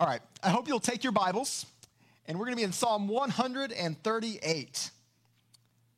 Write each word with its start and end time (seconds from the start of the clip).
All 0.00 0.06
right, 0.06 0.22
I 0.42 0.48
hope 0.48 0.66
you'll 0.66 0.80
take 0.80 1.04
your 1.04 1.12
Bibles, 1.12 1.66
and 2.24 2.38
we're 2.38 2.46
going 2.46 2.56
to 2.56 2.60
be 2.60 2.64
in 2.64 2.72
Psalm 2.72 3.06
138. 3.06 4.90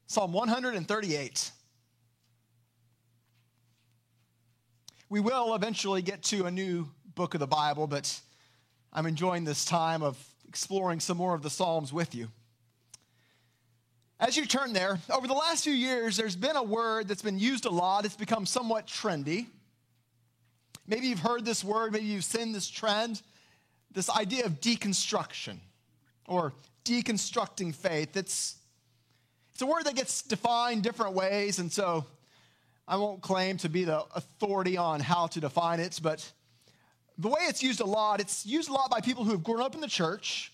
Psalm 0.09 0.33
138. 0.33 1.51
We 5.09 5.21
will 5.21 5.55
eventually 5.55 6.03
get 6.03 6.21
to 6.25 6.47
a 6.47 6.51
new 6.51 6.89
book 7.15 7.35
of 7.35 7.39
the 7.39 7.47
Bible, 7.47 7.87
but 7.87 8.21
I'm 8.93 9.07
enjoying 9.07 9.45
this 9.45 9.65
time 9.65 10.03
of 10.03 10.19
exploring 10.49 10.99
some 10.99 11.17
more 11.17 11.37
of 11.37 11.43
the 11.43 11.51
Psalms 11.51 11.93
with 11.93 12.13
you. 12.13 12.27
As 14.19 14.37
you 14.37 14.47
turn 14.47 14.73
there, 14.73 14.99
over 15.15 15.29
the 15.29 15.33
last 15.33 15.63
few 15.63 15.75
years, 15.75 16.17
there's 16.17 16.35
been 16.35 16.57
a 16.57 16.63
word 16.65 17.07
that's 17.07 17.23
been 17.23 17.39
used 17.39 17.67
a 17.67 17.71
lot. 17.71 18.05
It's 18.05 18.17
become 18.17 18.47
somewhat 18.47 18.89
trendy. 18.89 19.47
Maybe 20.89 21.07
you've 21.07 21.21
heard 21.21 21.45
this 21.45 21.63
word, 21.63 21.93
maybe 21.93 22.07
you've 22.07 22.25
seen 22.25 22.51
this 22.51 22.69
trend 22.69 23.23
this 23.95 24.11
idea 24.11 24.45
of 24.45 24.61
deconstruction 24.61 25.59
or 26.27 26.53
deconstructing 26.85 27.75
faith. 27.75 28.17
It's, 28.17 28.57
it's 29.53 29.63
a 29.63 29.67
word 29.67 29.85
that 29.85 29.95
gets 29.95 30.23
defined 30.23 30.83
different 30.83 31.15
ways, 31.15 31.59
and 31.59 31.71
so 31.71 32.07
I 32.87 32.97
won't 32.97 33.23
claim 33.23 33.57
to 33.59 33.69
be 33.69 33.85
the 33.85 34.05
authority 34.15 34.77
on 34.77 35.01
how 35.01 35.27
to 35.29 35.41
define 35.41 35.81
it, 35.81 36.01
but 36.03 36.31
the 37.19 37.29
way 37.29 37.43
it's 37.43 37.63
used 37.63 37.81
a 37.81 37.85
lot, 37.85 38.21
it's 38.21 38.47
used 38.47 38.69
a 38.69 38.73
lot 38.73 38.91
by 38.91 39.01
people 39.01 39.25
who 39.25 39.33
have 39.33 39.45
grown 39.45 39.61
up 39.61 39.75
in 39.75 39.81
the 39.81 39.89
church. 39.89 40.53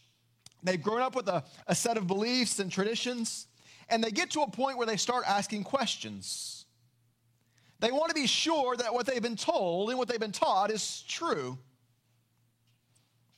They've 0.62 0.82
grown 0.82 1.00
up 1.00 1.14
with 1.14 1.28
a, 1.28 1.44
a 1.66 1.74
set 1.74 1.96
of 1.96 2.06
beliefs 2.06 2.58
and 2.58 2.70
traditions, 2.70 3.46
and 3.88 4.02
they 4.02 4.10
get 4.10 4.30
to 4.32 4.40
a 4.40 4.50
point 4.50 4.76
where 4.76 4.86
they 4.86 4.96
start 4.96 5.24
asking 5.26 5.64
questions. 5.64 6.66
They 7.80 7.92
want 7.92 8.08
to 8.08 8.14
be 8.14 8.26
sure 8.26 8.76
that 8.76 8.92
what 8.92 9.06
they've 9.06 9.22
been 9.22 9.36
told 9.36 9.90
and 9.90 9.98
what 9.98 10.08
they've 10.08 10.18
been 10.18 10.32
taught 10.32 10.70
is 10.70 11.04
true 11.06 11.58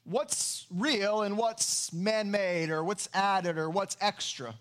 what's 0.05 0.67
real 0.71 1.23
and 1.23 1.37
what's 1.37 1.93
man 1.93 2.31
made 2.31 2.71
or 2.71 2.83
what's 2.83 3.09
added 3.13 3.59
or 3.59 3.71
what's 3.71 3.97
extra. 4.01 4.55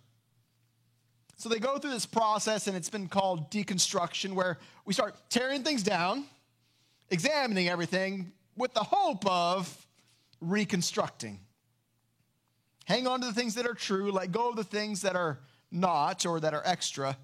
So 1.38 1.48
they 1.48 1.60
go 1.60 1.78
through 1.78 1.92
this 1.92 2.06
process, 2.06 2.68
and 2.68 2.76
it's 2.76 2.90
been 2.90 3.08
called 3.08 3.50
deconstruction, 3.50 4.34
where 4.34 4.58
we 4.86 4.94
start 4.94 5.16
tearing 5.30 5.64
things 5.64 5.84
down, 5.84 6.26
examining 7.10 7.70
everything 7.70 8.34
with 8.58 8.74
the 8.74 8.84
hope 8.84 9.26
of 9.26 9.88
reconstructing. 10.42 11.40
Hang 12.86 13.08
on 13.08 13.22
to 13.22 13.28
the 13.28 13.34
things 13.34 13.56
that 13.56 13.66
are 13.66 13.74
true, 13.74 14.12
let 14.12 14.34
go 14.34 14.50
of 14.50 14.58
the 14.58 14.66
things 14.66 15.02
that 15.04 15.16
are 15.16 15.40
not 15.72 16.26
or 16.26 16.42
that 16.42 16.54
are 16.54 16.64
extra, 16.66 17.18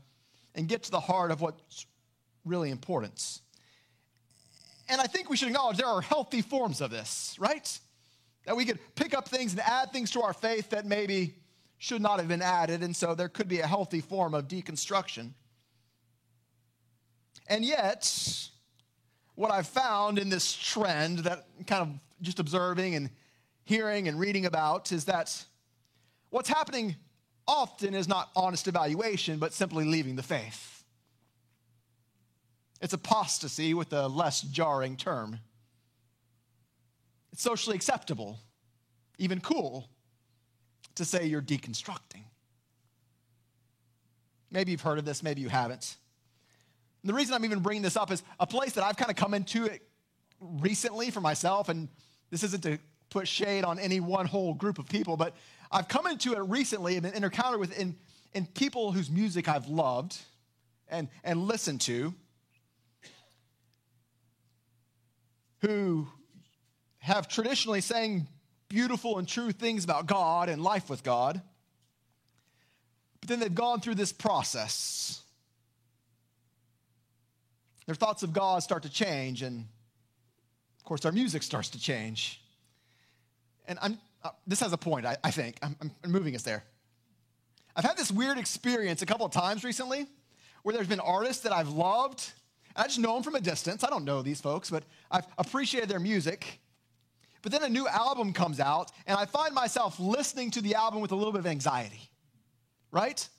and 0.55 0.69
get 0.69 0.83
to 0.83 0.91
the 0.91 0.99
heart 0.99 1.29
of 1.31 1.41
what's 1.41 1.85
really 2.45 2.69
important. 2.69 3.41
And 4.87 5.01
I 5.01 5.07
think 5.07 5.29
we 5.29 5.35
should 5.35 5.49
acknowledge 5.49 5.75
there 5.75 5.87
are 5.87 5.99
healthy 5.99 6.41
forms 6.41 6.79
of 6.79 6.89
this, 6.89 7.35
right? 7.37 7.79
That 8.45 8.55
we 8.55 8.65
could 8.65 8.79
pick 8.95 9.15
up 9.15 9.27
things 9.27 9.53
and 9.53 9.61
add 9.61 9.91
things 9.91 10.11
to 10.11 10.21
our 10.21 10.33
faith 10.33 10.69
that 10.69 10.85
maybe 10.85 11.35
should 11.77 12.01
not 12.01 12.19
have 12.19 12.27
been 12.27 12.41
added. 12.41 12.83
And 12.83 12.95
so 12.95 13.15
there 13.15 13.29
could 13.29 13.47
be 13.47 13.59
a 13.59 13.67
healthy 13.67 14.01
form 14.01 14.33
of 14.33 14.47
deconstruction. 14.47 15.31
And 17.47 17.63
yet, 17.63 18.49
what 19.35 19.51
I've 19.51 19.67
found 19.67 20.17
in 20.17 20.29
this 20.29 20.53
trend 20.53 21.19
that 21.19 21.45
kind 21.67 21.81
of 21.81 21.89
just 22.21 22.39
observing 22.39 22.95
and 22.95 23.09
hearing 23.65 24.07
and 24.07 24.19
reading 24.19 24.45
about 24.45 24.91
is 24.91 25.05
that 25.05 25.43
what's 26.29 26.49
happening 26.49 26.95
often 27.47 27.93
is 27.93 28.07
not 28.07 28.31
honest 28.35 28.67
evaluation, 28.67 29.37
but 29.37 29.53
simply 29.53 29.85
leaving 29.85 30.15
the 30.15 30.23
faith. 30.23 30.83
It's 32.81 32.93
apostasy 32.93 33.73
with 33.73 33.93
a 33.93 34.07
less 34.07 34.41
jarring 34.41 34.97
term. 34.97 35.39
It's 37.35 37.43
socially 37.43 37.75
acceptable, 37.75 38.39
even 39.17 39.41
cool, 39.41 39.89
to 40.95 41.03
say 41.03 41.25
you're 41.25 41.41
deconstructing. 41.41 42.23
Maybe 44.49 44.71
you've 44.71 44.79
heard 44.79 44.99
of 44.99 45.03
this, 45.03 45.21
maybe 45.21 45.41
you 45.41 45.49
haven't. 45.49 45.97
And 47.03 47.09
the 47.09 47.13
reason 47.13 47.33
I'm 47.33 47.43
even 47.43 47.59
bringing 47.59 47.81
this 47.81 47.97
up 47.97 48.09
is 48.09 48.23
a 48.39 48.47
place 48.47 48.71
that 48.75 48.85
I've 48.85 48.95
kind 48.95 49.11
of 49.11 49.17
come 49.17 49.33
into 49.33 49.65
it 49.65 49.85
recently 50.39 51.11
for 51.11 51.19
myself, 51.19 51.67
and 51.67 51.89
this 52.31 52.41
isn't 52.41 52.63
to 52.63 52.77
put 53.09 53.27
shade 53.27 53.65
on 53.65 53.79
any 53.79 53.99
one 53.99 54.27
whole 54.27 54.53
group 54.53 54.79
of 54.79 54.87
people, 54.87 55.17
but 55.17 55.35
I've 55.69 55.89
come 55.89 56.07
into 56.07 56.35
it 56.35 56.39
recently 56.39 56.95
and 56.95 57.03
been 57.03 57.21
encountered 57.21 57.59
with 57.59 57.77
in, 57.77 57.97
in 58.33 58.45
people 58.45 58.93
whose 58.93 59.11
music 59.11 59.49
I've 59.49 59.67
loved 59.67 60.17
and, 60.87 61.09
and 61.21 61.41
listened 61.41 61.81
to, 61.81 62.13
who 65.59 66.07
have 67.05 67.27
traditionally 67.27 67.81
sang 67.81 68.25
beautiful 68.67 69.19
and 69.19 69.27
true 69.27 69.51
things 69.51 69.83
about 69.83 70.07
God 70.07 70.49
and 70.49 70.59
life 70.59 70.89
with 70.89 71.03
God, 71.03 71.39
but 73.21 73.29
then 73.29 73.39
they've 73.39 73.53
gone 73.53 73.79
through 73.79 73.93
this 73.93 74.11
process. 74.11 75.21
Their 77.85 77.93
thoughts 77.93 78.23
of 78.23 78.33
God 78.33 78.63
start 78.63 78.81
to 78.83 78.89
change, 78.89 79.43
and 79.43 79.67
of 80.79 80.83
course, 80.83 81.05
our 81.05 81.11
music 81.11 81.43
starts 81.43 81.69
to 81.69 81.79
change. 81.79 82.41
And 83.67 83.77
I'm, 83.83 83.99
uh, 84.23 84.31
this 84.47 84.59
has 84.61 84.73
a 84.73 84.77
point, 84.77 85.05
I, 85.05 85.15
I 85.23 85.29
think. 85.29 85.57
I'm, 85.61 85.75
I'm 85.79 86.11
moving 86.11 86.33
us 86.33 86.41
there. 86.41 86.63
I've 87.75 87.85
had 87.85 87.97
this 87.97 88.11
weird 88.11 88.39
experience 88.39 89.03
a 89.03 89.05
couple 89.05 89.27
of 89.27 89.31
times 89.31 89.63
recently 89.63 90.07
where 90.63 90.73
there's 90.73 90.87
been 90.87 90.99
artists 90.99 91.43
that 91.43 91.53
I've 91.53 91.69
loved. 91.69 92.31
I 92.75 92.85
just 92.85 92.97
know 92.97 93.13
them 93.13 93.21
from 93.21 93.35
a 93.35 93.41
distance. 93.41 93.83
I 93.83 93.91
don't 93.91 94.05
know 94.05 94.23
these 94.23 94.41
folks, 94.41 94.71
but 94.71 94.83
I've 95.11 95.27
appreciated 95.37 95.87
their 95.87 95.99
music. 95.99 96.61
But 97.45 97.51
then 97.51 97.61
a 97.61 97.69
new 97.69 97.87
album 97.87 98.33
comes 98.33 98.59
out, 98.59 98.91
and 99.05 99.15
I 99.15 99.27
find 99.27 99.53
myself 99.53 99.99
listening 99.99 100.49
to 100.49 100.61
the 100.61 100.73
album 100.73 100.99
with 100.99 101.11
a 101.11 101.15
little 101.15 101.31
bit 101.31 101.37
of 101.37 101.45
anxiety, 101.45 102.09
right? 102.91 103.29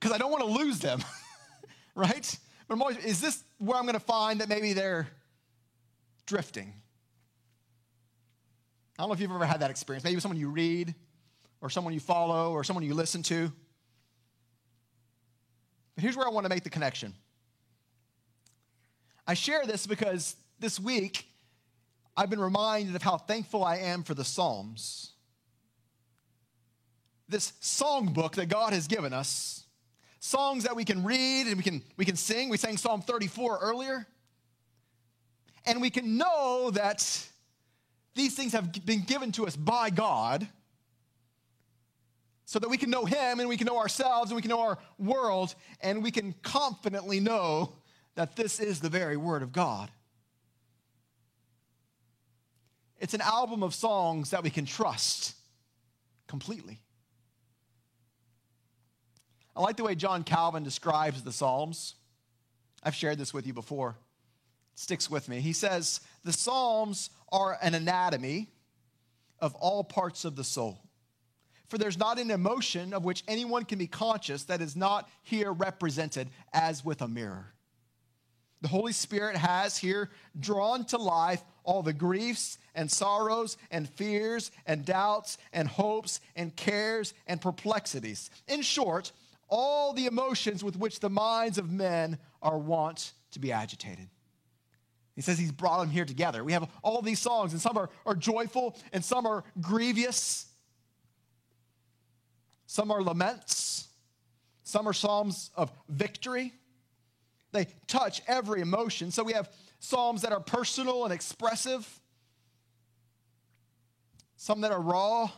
Because 0.00 0.12
I 0.12 0.18
don't 0.18 0.32
want 0.32 0.42
to 0.42 0.50
lose 0.50 0.80
them, 0.80 1.04
right? 1.94 2.36
But 2.66 2.74
I'm 2.74 2.82
always, 2.82 2.96
is 2.96 3.20
this 3.20 3.44
where 3.58 3.78
I'm 3.78 3.84
going 3.84 3.94
to 3.94 4.00
find 4.00 4.40
that 4.40 4.48
maybe 4.48 4.72
they're 4.72 5.06
drifting? 6.26 6.72
I 8.98 9.02
don't 9.02 9.10
know 9.10 9.14
if 9.14 9.20
you've 9.20 9.30
ever 9.30 9.46
had 9.46 9.60
that 9.60 9.70
experience. 9.70 10.02
Maybe 10.02 10.18
someone 10.18 10.36
you 10.36 10.50
read, 10.50 10.96
or 11.60 11.70
someone 11.70 11.94
you 11.94 12.00
follow, 12.00 12.50
or 12.50 12.64
someone 12.64 12.84
you 12.84 12.94
listen 12.94 13.22
to. 13.22 13.52
But 15.94 16.02
here's 16.02 16.16
where 16.16 16.26
I 16.26 16.30
want 16.30 16.44
to 16.44 16.50
make 16.50 16.64
the 16.64 16.70
connection. 16.70 17.14
I 19.28 19.34
share 19.34 19.64
this 19.64 19.86
because 19.86 20.34
this 20.58 20.80
week 20.80 21.27
I've 22.18 22.30
been 22.30 22.40
reminded 22.40 22.96
of 22.96 23.02
how 23.02 23.16
thankful 23.16 23.62
I 23.62 23.76
am 23.76 24.02
for 24.02 24.12
the 24.12 24.24
Psalms. 24.24 25.12
This 27.28 27.52
songbook 27.62 28.34
that 28.34 28.48
God 28.48 28.72
has 28.72 28.88
given 28.88 29.12
us, 29.12 29.62
songs 30.18 30.64
that 30.64 30.74
we 30.74 30.84
can 30.84 31.04
read 31.04 31.46
and 31.46 31.56
we 31.56 31.62
can, 31.62 31.80
we 31.96 32.04
can 32.04 32.16
sing. 32.16 32.48
We 32.48 32.56
sang 32.56 32.76
Psalm 32.76 33.02
34 33.02 33.60
earlier. 33.62 34.04
And 35.64 35.80
we 35.80 35.90
can 35.90 36.16
know 36.16 36.72
that 36.72 37.28
these 38.16 38.34
things 38.34 38.50
have 38.50 38.84
been 38.84 39.02
given 39.02 39.30
to 39.32 39.46
us 39.46 39.54
by 39.54 39.90
God 39.90 40.48
so 42.46 42.58
that 42.58 42.68
we 42.68 42.78
can 42.78 42.90
know 42.90 43.04
Him 43.04 43.38
and 43.38 43.48
we 43.48 43.56
can 43.56 43.68
know 43.68 43.78
ourselves 43.78 44.32
and 44.32 44.36
we 44.36 44.42
can 44.42 44.48
know 44.48 44.62
our 44.62 44.78
world 44.98 45.54
and 45.82 46.02
we 46.02 46.10
can 46.10 46.34
confidently 46.42 47.20
know 47.20 47.74
that 48.16 48.34
this 48.34 48.58
is 48.58 48.80
the 48.80 48.88
very 48.88 49.16
Word 49.16 49.44
of 49.44 49.52
God. 49.52 49.88
It's 52.98 53.14
an 53.14 53.20
album 53.20 53.62
of 53.62 53.74
songs 53.74 54.30
that 54.30 54.42
we 54.42 54.50
can 54.50 54.66
trust 54.66 55.34
completely. 56.26 56.80
I 59.54 59.60
like 59.60 59.76
the 59.76 59.84
way 59.84 59.94
John 59.94 60.24
Calvin 60.24 60.62
describes 60.62 61.22
the 61.22 61.32
Psalms. 61.32 61.94
I've 62.82 62.94
shared 62.94 63.18
this 63.18 63.34
with 63.34 63.46
you 63.46 63.52
before. 63.52 63.96
It 64.74 64.78
sticks 64.78 65.10
with 65.10 65.28
me. 65.28 65.40
He 65.40 65.52
says, 65.52 66.00
The 66.24 66.32
Psalms 66.32 67.10
are 67.30 67.58
an 67.60 67.74
anatomy 67.74 68.48
of 69.40 69.54
all 69.56 69.84
parts 69.84 70.24
of 70.24 70.36
the 70.36 70.44
soul. 70.44 70.78
For 71.68 71.76
there's 71.76 71.98
not 71.98 72.18
an 72.18 72.30
emotion 72.30 72.94
of 72.94 73.04
which 73.04 73.22
anyone 73.28 73.64
can 73.64 73.78
be 73.78 73.86
conscious 73.86 74.44
that 74.44 74.62
is 74.62 74.74
not 74.74 75.08
here 75.22 75.52
represented 75.52 76.30
as 76.52 76.84
with 76.84 77.02
a 77.02 77.08
mirror. 77.08 77.52
The 78.60 78.68
Holy 78.68 78.92
Spirit 78.92 79.36
has 79.36 79.76
here 79.76 80.10
drawn 80.38 80.84
to 80.86 80.98
life 80.98 81.42
all 81.68 81.82
the 81.82 81.92
griefs 81.92 82.56
and 82.74 82.90
sorrows 82.90 83.58
and 83.70 83.86
fears 83.90 84.50
and 84.64 84.86
doubts 84.86 85.36
and 85.52 85.68
hopes 85.68 86.18
and 86.34 86.56
cares 86.56 87.12
and 87.26 87.42
perplexities. 87.42 88.30
In 88.48 88.62
short, 88.62 89.12
all 89.50 89.92
the 89.92 90.06
emotions 90.06 90.64
with 90.64 90.78
which 90.78 91.00
the 91.00 91.10
minds 91.10 91.58
of 91.58 91.70
men 91.70 92.16
are 92.40 92.56
wont 92.56 93.12
to 93.32 93.38
be 93.38 93.52
agitated. 93.52 94.08
He 95.14 95.20
says 95.20 95.38
he's 95.38 95.52
brought 95.52 95.80
them 95.80 95.90
here 95.90 96.06
together. 96.06 96.42
We 96.42 96.52
have 96.52 96.70
all 96.82 97.02
these 97.02 97.20
songs, 97.20 97.52
and 97.52 97.60
some 97.60 97.76
are, 97.76 97.90
are 98.06 98.14
joyful, 98.14 98.74
and 98.94 99.04
some 99.04 99.26
are 99.26 99.44
grievous, 99.60 100.46
some 102.64 102.90
are 102.90 103.02
laments, 103.02 103.88
some 104.64 104.88
are 104.88 104.94
psalms 104.94 105.50
of 105.54 105.70
victory. 105.86 106.54
They 107.52 107.66
touch 107.86 108.22
every 108.26 108.62
emotion. 108.62 109.10
So 109.10 109.22
we 109.22 109.34
have 109.34 109.50
Psalms 109.80 110.22
that 110.22 110.32
are 110.32 110.40
personal 110.40 111.04
and 111.04 111.12
expressive, 111.12 112.00
some 114.36 114.60
that 114.62 114.72
are 114.72 114.80
raw, 114.80 115.30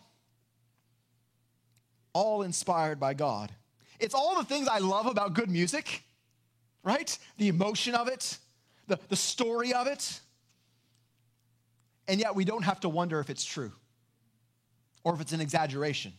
all 2.12 2.42
inspired 2.42 2.98
by 2.98 3.14
God. 3.14 3.52
It's 3.98 4.14
all 4.14 4.36
the 4.36 4.44
things 4.44 4.66
I 4.66 4.78
love 4.78 5.06
about 5.06 5.34
good 5.34 5.50
music, 5.50 6.02
right? 6.82 7.16
The 7.36 7.48
emotion 7.48 7.94
of 7.94 8.08
it, 8.08 8.38
the, 8.86 8.98
the 9.08 9.16
story 9.16 9.72
of 9.72 9.86
it. 9.86 10.20
And 12.08 12.18
yet 12.18 12.34
we 12.34 12.44
don't 12.44 12.64
have 12.64 12.80
to 12.80 12.88
wonder 12.88 13.20
if 13.20 13.30
it's 13.30 13.44
true 13.44 13.72
or 15.04 15.14
if 15.14 15.20
it's 15.20 15.32
an 15.32 15.40
exaggeration. 15.40 16.12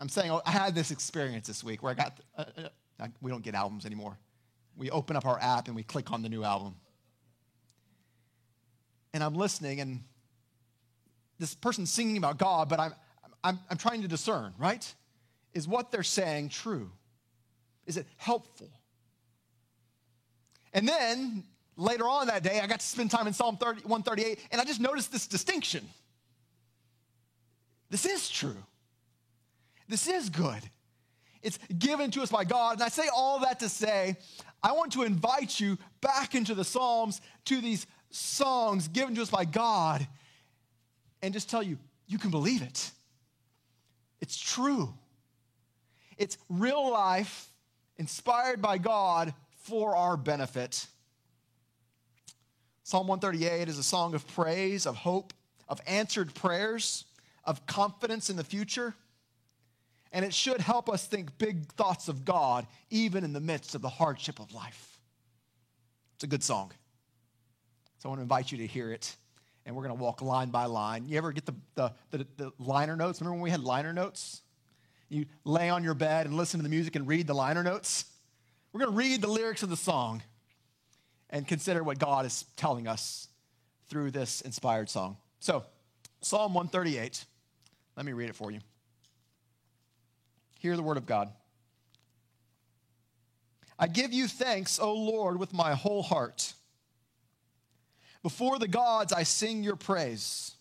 I'm 0.00 0.08
saying 0.08 0.30
oh, 0.30 0.42
I 0.44 0.50
had 0.50 0.74
this 0.74 0.90
experience 0.90 1.46
this 1.46 1.62
week 1.64 1.82
where 1.82 1.92
I 1.92 1.94
got, 1.94 2.20
uh, 2.36 2.44
uh, 3.00 3.08
we 3.20 3.30
don't 3.30 3.42
get 3.42 3.54
albums 3.54 3.86
anymore. 3.86 4.18
We 4.76 4.90
open 4.90 5.16
up 5.16 5.26
our 5.26 5.38
app 5.40 5.66
and 5.66 5.76
we 5.76 5.82
click 5.82 6.10
on 6.10 6.22
the 6.22 6.28
new 6.28 6.44
album. 6.44 6.74
And 9.14 9.22
I'm 9.22 9.34
listening, 9.34 9.80
and 9.80 10.02
this 11.38 11.54
person's 11.54 11.90
singing 11.90 12.16
about 12.16 12.38
God, 12.38 12.68
but 12.68 12.80
I'm, 12.80 12.94
I'm, 13.44 13.58
I'm 13.68 13.76
trying 13.76 14.02
to 14.02 14.08
discern, 14.08 14.54
right? 14.58 14.94
Is 15.52 15.68
what 15.68 15.90
they're 15.90 16.02
saying 16.02 16.48
true? 16.48 16.90
Is 17.86 17.96
it 17.96 18.06
helpful? 18.16 18.70
And 20.72 20.88
then 20.88 21.44
later 21.76 22.08
on 22.08 22.28
that 22.28 22.42
day, 22.42 22.60
I 22.60 22.66
got 22.66 22.80
to 22.80 22.86
spend 22.86 23.10
time 23.10 23.26
in 23.26 23.32
Psalm 23.32 23.56
30, 23.56 23.82
138, 23.82 24.38
and 24.50 24.60
I 24.60 24.64
just 24.64 24.80
noticed 24.80 25.12
this 25.12 25.26
distinction. 25.26 25.86
This 27.90 28.06
is 28.06 28.30
true. 28.30 28.56
This 29.88 30.06
is 30.06 30.30
good. 30.30 30.62
It's 31.42 31.58
given 31.78 32.10
to 32.12 32.22
us 32.22 32.30
by 32.30 32.44
God. 32.44 32.74
And 32.74 32.82
I 32.82 32.88
say 32.88 33.08
all 33.14 33.40
that 33.40 33.60
to 33.60 33.68
say, 33.68 34.16
I 34.62 34.72
want 34.72 34.92
to 34.92 35.02
invite 35.02 35.58
you 35.58 35.78
back 36.00 36.34
into 36.34 36.54
the 36.54 36.64
Psalms, 36.64 37.20
to 37.46 37.60
these 37.60 37.86
songs 38.10 38.88
given 38.88 39.14
to 39.16 39.22
us 39.22 39.30
by 39.30 39.44
God, 39.44 40.06
and 41.22 41.32
just 41.34 41.50
tell 41.50 41.62
you, 41.62 41.78
you 42.06 42.18
can 42.18 42.30
believe 42.30 42.62
it. 42.62 42.90
It's 44.20 44.38
true. 44.38 44.92
It's 46.18 46.38
real 46.48 46.90
life, 46.90 47.48
inspired 47.96 48.62
by 48.62 48.78
God 48.78 49.34
for 49.62 49.96
our 49.96 50.16
benefit. 50.16 50.86
Psalm 52.84 53.06
138 53.06 53.68
is 53.68 53.78
a 53.78 53.82
song 53.82 54.14
of 54.14 54.26
praise, 54.28 54.86
of 54.86 54.96
hope, 54.96 55.32
of 55.68 55.80
answered 55.86 56.34
prayers, 56.34 57.04
of 57.44 57.64
confidence 57.66 58.28
in 58.30 58.36
the 58.36 58.44
future. 58.44 58.94
And 60.12 60.24
it 60.24 60.34
should 60.34 60.60
help 60.60 60.88
us 60.88 61.06
think 61.06 61.38
big 61.38 61.72
thoughts 61.72 62.08
of 62.08 62.24
God, 62.24 62.66
even 62.90 63.24
in 63.24 63.32
the 63.32 63.40
midst 63.40 63.74
of 63.74 63.82
the 63.82 63.88
hardship 63.88 64.38
of 64.38 64.52
life. 64.52 65.00
It's 66.16 66.24
a 66.24 66.26
good 66.26 66.42
song. 66.42 66.70
So 67.98 68.08
I 68.08 68.10
want 68.10 68.18
to 68.18 68.22
invite 68.22 68.52
you 68.52 68.58
to 68.58 68.66
hear 68.66 68.92
it. 68.92 69.16
And 69.64 69.74
we're 69.74 69.84
going 69.84 69.96
to 69.96 70.02
walk 70.02 70.20
line 70.20 70.50
by 70.50 70.66
line. 70.66 71.06
You 71.06 71.16
ever 71.18 71.32
get 71.32 71.46
the, 71.46 71.54
the, 71.76 71.92
the, 72.10 72.26
the 72.36 72.52
liner 72.58 72.96
notes? 72.96 73.20
Remember 73.20 73.34
when 73.34 73.42
we 73.42 73.50
had 73.50 73.62
liner 73.62 73.92
notes? 73.92 74.42
You 75.08 75.26
lay 75.44 75.68
on 75.68 75.84
your 75.84 75.94
bed 75.94 76.26
and 76.26 76.36
listen 76.36 76.58
to 76.58 76.62
the 76.64 76.68
music 76.68 76.96
and 76.96 77.06
read 77.06 77.26
the 77.26 77.34
liner 77.34 77.62
notes. 77.62 78.06
We're 78.72 78.80
going 78.80 78.92
to 78.92 78.96
read 78.96 79.20
the 79.20 79.28
lyrics 79.28 79.62
of 79.62 79.70
the 79.70 79.76
song 79.76 80.22
and 81.30 81.46
consider 81.46 81.82
what 81.82 81.98
God 81.98 82.26
is 82.26 82.44
telling 82.56 82.86
us 82.86 83.28
through 83.88 84.10
this 84.10 84.40
inspired 84.40 84.90
song. 84.90 85.16
So, 85.40 85.64
Psalm 86.22 86.54
138. 86.54 87.24
Let 87.96 88.06
me 88.06 88.12
read 88.12 88.30
it 88.30 88.34
for 88.34 88.50
you. 88.50 88.60
Hear 90.62 90.76
the 90.76 90.82
word 90.82 90.96
of 90.96 91.06
God. 91.06 91.28
I 93.76 93.88
give 93.88 94.12
you 94.12 94.28
thanks, 94.28 94.78
O 94.78 94.94
Lord, 94.94 95.40
with 95.40 95.52
my 95.52 95.74
whole 95.74 96.04
heart. 96.04 96.54
Before 98.22 98.60
the 98.60 98.68
gods, 98.68 99.12
I 99.12 99.24
sing 99.24 99.64
your 99.64 99.74
praise. 99.74 100.52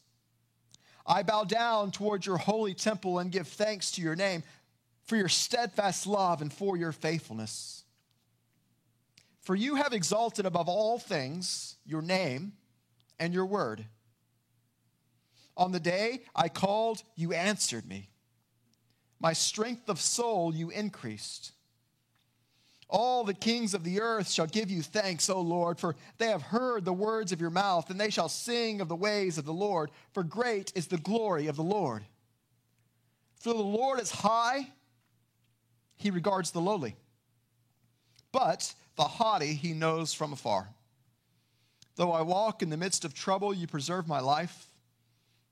I 1.06 1.22
bow 1.22 1.44
down 1.44 1.92
toward 1.92 2.26
your 2.26 2.38
holy 2.38 2.74
temple 2.74 3.20
and 3.20 3.32
give 3.32 3.48
thanks 3.48 3.92
to 3.92 4.02
your 4.02 4.16
name 4.16 4.42
for 5.06 5.18
your 5.18 5.30
steadfast 5.30 6.08
love 6.08 6.42
and 6.42 6.52
for 6.52 6.76
your 6.76 6.94
faithfulness. 6.94 7.84
For 9.42 9.56
you 9.56 9.76
have 9.76 9.94
exalted 9.94 10.48
above 10.48 10.68
all 10.68 10.98
things 10.98 11.76
your 11.86 12.02
name 12.02 12.54
and 13.20 13.36
your 13.36 13.46
word. 13.46 13.86
On 15.56 15.72
the 15.72 15.80
day 15.80 16.24
I 16.36 16.50
called, 16.50 17.04
you 17.16 17.34
answered 17.34 17.86
me. 17.86 18.11
My 19.22 19.34
strength 19.34 19.88
of 19.88 20.02
soul 20.02 20.54
you 20.54 20.72
increased. 20.72 21.52
All 22.90 23.24
the 23.24 23.36
kings 23.36 23.74
of 23.74 23.84
the 23.84 24.02
earth 24.02 24.30
shall 24.30 24.48
give 24.48 24.70
you 24.70 24.82
thanks, 24.82 25.30
O 25.30 25.40
Lord, 25.40 25.80
for 25.80 25.96
they 26.18 26.28
have 26.28 26.42
heard 26.42 26.84
the 26.84 26.92
words 26.92 27.32
of 27.32 27.40
your 27.40 27.52
mouth, 27.52 27.90
and 27.90 28.02
they 28.02 28.10
shall 28.10 28.28
sing 28.28 28.82
of 28.82 28.90
the 28.90 28.96
ways 28.96 29.38
of 29.38 29.46
the 29.46 29.54
Lord, 29.54 29.92
for 30.12 30.24
great 30.24 30.74
is 30.76 30.88
the 30.88 30.98
glory 30.98 31.48
of 31.48 31.56
the 31.56 31.64
Lord. 31.64 32.04
For 33.36 33.54
the 33.54 33.60
Lord 33.60 34.02
is 34.02 34.12
high, 34.12 34.68
he 35.96 36.10
regards 36.12 36.52
the 36.52 36.60
lowly, 36.60 36.96
but 38.32 38.74
the 38.98 39.04
haughty 39.04 39.54
he 39.54 39.74
knows 39.74 40.14
from 40.14 40.34
afar. 40.34 40.68
Though 41.96 42.12
I 42.12 42.24
walk 42.24 42.62
in 42.62 42.72
the 42.72 42.78
midst 42.78 43.06
of 43.06 43.14
trouble, 43.14 43.54
you 43.54 43.68
preserve 43.68 44.08
my 44.08 44.20
life. 44.20 44.66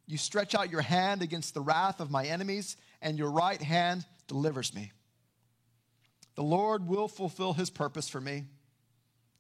You 0.08 0.18
stretch 0.18 0.56
out 0.56 0.72
your 0.72 0.82
hand 0.82 1.22
against 1.22 1.54
the 1.54 1.62
wrath 1.62 2.00
of 2.00 2.10
my 2.10 2.26
enemies, 2.26 2.76
and 3.02 3.18
your 3.18 3.32
right 3.32 3.62
hand 3.62 4.06
delivers 4.28 4.74
me. 4.74 4.92
The 6.36 6.44
Lord 6.44 6.88
will 6.88 7.08
fulfill 7.08 7.54
his 7.54 7.70
purpose 7.70 8.08
for 8.08 8.22
me. 8.22 8.46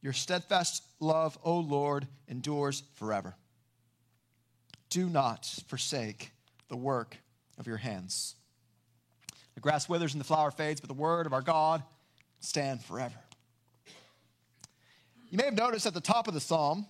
Your 0.01 0.13
steadfast 0.13 0.83
love, 0.99 1.37
O 1.43 1.59
Lord, 1.59 2.07
endures 2.27 2.83
forever. 2.95 3.35
Do 4.89 5.09
not 5.09 5.45
forsake 5.67 6.31
the 6.67 6.77
work 6.77 7.17
of 7.57 7.67
your 7.67 7.77
hands. 7.77 8.35
The 9.55 9.61
grass 9.61 9.89
withers 9.89 10.13
and 10.13 10.21
the 10.21 10.25
flower 10.25 10.51
fades, 10.51 10.79
but 10.79 10.87
the 10.87 10.93
word 10.93 11.25
of 11.25 11.33
our 11.33 11.41
God 11.41 11.83
stand 12.39 12.83
forever. 12.83 13.15
You 15.29 15.37
may 15.37 15.45
have 15.45 15.53
noticed 15.53 15.85
at 15.85 15.93
the 15.93 16.01
top 16.01 16.27
of 16.27 16.33
the 16.33 16.39
psalm, 16.39 16.87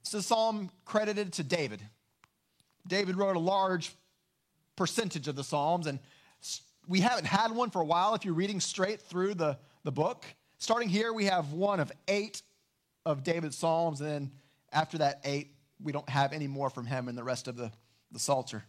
it's 0.00 0.14
a 0.14 0.22
psalm 0.22 0.70
credited 0.84 1.32
to 1.34 1.42
David. 1.42 1.82
David 2.86 3.16
wrote 3.16 3.36
a 3.36 3.40
large 3.40 3.92
percentage 4.76 5.28
of 5.28 5.36
the 5.36 5.44
psalms, 5.44 5.86
and 5.86 5.98
we 6.86 7.00
haven't 7.00 7.26
had 7.26 7.50
one 7.50 7.70
for 7.70 7.82
a 7.82 7.84
while 7.84 8.14
if 8.14 8.24
you're 8.24 8.34
reading 8.34 8.60
straight 8.60 9.00
through 9.00 9.34
the, 9.34 9.58
the 9.82 9.92
book. 9.92 10.24
Starting 10.58 10.88
here, 10.88 11.12
we 11.12 11.24
have 11.24 11.52
one 11.52 11.80
of 11.80 11.90
eight 12.08 12.42
of 13.04 13.24
David's 13.24 13.56
psalms, 13.56 14.00
and 14.00 14.10
then 14.10 14.32
after 14.72 14.98
that 14.98 15.20
eight, 15.24 15.52
we 15.82 15.92
don't 15.92 16.08
have 16.08 16.32
any 16.32 16.46
more 16.46 16.70
from 16.70 16.86
him 16.86 17.08
in 17.08 17.16
the 17.16 17.24
rest 17.24 17.48
of 17.48 17.56
the, 17.56 17.70
the 18.12 18.18
Psalter. 18.18 18.64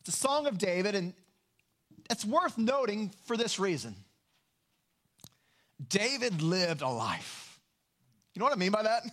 It's 0.00 0.08
a 0.08 0.18
song 0.18 0.46
of 0.46 0.58
David, 0.58 0.94
and 0.94 1.14
it's 2.10 2.24
worth 2.24 2.58
noting 2.58 3.12
for 3.24 3.36
this 3.36 3.58
reason. 3.58 3.94
David 5.88 6.42
lived 6.42 6.82
a 6.82 6.88
life. 6.88 7.58
You 8.34 8.40
know 8.40 8.44
what 8.44 8.54
I 8.54 8.58
mean 8.58 8.72
by 8.72 8.82
that? 8.82 9.02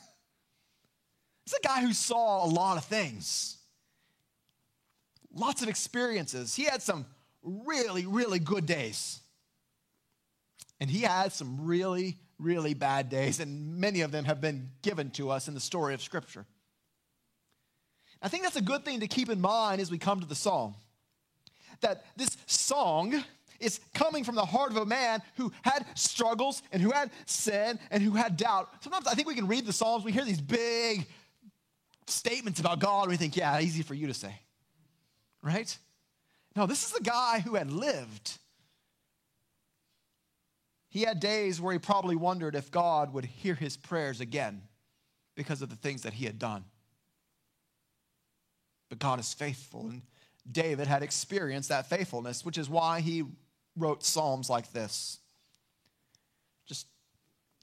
It's 1.45 1.55
a 1.55 1.65
guy 1.65 1.79
who 1.79 1.93
saw 1.93 2.45
a 2.45 2.49
lot 2.49 2.75
of 2.75 2.83
things, 2.83 3.56
lots 5.37 5.61
of 5.61 5.69
experiences. 5.69 6.55
He 6.55 6.63
had 6.63 6.81
some 6.81 7.05
really, 7.43 8.05
really 8.05 8.39
good 8.39 8.65
days. 8.65 9.19
And 10.79 10.89
he 10.89 11.01
had 11.01 11.31
some 11.31 11.65
really, 11.65 12.17
really 12.37 12.73
bad 12.73 13.09
days, 13.09 13.39
and 13.39 13.77
many 13.77 14.01
of 14.01 14.11
them 14.11 14.25
have 14.25 14.39
been 14.39 14.69
given 14.81 15.09
to 15.11 15.31
us 15.31 15.47
in 15.47 15.53
the 15.53 15.59
story 15.59 15.93
of 15.93 16.01
Scripture. 16.01 16.45
I 18.21 18.29
think 18.29 18.43
that's 18.43 18.55
a 18.55 18.61
good 18.61 18.85
thing 18.85 18.99
to 18.99 19.07
keep 19.07 19.29
in 19.29 19.41
mind 19.41 19.81
as 19.81 19.89
we 19.89 19.97
come 19.97 20.19
to 20.19 20.25
the 20.25 20.35
psalm. 20.35 20.75
That 21.81 22.05
this 22.15 22.37
song 22.45 23.23
is 23.59 23.79
coming 23.93 24.23
from 24.23 24.35
the 24.35 24.45
heart 24.45 24.71
of 24.71 24.77
a 24.77 24.85
man 24.85 25.21
who 25.35 25.51
had 25.63 25.85
struggles 25.95 26.61
and 26.71 26.81
who 26.81 26.91
had 26.91 27.09
sin 27.25 27.79
and 27.89 28.03
who 28.03 28.11
had 28.11 28.37
doubt. 28.37 28.69
Sometimes 28.81 29.07
I 29.07 29.15
think 29.15 29.27
we 29.27 29.35
can 29.35 29.47
read 29.47 29.65
the 29.65 29.73
Psalms, 29.73 30.03
we 30.03 30.11
hear 30.11 30.25
these 30.25 30.41
big 30.41 31.07
statements 32.05 32.59
about 32.59 32.79
God, 32.79 33.03
and 33.03 33.11
we 33.11 33.17
think, 33.17 33.35
yeah, 33.35 33.59
easy 33.59 33.81
for 33.81 33.95
you 33.95 34.07
to 34.07 34.13
say. 34.13 34.39
Right? 35.47 35.77
No, 36.57 36.65
this 36.65 36.83
is 36.83 36.91
the 36.91 37.03
guy 37.03 37.39
who 37.39 37.55
had 37.55 37.71
lived. 37.71 38.37
He 40.89 41.03
had 41.03 41.21
days 41.21 41.61
where 41.61 41.71
he 41.71 41.79
probably 41.79 42.17
wondered 42.17 42.53
if 42.53 42.69
God 42.69 43.13
would 43.13 43.23
hear 43.23 43.55
his 43.55 43.77
prayers 43.77 44.19
again 44.19 44.61
because 45.35 45.61
of 45.61 45.69
the 45.69 45.77
things 45.77 46.01
that 46.01 46.11
he 46.11 46.25
had 46.25 46.37
done. 46.37 46.65
But 48.89 48.99
God 48.99 49.21
is 49.21 49.33
faithful, 49.33 49.87
and 49.87 50.01
David 50.51 50.85
had 50.85 51.01
experienced 51.01 51.69
that 51.69 51.89
faithfulness, 51.89 52.43
which 52.43 52.57
is 52.57 52.69
why 52.69 52.99
he 52.99 53.23
wrote 53.77 54.03
Psalms 54.03 54.49
like 54.49 54.73
this. 54.73 55.19
Just 56.65 56.87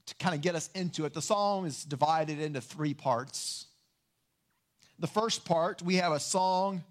to 0.07 0.15
kind 0.15 0.33
of 0.33 0.41
get 0.41 0.55
us 0.55 0.71
into 0.73 1.05
it, 1.05 1.13
the 1.13 1.21
psalm 1.21 1.67
is 1.67 1.83
divided 1.83 2.39
into 2.39 2.61
three 2.61 2.95
parts. 2.95 3.67
The 4.97 5.07
first 5.07 5.45
part, 5.45 5.83
we 5.83 5.97
have 5.97 6.13
a 6.13 6.19
song 6.19 6.83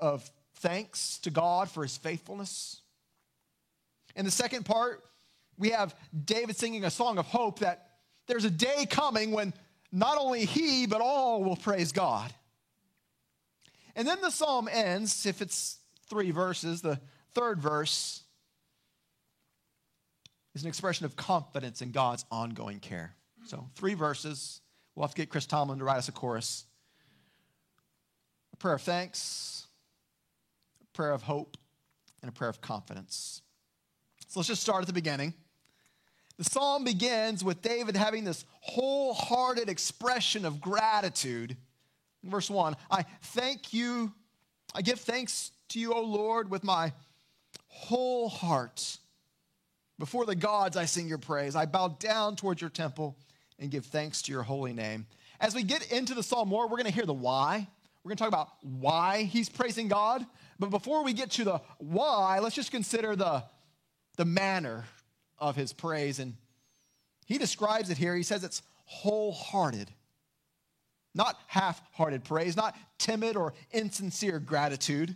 of 0.00 0.30
thanks 0.56 1.18
to 1.20 1.30
God 1.30 1.70
for 1.70 1.82
his 1.82 1.96
faithfulness. 1.96 2.80
In 4.16 4.24
the 4.24 4.30
second 4.30 4.64
part, 4.64 5.04
we 5.58 5.70
have 5.70 5.94
David 6.24 6.56
singing 6.56 6.84
a 6.84 6.90
song 6.90 7.18
of 7.18 7.26
hope 7.26 7.60
that 7.60 7.86
there's 8.26 8.44
a 8.44 8.50
day 8.50 8.86
coming 8.88 9.30
when 9.30 9.52
not 9.90 10.18
only 10.18 10.44
he, 10.44 10.86
but 10.86 11.00
all 11.00 11.42
will 11.42 11.56
praise 11.56 11.92
God. 11.92 12.32
And 13.96 14.06
then 14.06 14.20
the 14.20 14.30
psalm 14.30 14.68
ends, 14.70 15.26
if 15.26 15.40
it's 15.42 15.78
three 16.08 16.30
verses, 16.30 16.82
the 16.82 17.00
third 17.34 17.60
verse 17.60 18.22
is 20.54 20.62
an 20.62 20.68
expression 20.68 21.06
of 21.06 21.16
confidence 21.16 21.82
in 21.82 21.92
God's 21.92 22.24
ongoing 22.30 22.80
care. 22.80 23.14
So, 23.44 23.68
three 23.76 23.94
verses. 23.94 24.60
We'll 24.94 25.04
have 25.04 25.14
to 25.14 25.22
get 25.22 25.30
Chris 25.30 25.46
Tomlin 25.46 25.78
to 25.78 25.84
write 25.84 25.98
us 25.98 26.08
a 26.08 26.12
chorus. 26.12 26.64
A 28.52 28.56
prayer 28.56 28.74
of 28.74 28.82
thanks, 28.82 29.67
prayer 30.98 31.12
of 31.12 31.22
hope, 31.22 31.56
and 32.22 32.28
a 32.28 32.32
prayer 32.32 32.50
of 32.50 32.60
confidence. 32.60 33.40
So 34.26 34.40
let's 34.40 34.48
just 34.48 34.60
start 34.60 34.80
at 34.80 34.88
the 34.88 34.92
beginning. 34.92 35.32
The 36.38 36.42
psalm 36.42 36.82
begins 36.82 37.44
with 37.44 37.62
David 37.62 37.96
having 37.96 38.24
this 38.24 38.44
wholehearted 38.62 39.68
expression 39.68 40.44
of 40.44 40.60
gratitude. 40.60 41.56
verse 42.24 42.50
1 42.50 42.74
I 42.90 43.04
thank 43.22 43.72
you, 43.72 44.12
I 44.74 44.82
give 44.82 44.98
thanks 44.98 45.52
to 45.68 45.78
you, 45.78 45.92
O 45.92 46.02
Lord, 46.02 46.50
with 46.50 46.64
my 46.64 46.92
whole 47.68 48.28
heart. 48.28 48.98
Before 50.00 50.26
the 50.26 50.34
gods, 50.34 50.76
I 50.76 50.86
sing 50.86 51.06
your 51.06 51.18
praise. 51.18 51.54
I 51.54 51.66
bow 51.66 51.96
down 52.00 52.34
towards 52.34 52.60
your 52.60 52.70
temple 52.70 53.16
and 53.60 53.70
give 53.70 53.86
thanks 53.86 54.20
to 54.22 54.32
your 54.32 54.42
holy 54.42 54.72
name. 54.72 55.06
As 55.38 55.54
we 55.54 55.62
get 55.62 55.92
into 55.92 56.14
the 56.14 56.24
psalm 56.24 56.48
more, 56.48 56.64
we're 56.64 56.70
going 56.70 56.86
to 56.86 56.92
hear 56.92 57.06
the 57.06 57.14
why. 57.14 57.68
We're 58.02 58.08
going 58.08 58.16
to 58.16 58.24
talk 58.24 58.28
about 58.28 58.48
why 58.62 59.22
he's 59.22 59.48
praising 59.48 59.86
God. 59.86 60.26
But 60.58 60.70
before 60.70 61.04
we 61.04 61.12
get 61.12 61.30
to 61.32 61.44
the 61.44 61.60
why, 61.78 62.40
let's 62.40 62.54
just 62.54 62.70
consider 62.70 63.14
the, 63.14 63.44
the 64.16 64.24
manner 64.24 64.84
of 65.38 65.54
his 65.56 65.72
praise. 65.72 66.18
And 66.18 66.34
he 67.26 67.38
describes 67.38 67.90
it 67.90 67.98
here. 67.98 68.14
He 68.16 68.22
says 68.22 68.42
it's 68.42 68.62
wholehearted, 68.84 69.90
not 71.14 71.38
half 71.46 71.80
hearted 71.92 72.24
praise, 72.24 72.56
not 72.56 72.76
timid 72.98 73.36
or 73.36 73.54
insincere 73.70 74.38
gratitude. 74.40 75.14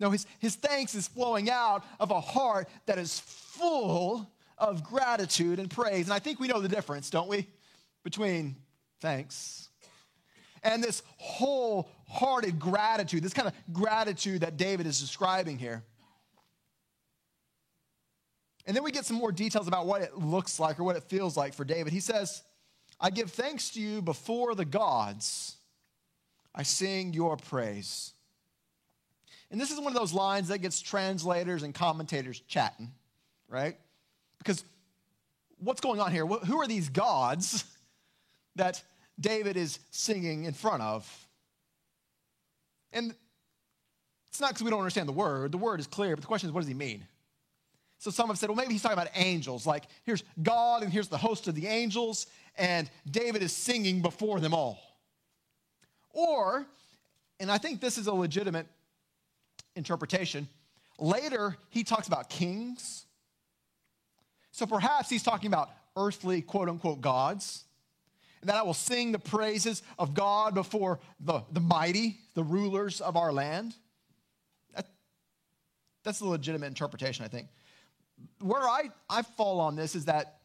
No, 0.00 0.10
his, 0.10 0.26
his 0.40 0.56
thanks 0.56 0.94
is 0.94 1.06
flowing 1.06 1.48
out 1.48 1.84
of 2.00 2.10
a 2.10 2.20
heart 2.20 2.68
that 2.86 2.98
is 2.98 3.20
full 3.20 4.28
of 4.58 4.82
gratitude 4.82 5.60
and 5.60 5.70
praise. 5.70 6.06
And 6.06 6.12
I 6.12 6.18
think 6.18 6.40
we 6.40 6.48
know 6.48 6.60
the 6.60 6.68
difference, 6.68 7.08
don't 7.10 7.28
we? 7.28 7.46
Between 8.02 8.56
thanks 9.00 9.68
and 10.62 10.82
this 10.82 11.02
wholehearted 11.16 12.58
gratitude, 12.58 13.22
this 13.22 13.34
kind 13.34 13.48
of 13.48 13.54
gratitude 13.72 14.42
that 14.42 14.56
David 14.56 14.86
is 14.86 15.00
describing 15.00 15.58
here. 15.58 15.82
And 18.66 18.76
then 18.76 18.84
we 18.84 18.92
get 18.92 19.04
some 19.04 19.16
more 19.16 19.32
details 19.32 19.66
about 19.66 19.86
what 19.86 20.02
it 20.02 20.16
looks 20.16 20.60
like 20.60 20.78
or 20.78 20.84
what 20.84 20.96
it 20.96 21.02
feels 21.04 21.36
like 21.36 21.54
for 21.54 21.64
David. 21.64 21.92
He 21.92 22.00
says, 22.00 22.42
I 23.00 23.10
give 23.10 23.32
thanks 23.32 23.70
to 23.70 23.80
you 23.80 24.00
before 24.00 24.54
the 24.54 24.64
gods. 24.64 25.56
I 26.54 26.62
sing 26.62 27.12
your 27.12 27.36
praise. 27.36 28.12
And 29.50 29.60
this 29.60 29.70
is 29.70 29.78
one 29.78 29.88
of 29.88 29.94
those 29.94 30.12
lines 30.12 30.48
that 30.48 30.58
gets 30.58 30.80
translators 30.80 31.62
and 31.62 31.74
commentators 31.74 32.40
chatting, 32.46 32.92
right? 33.48 33.76
Because 34.38 34.64
what's 35.58 35.80
going 35.80 36.00
on 36.00 36.12
here? 36.12 36.24
Who 36.26 36.60
are 36.60 36.66
these 36.66 36.88
gods 36.88 37.64
that 38.56 38.82
David 39.18 39.56
is 39.56 39.78
singing 39.90 40.44
in 40.44 40.52
front 40.52 40.82
of? 40.82 41.26
And 42.92 43.14
it's 44.28 44.40
not 44.40 44.50
because 44.50 44.62
we 44.62 44.70
don't 44.70 44.80
understand 44.80 45.08
the 45.08 45.12
word. 45.12 45.52
The 45.52 45.58
word 45.58 45.80
is 45.80 45.86
clear, 45.86 46.16
but 46.16 46.22
the 46.22 46.26
question 46.26 46.48
is, 46.48 46.52
what 46.52 46.60
does 46.60 46.68
he 46.68 46.74
mean? 46.74 47.06
So 47.98 48.10
some 48.10 48.28
have 48.28 48.38
said, 48.38 48.48
well, 48.48 48.56
maybe 48.56 48.72
he's 48.72 48.82
talking 48.82 48.98
about 48.98 49.12
angels. 49.14 49.66
Like, 49.66 49.84
here's 50.04 50.24
God 50.42 50.82
and 50.82 50.92
here's 50.92 51.08
the 51.08 51.18
host 51.18 51.46
of 51.46 51.54
the 51.54 51.66
angels, 51.66 52.26
and 52.56 52.90
David 53.08 53.42
is 53.42 53.52
singing 53.52 54.02
before 54.02 54.40
them 54.40 54.54
all. 54.54 54.78
Or, 56.10 56.66
and 57.38 57.50
I 57.50 57.58
think 57.58 57.80
this 57.80 57.98
is 57.98 58.08
a 58.08 58.12
legitimate 58.12 58.66
interpretation, 59.76 60.48
later 60.98 61.56
he 61.70 61.84
talks 61.84 62.08
about 62.08 62.28
kings. 62.28 63.06
So 64.50 64.66
perhaps 64.66 65.08
he's 65.08 65.22
talking 65.22 65.46
about 65.46 65.70
earthly, 65.96 66.42
quote 66.42 66.68
unquote, 66.68 67.00
gods. 67.00 67.64
And 68.42 68.50
that 68.50 68.56
I 68.56 68.62
will 68.62 68.74
sing 68.74 69.12
the 69.12 69.18
praises 69.18 69.82
of 69.98 70.12
God 70.12 70.54
before 70.54 71.00
the, 71.20 71.42
the 71.50 71.60
mighty, 71.60 72.18
the 72.34 72.44
rulers 72.44 73.00
of 73.00 73.16
our 73.16 73.32
land. 73.32 73.74
That, 74.74 74.86
that's 76.04 76.18
the 76.18 76.26
legitimate 76.26 76.66
interpretation, 76.66 77.24
I 77.24 77.28
think 77.28 77.48
where 78.40 78.62
I, 78.62 78.90
I 79.08 79.22
fall 79.22 79.60
on 79.60 79.76
this 79.76 79.94
is 79.94 80.06
that 80.06 80.38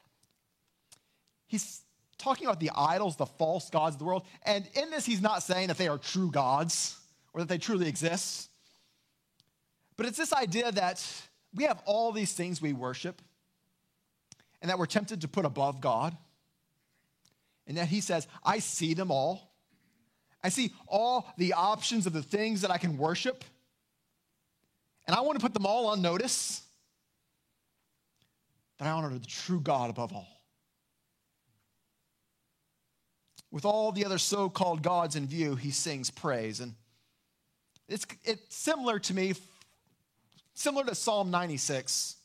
he's 1.48 1.82
talking 2.18 2.48
about 2.48 2.60
the 2.60 2.72
idols, 2.76 3.16
the 3.16 3.26
false 3.26 3.70
gods 3.70 3.96
of 3.96 4.00
the 4.00 4.06
world. 4.06 4.26
And 4.44 4.68
in 4.76 4.90
this, 4.90 5.06
he's 5.06 5.22
not 5.22 5.44
saying 5.44 5.68
that 5.68 5.78
they 5.78 5.88
are 5.88 5.98
true 5.98 6.32
gods 6.32 7.00
or 7.34 7.42
that 7.42 7.50
they 7.50 7.58
truly 7.58 7.88
exist. 7.88 8.50
But 9.96 10.06
it's 10.06 10.18
this 10.18 10.34
idea 10.34 10.72
that 10.72 11.06
we 11.54 11.64
have 11.64 11.82
all 11.86 12.12
these 12.12 12.34
things 12.34 12.62
we 12.62 12.74
worship 12.74 13.22
and 14.62 14.70
that 14.70 14.80
we're 14.80 14.86
tempted 14.86 15.22
to 15.22 15.28
put 15.28 15.46
above 15.46 15.82
God. 15.82 16.16
And 17.68 17.78
that 17.78 17.90
he 17.90 18.02
says, 18.02 18.28
I 18.44 18.60
see 18.60 18.94
them 18.94 19.12
all. 19.12 19.54
I 20.44 20.50
see 20.50 20.72
all 20.88 21.28
the 21.38 21.54
options 21.54 22.08
of 22.08 22.14
the 22.14 22.24
things 22.24 22.62
that 22.62 22.72
I 22.72 22.78
can 22.78 22.98
worship. 22.98 23.44
And 25.06 25.16
I 25.16 25.22
want 25.22 25.38
to 25.40 25.44
put 25.44 25.54
them 25.54 25.66
all 25.66 25.88
on 25.88 26.02
notice 26.02 26.62
that 28.78 28.88
I 28.88 28.92
honor 28.92 29.10
the 29.10 29.26
true 29.26 29.60
God 29.60 29.90
above 29.90 30.14
all. 30.14 30.28
With 33.52 33.66
all 33.66 33.92
the 33.92 34.06
other 34.06 34.18
so 34.18 34.50
called 34.50 34.84
gods 34.84 35.16
in 35.16 35.26
view, 35.26 35.56
he 35.56 35.72
sings 35.72 36.10
praise. 36.10 36.60
And 36.60 36.76
it's, 37.88 38.06
it's 38.24 38.56
similar 38.56 39.00
to 39.00 39.14
me, 39.14 39.34
similar 40.54 40.86
to 40.86 40.96
Psalm 40.96 41.32
96. 41.32 42.16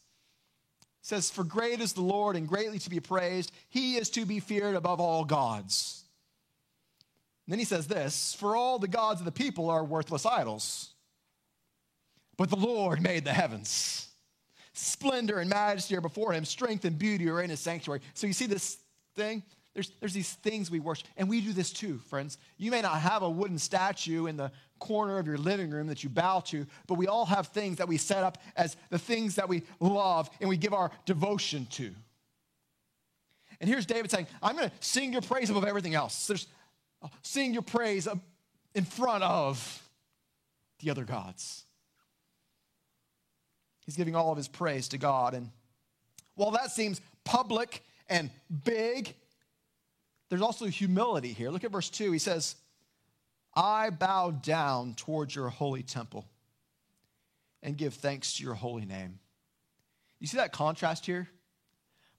Says, 1.03 1.31
For 1.31 1.45
great 1.45 1.81
is 1.81 1.93
the 1.93 2.01
Lord 2.01 2.37
and 2.37 2.49
greatly 2.49 2.79
to 2.79 2.91
be 2.91 3.01
praised. 3.01 3.53
He 3.69 3.97
is 3.97 4.09
to 4.11 4.25
be 4.25 4.41
feared 4.41 4.77
above 4.77 5.01
all 5.01 5.25
gods. 5.25 6.05
And 7.47 7.53
then 7.53 7.59
he 7.59 7.65
says 7.65 7.89
this 7.89 8.35
For 8.39 8.57
all 8.57 8.79
the 8.79 8.89
gods 8.89 9.21
of 9.21 9.25
the 9.25 9.33
people 9.33 9.69
are 9.69 9.85
worthless 9.85 10.25
idols, 10.25 10.95
but 12.39 12.51
the 12.51 12.57
Lord 12.57 13.03
made 13.03 13.25
the 13.25 13.33
heavens. 13.33 14.09
Splendor 14.75 15.39
and 15.39 15.51
majesty 15.51 15.97
are 15.97 16.01
before 16.01 16.33
him, 16.33 16.45
strength 16.45 16.85
and 16.85 16.99
beauty 16.99 17.29
are 17.29 17.43
in 17.43 17.51
his 17.51 17.61
sanctuary. 17.61 18.01
So 18.15 18.27
you 18.27 18.33
see 18.33 18.47
this 18.47 18.79
thing? 19.15 19.43
There's, 19.75 19.91
there's 20.01 20.13
these 20.13 20.33
things 20.35 20.71
we 20.71 20.81
worship, 20.81 21.09
and 21.17 21.29
we 21.29 21.41
do 21.41 21.53
this 21.53 21.73
too, 21.73 21.99
friends. 22.11 22.37
You 22.59 22.71
may 22.71 22.83
not 22.83 23.01
have 23.01 23.23
a 23.23 23.31
wooden 23.31 23.59
statue 23.59 24.27
in 24.27 24.37
the 24.37 24.53
corner 24.79 25.19
of 25.19 25.27
your 25.27 25.39
living 25.39 25.71
room 25.71 25.87
that 25.87 26.05
you 26.05 26.11
bow 26.11 26.41
to, 26.41 26.67
but 26.87 26.95
we 26.95 27.07
all 27.07 27.25
have 27.25 27.47
things 27.49 27.79
that 27.79 27.89
we 27.89 27.97
set 27.97 28.23
up 28.23 28.39
as 28.57 28.77
the 28.91 28.99
things 28.99 29.37
that 29.37 29.49
we 29.49 29.63
love 29.81 30.29
and 30.41 30.49
we 30.49 30.59
give 30.59 30.75
our 30.75 30.91
devotion 31.07 31.67
to. 31.71 31.91
And 33.61 33.69
here's 33.71 33.87
David 33.87 34.11
saying, 34.11 34.27
I'm 34.43 34.57
going 34.57 34.69
to 34.69 34.75
sing 34.81 35.13
your 35.13 35.23
praise 35.23 35.49
above 35.49 35.65
everything 35.65 35.95
else. 35.95 36.27
There's 36.27 36.47
uh, 37.01 37.09
sing 37.23 37.53
your 37.53 37.63
praise 37.63 38.09
in 38.75 38.85
front 38.85 39.23
of 39.23 39.83
the 40.81 40.91
other 40.91 41.05
gods. 41.05 41.65
He's 43.87 43.97
giving 43.97 44.17
all 44.17 44.33
of 44.33 44.37
his 44.37 44.49
praise 44.49 44.89
to 44.89 44.99
God. 44.99 45.35
And 45.35 45.51
while 46.35 46.51
that 46.53 46.73
seems 46.73 47.01
public 47.25 47.85
and 48.09 48.31
big, 48.65 49.15
there's 50.33 50.41
also 50.41 50.65
humility 50.65 51.35
here. 51.35 51.51
Look 51.51 51.63
at 51.63 51.71
verse 51.71 51.91
2. 51.91 52.11
He 52.11 52.19
says, 52.19 52.57
I 53.55 53.91
bow 53.91 54.31
down 54.31 54.95
towards 54.95 55.37
your 55.37 55.51
holy 55.51 55.83
temple 55.83 56.25
and 57.63 57.77
give 57.77 57.93
thanks 57.93 58.39
to 58.39 58.43
your 58.43 58.55
holy 58.55 58.87
name. 58.87 59.19
You 60.21 60.27
see 60.27 60.39
that 60.39 60.51
contrast 60.51 61.05
here? 61.05 61.29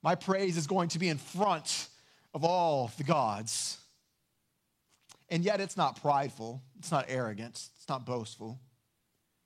My 0.03 0.13
praise 0.13 0.57
is 0.57 0.67
going 0.67 0.89
to 0.89 0.99
be 0.99 1.09
in 1.09 1.17
front 1.17 1.87
of 2.35 2.43
all 2.45 2.91
the 2.99 3.03
gods. 3.03 3.79
And 5.29 5.43
yet 5.43 5.59
it's 5.59 5.75
not 5.75 5.99
prideful, 5.99 6.61
it's 6.77 6.91
not 6.91 7.05
arrogant, 7.07 7.67
it's 7.77 7.89
not 7.89 8.05
boastful, 8.05 8.59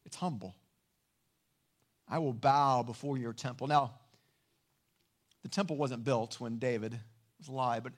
it's 0.06 0.18
humble. 0.18 0.58
I 2.06 2.20
will 2.20 2.34
bow 2.34 2.84
before 2.84 3.18
your 3.18 3.32
temple. 3.32 3.68
Now, 3.68 3.94
the 5.42 5.48
temple 5.48 5.78
wasn't 5.78 6.04
built 6.04 6.42
when 6.42 6.60
David 6.60 7.00
was 7.40 7.48
alive, 7.48 7.84
but 7.84 7.94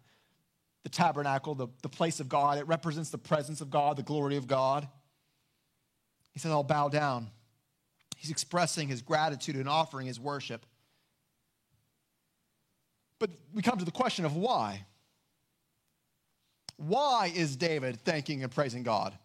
the 0.84 0.90
tabernacle, 0.90 1.56
the, 1.56 1.68
the 1.82 1.90
place 1.90 2.20
of 2.20 2.30
God, 2.30 2.58
it 2.58 2.68
represents 2.68 3.10
the 3.10 3.18
presence 3.18 3.62
of 3.62 3.70
God, 3.70 3.98
the 3.98 4.04
glory 4.04 4.38
of 4.38 4.48
God. 4.48 4.88
He 6.32 6.40
says, 6.40 6.52
I'll 6.52 6.64
bow 6.64 6.90
down. 6.90 7.30
He's 8.16 8.32
expressing 8.32 8.88
his 8.88 9.02
gratitude 9.02 9.56
and 9.56 9.68
offering 9.68 10.08
his 10.08 10.20
worship. 10.20 10.66
But 13.18 13.32
we 13.54 13.62
come 13.62 13.78
to 13.78 13.86
the 13.86 13.92
question 13.92 14.26
of 14.26 14.36
why. 14.36 14.86
Why 16.78 17.32
is 17.34 17.58
David 17.58 18.00
thanking 18.06 18.42
and 18.44 18.52
praising 18.52 18.84
God? 18.84 19.18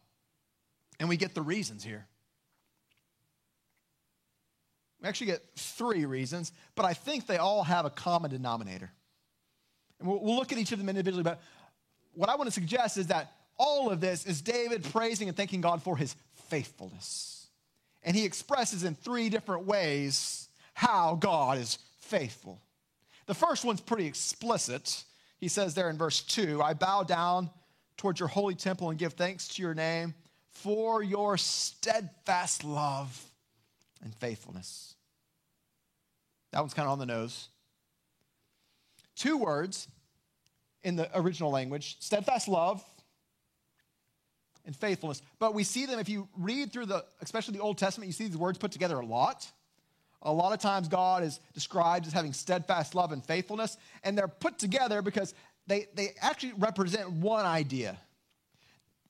And 0.98 1.08
we 1.08 1.16
get 1.16 1.34
the 1.34 1.42
reasons 1.42 1.84
here. 1.84 2.06
We 5.00 5.08
actually 5.08 5.28
get 5.28 5.44
three 5.56 6.06
reasons, 6.06 6.52
but 6.74 6.84
I 6.84 6.94
think 6.94 7.26
they 7.26 7.36
all 7.36 7.62
have 7.62 7.84
a 7.84 7.90
common 7.90 8.30
denominator. 8.30 8.90
And 10.04 10.12
we'll, 10.12 10.20
we'll 10.20 10.36
look 10.36 10.52
at 10.52 10.58
each 10.58 10.70
of 10.70 10.78
them 10.78 10.90
individually, 10.90 11.24
but 11.24 11.40
what 12.12 12.28
I 12.28 12.36
want 12.36 12.46
to 12.46 12.52
suggest 12.52 12.98
is 12.98 13.06
that 13.06 13.32
all 13.56 13.90
of 13.90 14.02
this 14.02 14.26
is 14.26 14.42
David 14.42 14.84
praising 14.84 15.28
and 15.28 15.36
thanking 15.36 15.62
God 15.62 15.82
for 15.82 15.96
his 15.96 16.14
faithfulness. 16.48 17.46
And 18.02 18.14
he 18.14 18.26
expresses 18.26 18.84
in 18.84 18.96
three 18.96 19.30
different 19.30 19.64
ways 19.64 20.50
how 20.74 21.14
God 21.14 21.56
is 21.56 21.78
faithful. 22.00 22.60
The 23.24 23.34
first 23.34 23.64
one's 23.64 23.80
pretty 23.80 24.04
explicit. 24.04 25.04
He 25.38 25.48
says 25.48 25.74
there 25.74 25.88
in 25.88 25.96
verse 25.96 26.20
2 26.20 26.60
I 26.60 26.74
bow 26.74 27.04
down 27.04 27.48
towards 27.96 28.20
your 28.20 28.28
holy 28.28 28.54
temple 28.54 28.90
and 28.90 28.98
give 28.98 29.14
thanks 29.14 29.48
to 29.48 29.62
your 29.62 29.74
name 29.74 30.12
for 30.50 31.02
your 31.02 31.38
steadfast 31.38 32.62
love 32.62 33.18
and 34.02 34.14
faithfulness. 34.16 34.96
That 36.52 36.60
one's 36.60 36.74
kind 36.74 36.86
of 36.86 36.92
on 36.92 36.98
the 36.98 37.06
nose. 37.06 37.48
Two 39.16 39.36
words 39.38 39.88
in 40.82 40.96
the 40.96 41.08
original 41.18 41.50
language 41.50 41.96
steadfast 42.00 42.48
love 42.48 42.84
and 44.66 44.74
faithfulness. 44.74 45.22
But 45.38 45.54
we 45.54 45.64
see 45.64 45.86
them 45.86 45.98
if 45.98 46.08
you 46.08 46.28
read 46.36 46.72
through 46.72 46.86
the, 46.86 47.04
especially 47.20 47.54
the 47.54 47.62
Old 47.62 47.78
Testament, 47.78 48.06
you 48.06 48.12
see 48.12 48.26
these 48.26 48.36
words 48.36 48.58
put 48.58 48.72
together 48.72 48.98
a 48.98 49.06
lot. 49.06 49.50
A 50.22 50.32
lot 50.32 50.52
of 50.52 50.58
times 50.58 50.88
God 50.88 51.22
is 51.22 51.38
described 51.52 52.06
as 52.06 52.12
having 52.12 52.32
steadfast 52.32 52.94
love 52.94 53.12
and 53.12 53.22
faithfulness, 53.22 53.76
and 54.02 54.16
they're 54.16 54.28
put 54.28 54.58
together 54.58 55.02
because 55.02 55.34
they, 55.66 55.86
they 55.94 56.14
actually 56.20 56.54
represent 56.56 57.10
one 57.10 57.44
idea. 57.44 57.98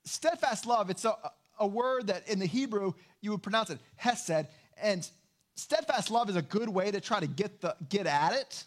Steadfast 0.05 0.67
love, 0.67 0.91
it's 0.91 1.05
a, 1.05 1.15
a 1.61 1.67
word 1.67 2.09
that 2.09 2.29
in 2.29 2.41
the 2.41 2.47
Hebrew 2.47 2.95
you 3.21 3.31
would 3.31 3.45
pronounce 3.45 3.71
it 3.71 3.79
hesed, 3.95 4.49
and 4.83 5.09
steadfast 5.55 6.11
love 6.11 6.29
is 6.29 6.37
a 6.37 6.43
good 6.43 6.69
way 6.69 6.91
to 6.91 7.01
try 7.01 7.21
to 7.21 7.29
get, 7.29 7.61
the, 7.61 7.77
get 7.89 8.09
at 8.09 8.33
it, 8.33 8.65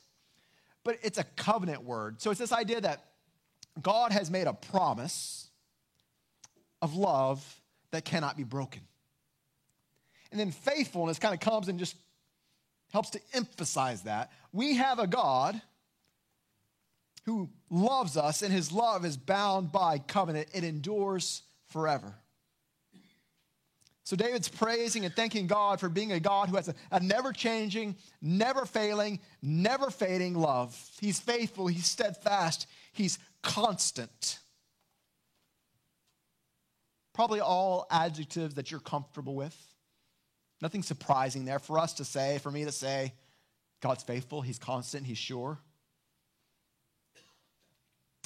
but 0.88 1.00
it's 1.04 1.18
a 1.18 1.26
covenant 1.36 1.84
word. 1.84 2.22
So 2.22 2.32
it's 2.32 2.40
this 2.40 2.54
idea 2.54 2.80
that 2.80 3.04
God 3.82 4.14
has 4.14 4.32
made 4.32 4.48
a 4.48 4.54
promise 4.54 5.50
of 6.82 6.96
love 6.96 7.44
that 7.92 8.06
cannot 8.06 8.38
be 8.38 8.46
broken. 8.46 8.80
And 10.32 10.40
then 10.40 10.52
faithfulness 10.52 11.20
kind 11.20 11.34
of 11.34 11.42
comes 11.42 11.68
and 11.68 11.78
just 11.78 11.98
helps 12.94 13.10
to 13.10 13.20
emphasize 13.34 14.04
that. 14.04 14.32
We 14.54 14.76
have 14.76 14.98
a 15.00 15.08
God 15.08 15.62
who 17.26 17.50
loves 17.70 18.16
us, 18.16 18.42
and 18.42 18.54
his 18.54 18.72
love 18.72 19.04
is 19.04 19.18
bound 19.18 19.74
by 19.74 20.00
covenant, 20.00 20.48
it 20.54 20.64
endures 20.64 21.44
forever. 21.66 22.16
So 24.08 24.16
David's 24.16 24.48
praising 24.48 25.04
and 25.04 25.14
thanking 25.14 25.48
God 25.48 25.82
for 25.82 25.90
being 25.90 26.14
a 26.14 26.20
God 26.22 26.48
who 26.48 26.56
has 26.56 26.70
a, 26.70 26.76
a 26.94 27.02
never 27.02 27.34
changing, 27.34 27.98
never 28.22 28.66
failing, 28.66 29.20
never 29.42 29.90
fading 29.90 30.34
love. 30.34 30.82
He's 31.02 31.20
faithful, 31.20 31.68
he's 31.68 31.88
steadfast, 31.88 32.68
he's 32.94 33.20
constant. 33.44 34.40
Probably 37.14 37.42
all 37.42 37.86
adjectives 37.92 38.56
that 38.56 38.72
you're 38.72 38.80
comfortable 38.80 39.36
with. 39.36 39.54
Nothing 40.62 40.84
surprising 40.84 41.44
there 41.44 41.60
for 41.60 41.78
us 41.78 41.92
to 41.96 42.06
say, 42.06 42.38
for 42.38 42.50
me 42.50 42.64
to 42.64 42.72
say, 42.72 43.12
God's 43.82 44.04
faithful, 44.04 44.40
he's 44.40 44.58
constant, 44.58 45.06
he's 45.06 45.18
sure. 45.18 45.60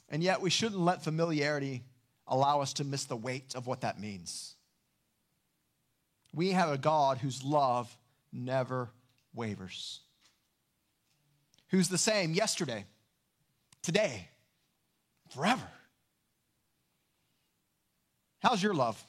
And 0.09 0.21
yet, 0.21 0.41
we 0.41 0.51
shouldn't 0.51 0.81
let 0.81 1.03
familiarity 1.03 1.81
allow 2.27 2.61
us 2.61 2.73
to 2.73 2.83
miss 2.83 3.05
the 3.05 3.17
weight 3.17 3.55
of 3.55 3.65
what 3.65 3.81
that 3.81 3.99
means. 3.99 4.57
We 6.33 6.51
have 6.51 6.69
a 6.69 6.77
God 6.77 7.17
whose 7.17 7.43
love 7.43 7.95
never 8.31 8.89
wavers, 9.33 9.99
who's 11.69 11.89
the 11.89 11.97
same 11.97 12.33
yesterday, 12.33 12.85
today, 13.81 14.29
forever. 15.29 15.67
How's 18.39 18.61
your 18.63 18.73
love? 18.73 19.01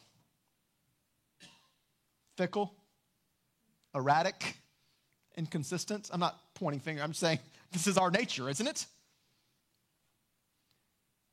Fickle, 2.36 2.74
erratic, 3.94 4.56
inconsistent? 5.36 6.10
I'm 6.12 6.20
not 6.20 6.38
pointing 6.54 6.80
finger. 6.80 7.02
I'm 7.02 7.14
saying 7.14 7.38
this 7.72 7.86
is 7.86 7.96
our 7.96 8.10
nature, 8.10 8.48
isn't 8.48 8.66
it? 8.66 8.86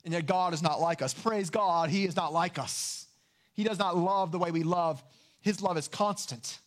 And 0.05 0.13
yet 0.13 0.25
God 0.25 0.53
is 0.53 0.63
not 0.63 0.79
like 0.79 1.01
us. 1.01 1.13
Praise 1.13 1.49
God, 1.49 1.89
He 1.89 2.05
is 2.05 2.15
not 2.15 2.31
like 2.31 2.57
us. 2.57 3.05
He 3.53 3.63
does 3.63 3.77
not 3.77 3.97
love 3.97 4.31
the 4.31 4.39
way 4.39 4.51
we 4.51 4.63
love. 4.63 5.03
His 5.41 5.61
love 5.61 5.77
is 5.77 5.87
constant, 5.87 6.59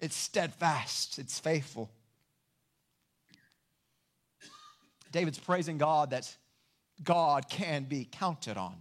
it's 0.00 0.16
steadfast, 0.16 1.18
it's 1.18 1.38
faithful. 1.38 1.90
David's 5.12 5.38
praising 5.38 5.78
God 5.78 6.10
that 6.10 6.36
God 7.02 7.48
can 7.48 7.84
be 7.84 8.08
counted 8.10 8.56
on. 8.56 8.76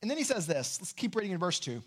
And 0.00 0.10
then 0.10 0.18
he 0.18 0.24
says 0.24 0.48
this. 0.48 0.80
Let's 0.80 0.92
keep 0.92 1.14
reading 1.14 1.30
in 1.30 1.38
verse 1.38 1.60
2. 1.60 1.80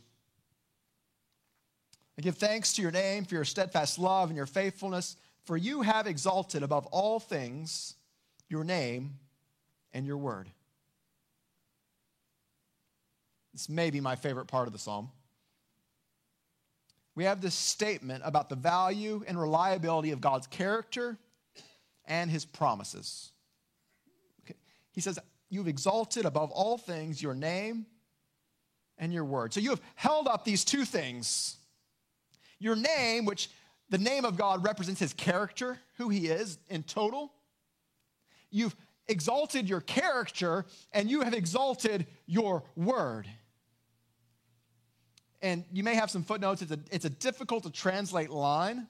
I 2.17 2.21
give 2.21 2.37
thanks 2.37 2.73
to 2.73 2.81
your 2.81 2.91
name 2.91 3.25
for 3.25 3.35
your 3.35 3.43
steadfast 3.43 3.99
love 3.99 4.29
and 4.29 4.37
your 4.37 4.45
faithfulness, 4.45 5.17
for 5.43 5.57
you 5.57 5.81
have 5.81 6.07
exalted 6.07 6.63
above 6.63 6.85
all 6.87 7.19
things 7.19 7.95
your 8.47 8.63
name 8.63 9.19
and 9.91 10.05
your 10.05 10.17
word. 10.17 10.49
This 13.55 13.69
may 13.69 13.89
be 13.89 14.01
my 14.01 14.17
favorite 14.17 14.47
part 14.47 14.67
of 14.67 14.73
the 14.73 14.79
psalm. 14.79 15.09
We 17.15 17.23
have 17.23 17.39
this 17.39 17.55
statement 17.55 18.21
about 18.25 18.49
the 18.49 18.57
value 18.57 19.23
and 19.25 19.39
reliability 19.39 20.11
of 20.11 20.19
God's 20.19 20.45
character 20.45 21.17
and 22.03 22.29
his 22.29 22.43
promises. 22.43 23.31
Okay. 24.43 24.59
He 24.91 24.99
says, 24.99 25.17
You've 25.47 25.69
exalted 25.69 26.25
above 26.25 26.51
all 26.51 26.77
things 26.77 27.23
your 27.23 27.33
name 27.33 27.85
and 28.97 29.13
your 29.13 29.23
word. 29.23 29.53
So 29.53 29.61
you 29.61 29.69
have 29.69 29.81
held 29.95 30.27
up 30.27 30.43
these 30.43 30.65
two 30.65 30.83
things 30.83 31.55
your 32.59 32.75
name, 32.75 33.23
which 33.23 33.49
the 33.89 33.97
name 33.97 34.25
of 34.25 34.35
God 34.35 34.65
represents 34.65 34.99
his 34.99 35.13
character, 35.13 35.79
who 35.97 36.09
he 36.09 36.27
is 36.27 36.57
in 36.67 36.83
total. 36.83 37.31
You've 38.51 38.75
exalted 39.07 39.69
your 39.69 39.79
character 39.79 40.65
and 40.91 41.09
you 41.09 41.21
have 41.21 41.33
exalted 41.33 42.05
your 42.25 42.65
word 42.75 43.29
and 45.41 45.63
you 45.71 45.83
may 45.83 45.95
have 45.95 46.09
some 46.09 46.23
footnotes. 46.23 46.61
It's 46.61 46.71
a, 46.71 46.79
it's 46.91 47.05
a 47.05 47.09
difficult 47.09 47.63
to 47.63 47.71
translate 47.71 48.29
line. 48.29 48.87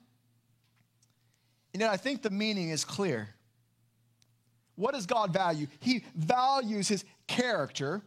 And 1.73 1.81
yet 1.81 1.89
I 1.89 1.97
think 1.97 2.21
the 2.21 2.29
meaning 2.29 2.69
is 2.69 2.85
clear. 2.85 3.29
What 4.75 4.93
does 4.93 5.05
God 5.05 5.33
value? 5.33 5.67
He 5.79 6.03
values 6.15 6.87
his 6.87 7.03
character. 7.27 8.01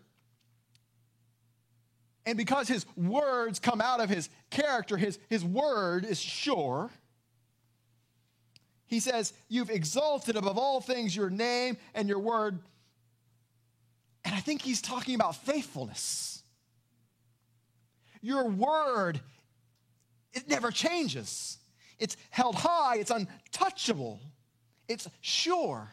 And 2.26 2.36
because 2.36 2.68
his 2.68 2.86
words 2.96 3.58
come 3.58 3.80
out 3.80 4.00
of 4.00 4.10
his 4.10 4.28
character, 4.50 4.96
his, 4.96 5.18
his 5.28 5.44
word 5.44 6.04
is 6.04 6.20
sure. 6.20 6.90
He 8.86 9.00
says, 9.00 9.32
You've 9.48 9.70
exalted 9.70 10.36
above 10.36 10.58
all 10.58 10.80
things 10.80 11.14
your 11.14 11.30
name 11.30 11.76
and 11.94 12.08
your 12.08 12.18
word. 12.18 12.58
And 14.24 14.34
I 14.34 14.40
think 14.40 14.62
he's 14.62 14.82
talking 14.82 15.14
about 15.14 15.36
faithfulness. 15.36 16.37
Your 18.20 18.44
word, 18.48 19.20
it 20.32 20.48
never 20.48 20.70
changes. 20.70 21.58
It's 21.98 22.16
held 22.30 22.54
high, 22.54 22.96
it's 22.96 23.10
untouchable, 23.10 24.20
it's 24.88 25.08
sure. 25.20 25.88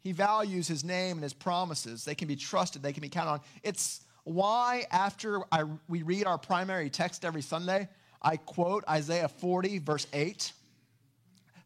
He 0.00 0.12
values 0.12 0.66
his 0.66 0.82
name 0.82 1.16
and 1.16 1.22
his 1.22 1.34
promises. 1.34 2.04
They 2.04 2.14
can 2.14 2.26
be 2.26 2.36
trusted, 2.36 2.82
they 2.82 2.92
can 2.92 3.02
be 3.02 3.08
counted 3.08 3.30
on. 3.30 3.40
It's 3.62 4.00
why, 4.24 4.86
after 4.90 5.42
I, 5.52 5.64
we 5.88 6.02
read 6.02 6.26
our 6.26 6.38
primary 6.38 6.90
text 6.90 7.24
every 7.24 7.42
Sunday, 7.42 7.88
I 8.22 8.36
quote 8.36 8.84
Isaiah 8.88 9.28
40, 9.28 9.78
verse 9.78 10.06
8 10.12 10.52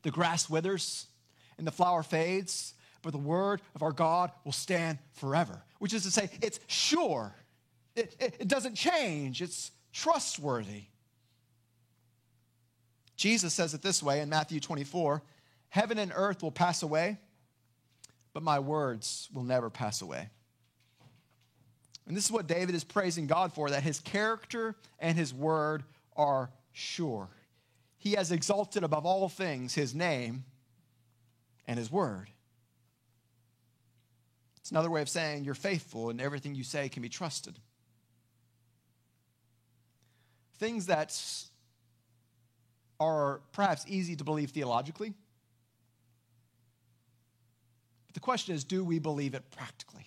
The 0.03 0.11
grass 0.11 0.49
withers 0.49 1.07
and 1.59 1.67
the 1.67 1.73
flower 1.73 2.03
fades, 2.03 2.75
but 3.03 3.13
the 3.13 3.19
word 3.19 3.61
of 3.75 3.83
our 3.83 3.93
God 3.93 4.31
will 4.45 4.53
stand 4.53 4.99
forever, 5.13 5.63
which 5.85 5.93
is 5.93 6.05
to 6.05 6.11
say, 6.11 6.31
it's 6.41 6.59
sure. 6.67 7.35
It, 7.95 8.17
it, 8.19 8.37
it 8.41 8.49
doesn't 8.49 8.75
change, 8.75 9.43
it's 9.43 9.71
trustworthy. 9.93 10.85
Jesus 13.17 13.53
says 13.53 13.75
it 13.75 13.83
this 13.83 14.03
way 14.03 14.21
in 14.21 14.31
Matthew 14.31 14.61
24 14.61 15.23
Heaven 15.69 15.99
and 15.99 16.11
earth 16.17 16.43
will 16.43 16.51
pass 16.51 16.83
away, 16.83 17.19
but 18.33 18.43
my 18.43 18.61
words 18.61 19.29
will 19.35 19.43
never 19.43 19.69
pass 19.69 20.01
away. 20.01 20.31
And 22.07 22.17
this 22.17 22.25
is 22.25 22.33
what 22.33 22.47
David 22.47 22.75
is 22.75 22.83
praising 22.83 23.27
God 23.27 23.53
for 23.53 23.69
that 23.69 23.83
his 23.83 24.01
character 24.01 24.77
and 24.99 25.19
his 25.19 25.35
word 25.35 25.85
are 26.17 26.49
sure. 26.73 27.29
He 27.99 28.13
has 28.13 28.33
exalted 28.33 28.85
above 28.85 29.05
all 29.05 29.29
things 29.29 29.75
his 29.75 29.95
name 29.95 30.45
and 31.69 31.79
his 31.79 31.93
word. 31.93 32.31
It's 34.65 34.71
another 34.71 34.91
way 34.91 35.03
of 35.03 35.11
saying 35.11 35.45
you're 35.45 35.53
faithful 35.53 36.09
and 36.09 36.23
everything 36.23 36.55
you 36.55 36.65
say 36.65 36.89
can 36.89 37.03
be 37.03 37.11
trusted. 37.11 37.59
Things 40.57 40.87
that 40.87 41.15
are 42.99 43.43
perhaps 43.53 43.85
easy 43.87 44.17
to 44.17 44.25
believe 44.25 44.53
theologically, 44.53 45.13
But 48.07 48.15
the 48.15 48.21
question 48.21 48.55
is 48.55 48.65
do 48.65 48.83
we 48.83 48.99
believe 48.99 49.35
it 49.35 49.51
practically? 49.51 50.07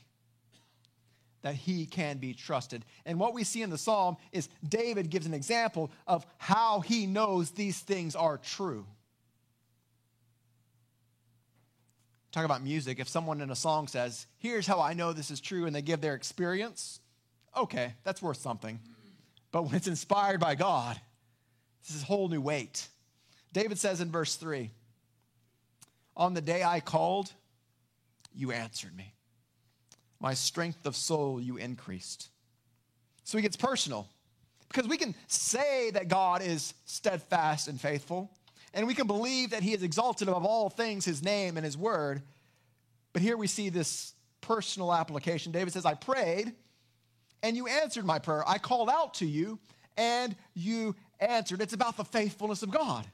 That 1.44 1.54
he 1.54 1.86
can 1.86 2.18
be 2.18 2.34
trusted. 2.34 2.84
And 3.06 3.20
what 3.20 3.36
we 3.36 3.44
see 3.44 3.62
in 3.62 3.70
the 3.70 3.78
psalm 3.78 4.18
is 4.32 4.50
David 4.68 5.12
gives 5.12 5.28
an 5.28 5.36
example 5.36 5.92
of 6.08 6.26
how 6.40 6.80
he 6.80 7.06
knows 7.06 7.52
these 7.52 7.80
things 7.80 8.16
are 8.16 8.40
true. 8.40 8.88
Talk 12.38 12.46
about 12.46 12.64
music. 12.64 13.00
If 13.00 13.10
someone 13.10 13.42
in 13.42 13.50
a 13.50 13.56
song 13.56 13.88
says, 13.88 14.28
Here's 14.38 14.68
how 14.68 14.80
I 14.80 14.94
know 14.94 15.12
this 15.12 15.32
is 15.32 15.42
true, 15.42 15.66
and 15.66 15.76
they 15.76 15.82
give 15.82 16.02
their 16.02 16.14
experience, 16.14 17.00
okay, 17.58 17.96
that's 18.04 18.22
worth 18.22 18.38
something. 18.38 18.80
But 19.52 19.64
when 19.64 19.74
it's 19.74 19.88
inspired 19.88 20.40
by 20.40 20.54
God, 20.54 21.02
this 21.82 21.96
is 21.96 22.04
a 22.04 22.06
whole 22.06 22.30
new 22.30 22.40
weight. 22.40 22.90
David 23.54 23.80
says 23.80 24.02
in 24.02 24.12
verse 24.12 24.36
3 24.36 24.70
On 26.16 26.36
the 26.36 26.42
day 26.42 26.64
I 26.64 26.80
called, 26.80 27.34
you 28.36 28.52
answered 28.52 28.96
me. 28.96 29.16
My 30.20 30.36
strength 30.36 30.86
of 30.86 30.96
soul 30.96 31.42
you 31.42 31.58
increased. 31.58 32.28
So 33.24 33.40
he 33.40 33.42
gets 33.42 33.58
personal 33.58 34.08
because 34.70 34.88
we 34.88 34.98
can 34.98 35.16
say 35.26 35.90
that 35.90 36.08
God 36.08 36.44
is 36.44 36.76
steadfast 36.86 37.68
and 37.68 37.82
faithful, 37.82 38.30
and 38.78 38.86
we 38.86 38.94
can 38.94 39.08
believe 39.08 39.50
that 39.50 39.64
he 39.64 39.74
is 39.74 39.82
exalted 39.82 40.28
above 40.28 40.46
all 40.46 40.70
things, 40.70 41.04
his 41.04 41.24
name 41.24 41.58
and 41.58 41.66
his 41.66 41.76
word. 41.76 42.22
But 43.12 43.24
here 43.24 43.36
we 43.36 43.48
see 43.48 43.70
this 43.70 44.14
personal 44.40 44.94
application. 44.94 45.52
David 45.52 45.74
says, 45.74 45.84
I 45.84 45.96
prayed 45.96 46.54
and 47.42 47.58
you 47.58 47.66
answered 47.66 48.06
my 48.06 48.20
prayer. 48.20 48.48
I 48.48 48.60
called 48.60 48.88
out 48.88 49.16
to 49.16 49.26
you 49.26 49.58
and 49.98 50.36
you 50.54 50.96
answered. 51.20 51.60
It's 51.60 51.74
about 51.74 51.98
the 51.98 52.06
faithfulness 52.06 52.62
of 52.62 52.70
God. 52.70 53.08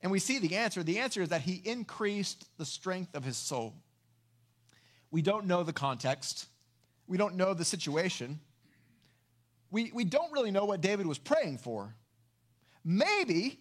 And 0.00 0.12
we 0.12 0.20
see 0.20 0.38
the 0.38 0.54
answer. 0.54 0.84
The 0.84 1.00
answer 1.00 1.22
is 1.22 1.30
that 1.30 1.40
he 1.40 1.60
increased 1.64 2.46
the 2.56 2.64
strength 2.64 3.16
of 3.16 3.24
his 3.24 3.36
soul. 3.36 3.74
We 5.10 5.22
don't 5.22 5.46
know 5.46 5.64
the 5.64 5.72
context, 5.72 6.46
we 7.08 7.18
don't 7.18 7.34
know 7.34 7.52
the 7.52 7.64
situation. 7.64 8.38
We, 9.72 9.90
we 9.92 10.04
don't 10.04 10.30
really 10.30 10.52
know 10.52 10.64
what 10.64 10.80
David 10.80 11.08
was 11.08 11.18
praying 11.18 11.58
for. 11.58 11.92
Maybe, 12.88 13.58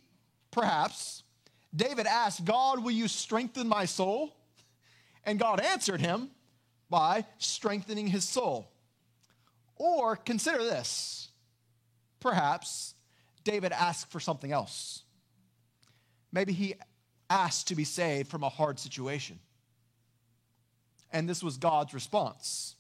perhaps, 0.52 1.24
David 1.76 2.06
asked, 2.06 2.46
God, 2.46 2.84
will 2.84 2.92
you 2.92 3.08
strengthen 3.08 3.68
my 3.68 3.86
soul? 3.86 4.36
And 5.24 5.40
God 5.40 5.60
answered 5.60 6.00
him 6.00 6.30
by 6.92 7.26
strengthening 7.40 8.06
his 8.06 8.24
soul. 8.24 8.72
Or 9.78 10.16
consider 10.16 10.60
this 10.60 11.30
perhaps 12.20 12.94
David 13.44 13.72
asked 13.72 14.12
for 14.12 14.20
something 14.20 14.52
else. 14.52 15.02
Maybe 16.32 16.54
he 16.54 16.76
asked 17.28 17.70
to 17.70 17.76
be 17.76 17.84
saved 17.84 18.30
from 18.30 18.44
a 18.44 18.50
hard 18.50 18.80
situation. 18.80 19.40
And 21.12 21.28
this 21.28 21.42
was 21.42 21.58
God's 21.58 21.96
response 21.96 22.76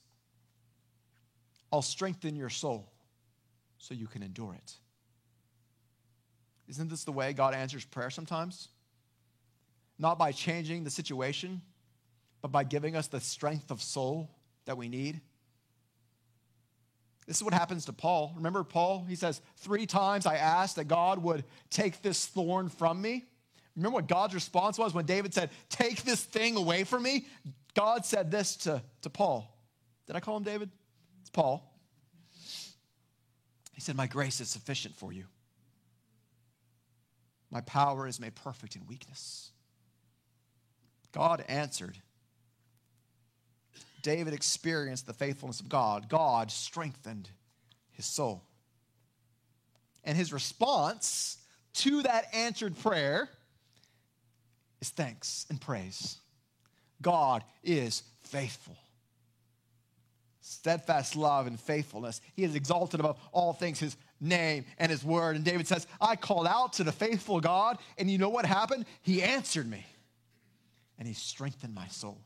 I'll 1.73 1.81
strengthen 1.81 2.35
your 2.35 2.49
soul 2.49 2.91
so 3.79 3.95
you 3.95 4.05
can 4.07 4.21
endure 4.21 4.53
it. 4.53 4.75
Isn't 6.67 6.89
this 6.89 7.03
the 7.03 7.11
way 7.11 7.33
God 7.33 7.53
answers 7.53 7.85
prayer 7.85 8.09
sometimes? 8.09 8.69
Not 9.97 10.17
by 10.17 10.31
changing 10.31 10.83
the 10.83 10.89
situation, 10.89 11.61
but 12.41 12.51
by 12.51 12.63
giving 12.63 12.95
us 12.95 13.07
the 13.07 13.19
strength 13.19 13.71
of 13.71 13.81
soul 13.81 14.29
that 14.65 14.77
we 14.77 14.89
need. 14.89 15.21
This 17.27 17.37
is 17.37 17.43
what 17.43 17.53
happens 17.53 17.85
to 17.85 17.93
Paul. 17.93 18.33
Remember 18.35 18.63
Paul? 18.63 19.05
He 19.07 19.15
says, 19.15 19.41
Three 19.57 19.85
times 19.85 20.25
I 20.25 20.35
asked 20.35 20.75
that 20.75 20.87
God 20.87 21.23
would 21.23 21.43
take 21.69 22.01
this 22.01 22.25
thorn 22.25 22.69
from 22.69 23.01
me. 23.01 23.25
Remember 23.75 23.95
what 23.95 24.07
God's 24.07 24.33
response 24.33 24.77
was 24.77 24.93
when 24.93 25.05
David 25.05 25.33
said, 25.33 25.49
Take 25.69 26.03
this 26.03 26.23
thing 26.23 26.55
away 26.55 26.83
from 26.83 27.03
me? 27.03 27.25
God 27.73 28.05
said 28.05 28.31
this 28.31 28.55
to, 28.57 28.81
to 29.01 29.09
Paul. 29.09 29.51
Did 30.07 30.15
I 30.15 30.19
call 30.19 30.37
him 30.37 30.43
David? 30.43 30.69
It's 31.21 31.29
Paul. 31.29 31.71
He 33.73 33.81
said, 33.81 33.95
My 33.95 34.07
grace 34.07 34.39
is 34.39 34.49
sufficient 34.49 34.95
for 34.95 35.11
you. 35.11 35.25
My 37.51 37.61
power 37.61 38.07
is 38.07 38.19
made 38.19 38.35
perfect 38.35 38.75
in 38.75 38.85
weakness. 38.87 39.51
God 41.11 41.43
answered. 41.47 41.97
David 44.01 44.33
experienced 44.33 45.07
the 45.07 45.13
faithfulness 45.13 45.59
of 45.59 45.69
God. 45.69 46.09
God 46.09 46.51
strengthened 46.51 47.29
his 47.91 48.05
soul. 48.05 48.43
And 50.03 50.17
his 50.17 50.31
response 50.31 51.37
to 51.75 52.03
that 52.03 52.33
answered 52.33 52.77
prayer 52.77 53.29
is 54.81 54.89
thanks 54.89 55.45
and 55.49 55.59
praise. 55.59 56.17
God 57.01 57.43
is 57.63 58.03
faithful. 58.23 58.77
Steadfast 60.47 61.15
love 61.15 61.47
and 61.47 61.59
faithfulness. 61.59 62.21
He 62.33 62.43
is 62.43 62.53
exalted 62.53 62.99
above 62.99 63.17
all 63.31 63.53
things, 63.53 63.79
his 63.79 63.97
name 64.21 64.65
and 64.77 64.91
his 64.91 65.03
word. 65.03 65.35
And 65.35 65.43
David 65.43 65.67
says, 65.67 65.87
I 65.99 66.15
called 66.15 66.45
out 66.45 66.73
to 66.73 66.83
the 66.83 66.91
faithful 66.91 67.39
God, 67.41 67.79
and 67.97 68.11
you 68.11 68.17
know 68.17 68.29
what 68.29 68.45
happened? 68.45 68.85
He 69.01 69.23
answered 69.23 69.69
me, 69.69 69.85
and 70.99 71.07
he 71.07 71.13
strengthened 71.13 71.73
my 71.73 71.87
soul. 71.87 72.19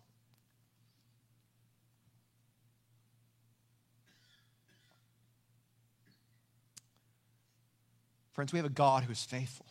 Friends, 8.33 8.51
we 8.51 8.59
have 8.59 8.65
a 8.65 8.69
God 8.69 9.03
who 9.03 9.11
is 9.11 9.23
faithful 9.23 9.65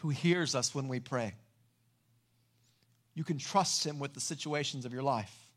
who 0.00 0.08
hears 0.08 0.54
us 0.54 0.74
when 0.74 0.88
we 0.88 0.98
pray. 0.98 1.34
You 3.14 3.24
can 3.24 3.38
trust 3.38 3.84
him 3.84 3.98
with 3.98 4.14
the 4.14 4.20
situations 4.20 4.84
of 4.86 4.92
your 4.92 5.02
life. 5.02 5.49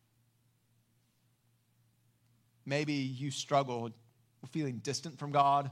Maybe 2.66 2.94
you 2.94 3.32
struggle 3.32 3.82
with 3.84 3.94
feeling 4.52 4.80
distant 4.84 5.18
from 5.20 5.32
God, 5.32 5.72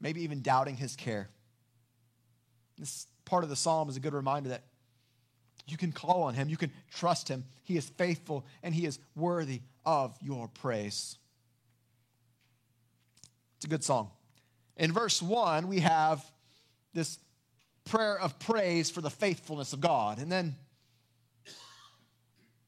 maybe 0.00 0.22
even 0.22 0.42
doubting 0.42 0.76
his 0.76 0.96
care. 0.96 1.28
This 2.78 3.06
part 3.24 3.44
of 3.44 3.50
the 3.50 3.56
psalm 3.56 3.88
is 3.88 3.96
a 3.96 4.00
good 4.00 4.14
reminder 4.14 4.50
that 4.50 4.64
you 5.66 5.76
can 5.76 5.92
call 5.92 6.22
on 6.22 6.34
him, 6.34 6.48
you 6.48 6.56
can 6.56 6.72
trust 6.90 7.28
him. 7.28 7.44
He 7.64 7.76
is 7.76 7.88
faithful 7.90 8.46
and 8.62 8.74
he 8.74 8.86
is 8.86 8.98
worthy 9.14 9.60
of 9.84 10.16
your 10.22 10.48
praise. 10.48 11.16
It's 13.56 13.64
a 13.64 13.68
good 13.68 13.84
song. 13.84 14.10
In 14.76 14.92
verse 14.92 15.20
1, 15.20 15.66
we 15.66 15.80
have 15.80 16.24
this 16.94 17.18
prayer 17.84 18.18
of 18.18 18.38
praise 18.38 18.90
for 18.90 19.00
the 19.00 19.10
faithfulness 19.10 19.72
of 19.72 19.80
God. 19.80 20.18
And 20.18 20.30
then 20.30 20.54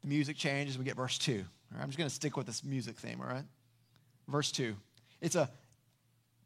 the 0.03 0.09
music 0.09 0.37
changes. 0.37 0.77
We 0.77 0.85
get 0.85 0.97
verse 0.97 1.17
2. 1.19 1.45
I'm 1.79 1.87
just 1.87 1.99
going 1.99 2.09
to 2.09 2.15
stick 2.15 2.37
with 2.37 2.47
this 2.47 2.65
music 2.65 2.99
theme, 2.99 3.21
all 3.21 3.29
right? 3.29 3.45
Verse 4.29 4.51
2. 4.53 4.75
It's 5.21 5.37
a 5.37 5.51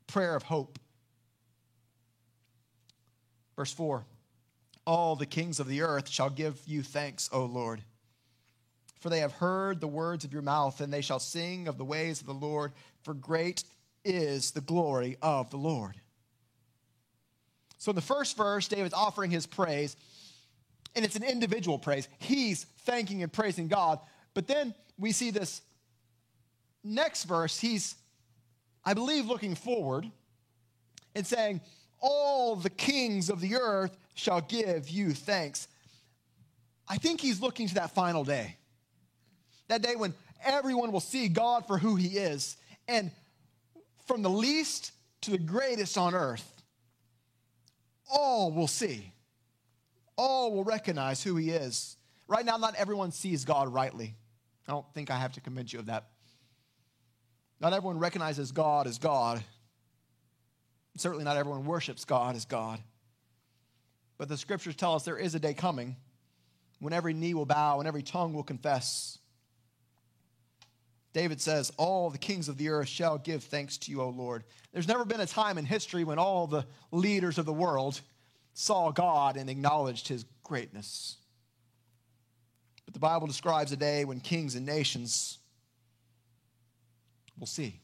prayer 0.07 0.35
of 0.35 0.43
hope. 0.43 0.79
Verse 3.57 3.73
4 3.73 4.05
All 4.87 5.17
the 5.17 5.27
kings 5.27 5.61
of 5.61 5.69
the 5.69 5.83
earth 5.83 6.09
shall 6.09 6.31
give 6.31 6.61
you 6.67 6.83
thanks, 6.83 7.31
O 7.33 7.45
Lord. 7.45 7.83
For 9.01 9.11
they 9.11 9.21
have 9.21 9.33
heard 9.33 9.81
the 9.81 9.87
words 9.87 10.25
of 10.25 10.33
your 10.33 10.43
mouth, 10.43 10.81
and 10.81 10.93
they 10.93 11.03
shall 11.03 11.19
sing 11.19 11.69
of 11.69 11.77
the 11.77 11.85
ways 11.85 12.21
of 12.21 12.27
the 12.27 12.35
Lord, 12.35 12.73
for 13.03 13.13
great 13.13 13.65
is 14.05 14.53
the 14.53 14.61
glory 14.61 15.17
of 15.21 15.51
the 15.51 15.57
Lord. 15.57 15.95
So 17.79 17.91
in 17.91 17.97
the 17.97 18.03
first 18.03 18.37
verse, 18.37 18.67
David's 18.67 18.95
offering 18.95 19.31
his 19.31 19.47
praise, 19.47 19.95
and 20.97 21.05
it's 21.05 21.17
an 21.17 21.23
individual 21.23 21.79
praise. 21.79 22.09
He's 22.19 22.65
thanking 22.87 23.23
and 23.23 23.31
praising 23.31 23.69
God. 23.69 23.99
But 24.33 24.47
then 24.47 24.75
we 24.99 25.13
see 25.13 25.31
this 25.31 25.63
next 26.83 27.25
verse, 27.25 27.59
he's, 27.59 27.95
I 28.85 28.95
believe, 28.95 29.27
looking 29.27 29.55
forward 29.55 30.11
and 31.15 31.27
saying, 31.27 31.61
All 32.01 32.57
the 32.57 32.71
kings 32.71 33.31
of 33.31 33.41
the 33.41 33.57
earth 33.57 33.97
shall 34.15 34.41
give 34.41 34.89
you 34.89 35.13
thanks. 35.13 35.69
I 36.89 36.99
think 36.99 37.21
he's 37.21 37.41
looking 37.41 37.69
to 37.69 37.75
that 37.75 37.93
final 37.93 38.25
day. 38.25 38.57
That 39.69 39.83
day 39.83 39.97
when 39.97 40.15
everyone 40.45 40.93
will 40.93 41.01
see 41.01 41.29
God 41.29 41.67
for 41.67 41.79
who 41.79 41.97
he 41.97 42.19
is. 42.19 42.57
And 42.87 43.11
from 44.07 44.23
the 44.23 44.31
least 44.31 44.93
to 45.23 45.31
the 45.31 45.39
greatest 45.39 45.97
on 45.97 46.15
earth, 46.15 46.63
all 48.13 48.53
will 48.53 48.69
see. 48.69 49.13
All 50.17 50.53
will 50.53 50.65
recognize 50.65 51.23
who 51.23 51.37
he 51.37 51.51
is. 51.51 51.97
Right 52.29 52.45
now, 52.45 52.57
not 52.57 52.75
everyone 52.77 53.11
sees 53.11 53.45
God 53.45 53.73
rightly. 53.73 54.15
I 54.67 54.73
don't 54.73 54.87
think 54.95 55.11
I 55.11 55.19
have 55.19 55.33
to 55.33 55.41
convince 55.41 55.73
you 55.73 55.79
of 55.79 55.87
that. 55.87 56.07
Not 57.61 57.73
everyone 57.73 57.99
recognizes 57.99 58.53
God 58.53 58.87
as 58.87 58.99
God. 58.99 59.43
Certainly, 60.97 61.25
not 61.25 61.37
everyone 61.37 61.65
worships 61.65 62.05
God 62.05 62.37
as 62.37 62.45
God. 62.45 62.81
But 64.17 64.29
the 64.29 64.37
scriptures 64.37 64.77
tell 64.77 64.95
us 64.95 65.05
there 65.05 65.19
is 65.19 65.35
a 65.35 65.41
day 65.41 65.55
coming 65.55 65.97
when 66.79 66.93
every 66.93 67.15
knee 67.15 67.35
will 67.35 67.47
bow 67.47 67.79
and 67.79 67.89
every 67.89 68.03
tongue 68.03 68.33
will 68.33 68.43
confess. 68.43 69.19
David 71.13 71.41
says, 71.41 71.73
All 71.77 72.11
the 72.11 72.19
kings 72.19 72.49
of 72.49 72.59
the 72.59 72.69
earth 72.69 72.89
shall 72.89 73.19
give 73.19 73.45
thanks 73.45 73.79
to 73.79 73.91
you, 73.91 74.03
O 74.03 74.09
Lord. 74.09 74.45
There's 74.73 74.89
never 74.89 75.05
been 75.05 75.21
a 75.21 75.27
time 75.27 75.59
in 75.59 75.65
history 75.65 76.05
when 76.05 76.19
all 76.19 76.47
the 76.47 76.67
leaders 76.91 77.39
of 77.39 77.47
the 77.47 77.53
world 77.53 78.01
saw 78.53 78.91
God 78.91 79.37
and 79.37 79.51
acknowledged 79.51 80.09
his 80.09 80.25
greatness. 80.43 81.17
But 82.87 82.95
the 82.95 83.01
Bible 83.01 83.27
describes 83.27 83.73
a 83.73 83.77
day 83.77 84.05
when 84.05 84.21
kings 84.21 84.55
and 84.55 84.67
nations 84.67 85.39
will 87.39 87.47
see. 87.47 87.81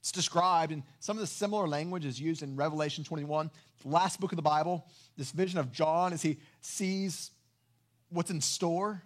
It's 0.00 0.12
described 0.12 0.70
in 0.70 0.82
some 1.00 1.16
of 1.16 1.22
the 1.22 1.26
similar 1.26 1.66
language 1.66 2.04
is 2.04 2.20
used 2.20 2.42
in 2.42 2.56
Revelation 2.56 3.04
21, 3.04 3.50
the 3.82 3.88
last 3.88 4.20
book 4.20 4.32
of 4.32 4.36
the 4.36 4.42
Bible. 4.42 4.86
This 5.16 5.30
vision 5.30 5.58
of 5.58 5.72
John 5.72 6.12
as 6.12 6.20
he 6.20 6.38
sees 6.60 7.30
what's 8.10 8.30
in 8.30 8.40
store. 8.40 9.02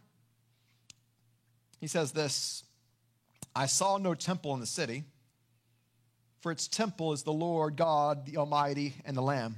He 1.81 1.87
says 1.87 2.11
this 2.13 2.65
I 3.55 3.67
saw 3.67 3.99
no 3.99 4.15
temple 4.15 4.55
in 4.55 4.61
the 4.61 4.67
city, 4.67 5.05
for 6.41 6.51
its 6.51 6.67
temple 6.67 7.13
is 7.13 7.23
the 7.23 7.33
Lord 7.33 7.77
God, 7.77 8.27
the 8.27 8.37
Almighty, 8.37 8.95
and 9.05 9.17
the 9.17 9.23
Lamb. 9.23 9.57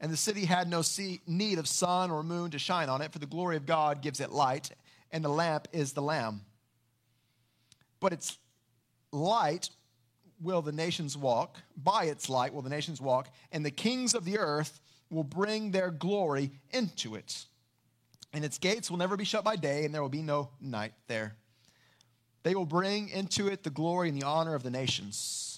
And 0.00 0.12
the 0.12 0.16
city 0.16 0.44
had 0.44 0.68
no 0.68 0.82
need 1.26 1.58
of 1.58 1.68
sun 1.68 2.10
or 2.10 2.22
moon 2.22 2.50
to 2.50 2.58
shine 2.58 2.88
on 2.88 3.00
it, 3.00 3.12
for 3.12 3.18
the 3.18 3.26
glory 3.26 3.56
of 3.56 3.66
God 3.66 4.02
gives 4.02 4.20
it 4.20 4.30
light, 4.30 4.70
and 5.10 5.24
the 5.24 5.28
lamp 5.28 5.68
is 5.72 5.92
the 5.92 6.02
Lamb. 6.02 6.42
But 8.00 8.12
its 8.12 8.36
light 9.12 9.70
will 10.40 10.60
the 10.60 10.72
nations 10.72 11.16
walk, 11.16 11.58
by 11.76 12.04
its 12.04 12.28
light 12.28 12.52
will 12.52 12.62
the 12.62 12.70
nations 12.70 13.00
walk, 13.00 13.28
and 13.52 13.64
the 13.64 13.70
kings 13.70 14.14
of 14.14 14.24
the 14.24 14.38
earth 14.38 14.80
will 15.10 15.24
bring 15.24 15.70
their 15.70 15.90
glory 15.90 16.50
into 16.70 17.14
it. 17.14 17.46
And 18.32 18.44
its 18.44 18.58
gates 18.58 18.90
will 18.90 18.98
never 18.98 19.16
be 19.16 19.24
shut 19.24 19.44
by 19.44 19.56
day, 19.56 19.84
and 19.84 19.94
there 19.94 20.02
will 20.02 20.08
be 20.08 20.22
no 20.22 20.50
night 20.60 20.92
there. 21.06 21.36
They 22.42 22.54
will 22.54 22.66
bring 22.66 23.08
into 23.08 23.46
it 23.46 23.62
the 23.62 23.70
glory 23.70 24.08
and 24.08 24.20
the 24.20 24.26
honor 24.26 24.54
of 24.54 24.64
the 24.64 24.70
nations. 24.70 25.53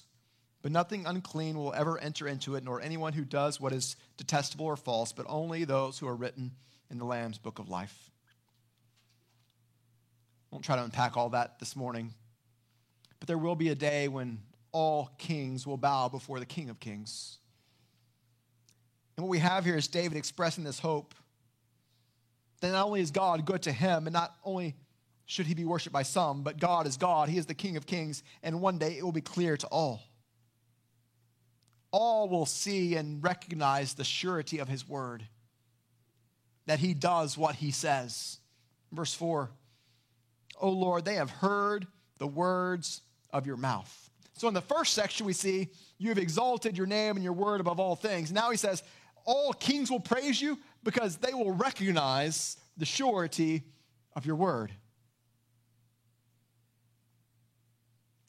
But 0.66 0.72
nothing 0.72 1.07
unclean 1.07 1.57
will 1.57 1.72
ever 1.74 1.96
enter 1.96 2.26
into 2.26 2.57
it, 2.57 2.64
nor 2.64 2.81
anyone 2.81 3.12
who 3.12 3.24
does 3.24 3.61
what 3.61 3.72
is 3.72 3.94
detestable 4.16 4.66
or 4.66 4.76
false, 4.76 5.12
but 5.12 5.24
only 5.29 5.62
those 5.62 5.96
who 5.96 6.09
are 6.09 6.16
written 6.16 6.50
in 6.90 6.98
the 6.98 7.05
Lamb's 7.05 7.38
book 7.38 7.61
of 7.61 7.68
life. 7.68 8.11
I 10.50 10.57
won't 10.57 10.64
try 10.64 10.74
to 10.74 10.83
unpack 10.83 11.16
all 11.16 11.29
that 11.29 11.61
this 11.61 11.76
morning, 11.76 12.14
but 13.20 13.29
there 13.29 13.38
will 13.38 13.55
be 13.55 13.68
a 13.68 13.76
day 13.76 14.09
when 14.09 14.40
all 14.72 15.12
kings 15.18 15.68
will 15.68 15.76
bow 15.76 16.09
before 16.09 16.40
the 16.40 16.46
King 16.46 16.68
of 16.68 16.81
Kings. 16.81 17.38
And 19.16 19.24
what 19.24 19.31
we 19.31 19.38
have 19.38 19.64
here 19.64 19.76
is 19.76 19.87
David 19.87 20.18
expressing 20.18 20.64
this 20.64 20.81
hope 20.81 21.14
that 22.61 22.72
not 22.72 22.87
only 22.87 23.02
is 23.02 23.12
God 23.12 23.44
good 23.44 23.62
to 23.62 23.72
him, 23.72 24.09
and 24.09 24.12
not 24.12 24.35
only 24.42 24.74
should 25.26 25.46
he 25.46 25.55
be 25.55 25.64
worshiped 25.64 25.92
by 25.92 26.02
some, 26.02 26.42
but 26.42 26.59
God 26.59 26.88
is 26.88 26.96
God. 26.96 27.29
He 27.29 27.38
is 27.38 27.46
the 27.46 27.55
King 27.55 27.76
of 27.76 27.87
Kings, 27.87 28.24
and 28.42 28.61
one 28.61 28.79
day 28.79 28.98
it 28.98 29.05
will 29.05 29.12
be 29.12 29.20
clear 29.20 29.57
to 29.59 29.66
all. 29.68 30.02
All 31.98 32.28
will 32.28 32.44
see 32.44 32.94
and 32.94 33.24
recognize 33.24 33.94
the 33.94 34.04
surety 34.04 34.59
of 34.59 34.68
his 34.68 34.87
word, 34.87 35.26
that 36.66 36.78
he 36.78 36.92
does 36.92 37.38
what 37.38 37.54
he 37.54 37.70
says. 37.70 38.37
Verse 38.92 39.14
4 39.14 39.48
O 40.61 40.68
Lord, 40.68 41.06
they 41.06 41.14
have 41.14 41.30
heard 41.30 41.87
the 42.18 42.26
words 42.26 43.00
of 43.32 43.46
your 43.46 43.56
mouth. 43.56 44.11
So 44.35 44.46
in 44.46 44.52
the 44.52 44.61
first 44.61 44.92
section, 44.92 45.24
we 45.24 45.32
see 45.32 45.68
you 45.96 46.11
have 46.11 46.18
exalted 46.18 46.76
your 46.76 46.87
name 46.87 47.16
and 47.16 47.24
your 47.24 47.32
word 47.32 47.62
above 47.62 47.80
all 47.80 47.96
things. 47.96 48.30
Now 48.30 48.50
he 48.50 48.59
says, 48.59 48.82
all 49.24 49.54
kings 49.54 49.90
will 49.90 50.00
praise 50.00 50.38
you 50.38 50.59
because 50.85 51.16
they 51.16 51.32
will 51.32 51.52
recognize 51.52 52.59
the 52.76 52.85
surety 52.85 53.62
of 54.14 54.26
your 54.26 54.37
word. 54.37 54.70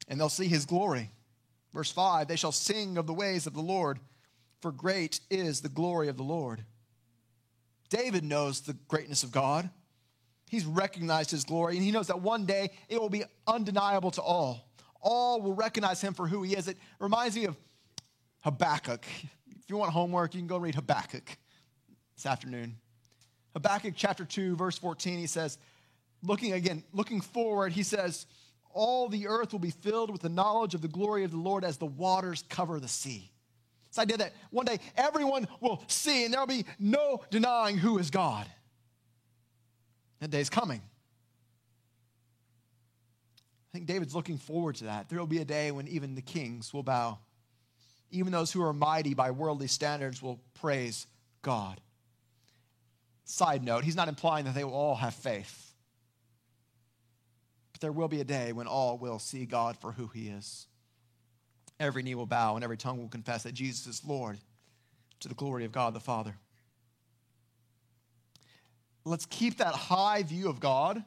And 0.08 0.18
they'll 0.18 0.30
see 0.30 0.48
his 0.48 0.66
glory. 0.66 1.12
Verse 1.78 1.92
5 1.92 2.28
They 2.28 2.36
shall 2.36 2.52
sing 2.52 2.98
of 2.98 3.06
the 3.06 3.14
ways 3.14 3.46
of 3.46 3.54
the 3.54 3.62
Lord, 3.62 4.00
for 4.62 4.72
great 4.72 5.20
is 5.30 5.62
the 5.62 5.70
glory 5.70 6.08
of 6.08 6.18
the 6.18 6.24
Lord. 6.24 6.66
David 7.92 8.24
knows 8.24 8.62
the 8.62 8.74
greatness 8.88 9.22
of 9.22 9.32
God. 9.32 9.70
He's 10.50 10.66
recognized 10.66 11.30
his 11.30 11.44
glory, 11.44 11.76
and 11.76 11.86
he 11.86 11.92
knows 11.92 12.08
that 12.08 12.20
one 12.20 12.46
day 12.46 12.72
it 12.90 13.00
will 13.00 13.12
be 13.12 13.26
undeniable 13.46 14.10
to 14.12 14.22
all 14.24 14.64
all 15.00 15.40
will 15.40 15.54
recognize 15.54 16.02
him 16.02 16.16
for 16.16 16.28
who 16.28 16.42
he 16.42 16.56
is. 16.56 16.68
It 16.68 16.78
reminds 17.00 17.36
me 17.36 17.46
of 17.46 17.56
Habakkuk. 18.42 19.06
If 19.48 19.70
you 19.70 19.78
want 19.78 19.92
homework, 19.92 20.34
you 20.34 20.40
can 20.40 20.48
go 20.48 20.58
read 20.58 20.74
Habakkuk 20.74 21.38
this 22.16 22.26
afternoon. 22.26 22.78
Habakkuk 23.54 23.94
chapter 23.96 24.26
2, 24.26 24.56
verse 24.56 24.80
14, 24.80 25.20
he 25.20 25.28
says, 25.28 25.60
looking 26.24 26.54
again, 26.54 26.84
looking 26.92 27.22
forward, 27.22 27.72
he 27.72 27.84
says, 27.84 28.26
All 28.78 29.10
the 29.10 29.28
earth 29.28 29.54
will 29.54 29.60
be 29.60 29.72
filled 29.72 30.12
with 30.12 30.22
the 30.22 30.30
knowledge 30.30 30.76
of 30.76 30.84
the 30.84 30.88
glory 30.88 31.24
of 31.24 31.32
the 31.32 31.38
Lord 31.38 31.64
as 31.64 31.78
the 31.78 31.88
waters 31.88 32.44
cover 32.48 32.80
the 32.80 32.88
sea. 32.88 33.32
This 33.90 33.98
idea 33.98 34.18
that 34.18 34.34
one 34.52 34.68
day 34.68 34.78
everyone 34.96 35.48
will 35.62 35.84
see 35.88 36.26
and 36.26 36.32
there 36.32 36.40
will 36.40 36.46
be 36.46 36.64
no 36.78 37.22
denying 37.32 37.80
who 37.80 37.98
is 37.98 38.12
God. 38.12 38.46
That 40.20 40.30
day 40.30 40.42
is 40.42 40.52
coming 40.52 40.84
I 43.70 43.78
think 43.78 43.88
David's 43.88 44.14
looking 44.14 44.38
forward 44.38 44.76
to 44.76 44.84
that. 44.86 45.10
There 45.10 45.18
will 45.18 45.26
be 45.26 45.40
a 45.40 45.46
day 45.46 45.72
when 45.72 45.88
even 45.88 46.14
the 46.14 46.22
kings 46.22 46.72
will 46.72 46.84
bow. 46.84 47.18
Even 48.12 48.32
those 48.32 48.52
who 48.52 48.62
are 48.62 48.74
mighty 48.74 49.16
by 49.16 49.32
worldly 49.32 49.68
standards 49.68 50.22
will 50.22 50.40
praise 50.54 51.08
God. 51.42 51.82
Side 53.26 53.64
note, 53.64 53.84
he's 53.84 53.96
not 53.96 54.08
implying 54.08 54.46
that 54.46 54.54
they 54.54 54.64
will 54.64 54.74
all 54.74 54.96
have 54.96 55.16
faith. 55.16 55.67
But 57.78 57.82
there 57.82 57.92
will 57.92 58.08
be 58.08 58.22
a 58.22 58.24
day 58.24 58.54
when 58.54 58.66
all 58.66 58.98
will 58.98 59.20
see 59.20 59.46
God 59.46 59.78
for 59.78 59.92
who 59.92 60.08
he 60.08 60.30
is. 60.30 60.66
Every 61.80 62.02
knee 62.02 62.16
will 62.16 62.26
bow 62.26 62.56
and 62.56 62.64
every 62.64 62.76
tongue 62.76 62.98
will 62.98 63.08
confess 63.08 63.44
that 63.44 63.54
Jesus 63.54 63.86
is 63.86 64.04
Lord 64.04 64.40
to 65.20 65.28
the 65.28 65.36
glory 65.36 65.64
of 65.64 65.72
God 65.72 65.94
the 65.94 66.00
Father. 66.00 66.34
Let's 69.06 69.28
keep 69.28 69.60
that 69.60 69.76
high 69.76 70.24
view 70.24 70.50
of 70.50 70.60
God, 70.60 71.04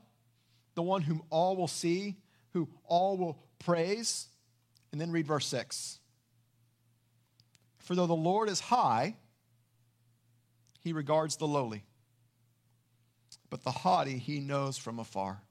the 0.76 0.82
one 0.82 1.02
whom 1.02 1.22
all 1.28 1.56
will 1.56 1.66
see, 1.66 2.18
who 2.52 2.68
all 2.84 3.16
will 3.16 3.42
praise. 3.58 4.28
And 4.92 5.00
then 5.00 5.10
read 5.10 5.26
verse 5.26 5.46
6. 5.46 5.98
For 7.80 7.96
though 7.96 8.06
the 8.06 8.14
Lord 8.14 8.48
is 8.48 8.60
high, 8.60 9.16
he 10.78 10.92
regards 10.92 11.34
the 11.34 11.48
lowly, 11.48 11.82
but 13.50 13.64
the 13.64 13.72
haughty 13.72 14.18
he 14.18 14.38
knows 14.38 14.78
from 14.78 15.00
afar. 15.00 15.42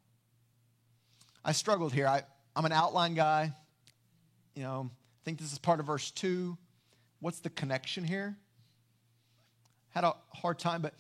I 1.49 1.51
struggled 1.51 1.93
here. 1.93 2.07
I, 2.07 2.21
I'm 2.55 2.65
an 2.65 2.71
outline 2.71 3.15
guy. 3.15 3.51
You 4.53 4.62
know, 4.62 4.91
I 4.91 5.19
think 5.25 5.39
this 5.39 5.51
is 5.51 5.57
part 5.57 5.79
of 5.79 5.88
verse 5.88 6.12
2. 6.12 6.55
What's 7.21 7.39
the 7.39 7.49
connection 7.49 8.03
here? 8.03 8.38
Had 9.89 10.03
a 10.03 10.13
hard 10.31 10.59
time, 10.59 10.83
but, 10.83 10.93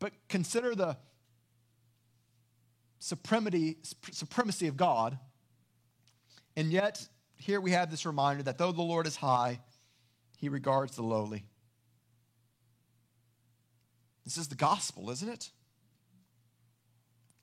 but 0.00 0.12
consider 0.28 0.74
the 0.74 0.96
supremacy, 2.98 3.78
supremacy 4.10 4.66
of 4.66 4.76
God 4.76 5.18
and 6.56 6.70
yet, 6.70 7.06
here 7.36 7.60
we 7.60 7.70
have 7.70 7.90
this 7.90 8.04
reminder 8.04 8.42
that 8.42 8.58
though 8.58 8.72
the 8.72 8.82
Lord 8.82 9.06
is 9.06 9.16
high, 9.16 9.60
he 10.36 10.48
regards 10.48 10.96
the 10.96 11.02
lowly. 11.02 11.44
This 14.24 14.36
is 14.36 14.48
the 14.48 14.54
gospel, 14.54 15.10
isn't 15.10 15.28
it? 15.28 15.50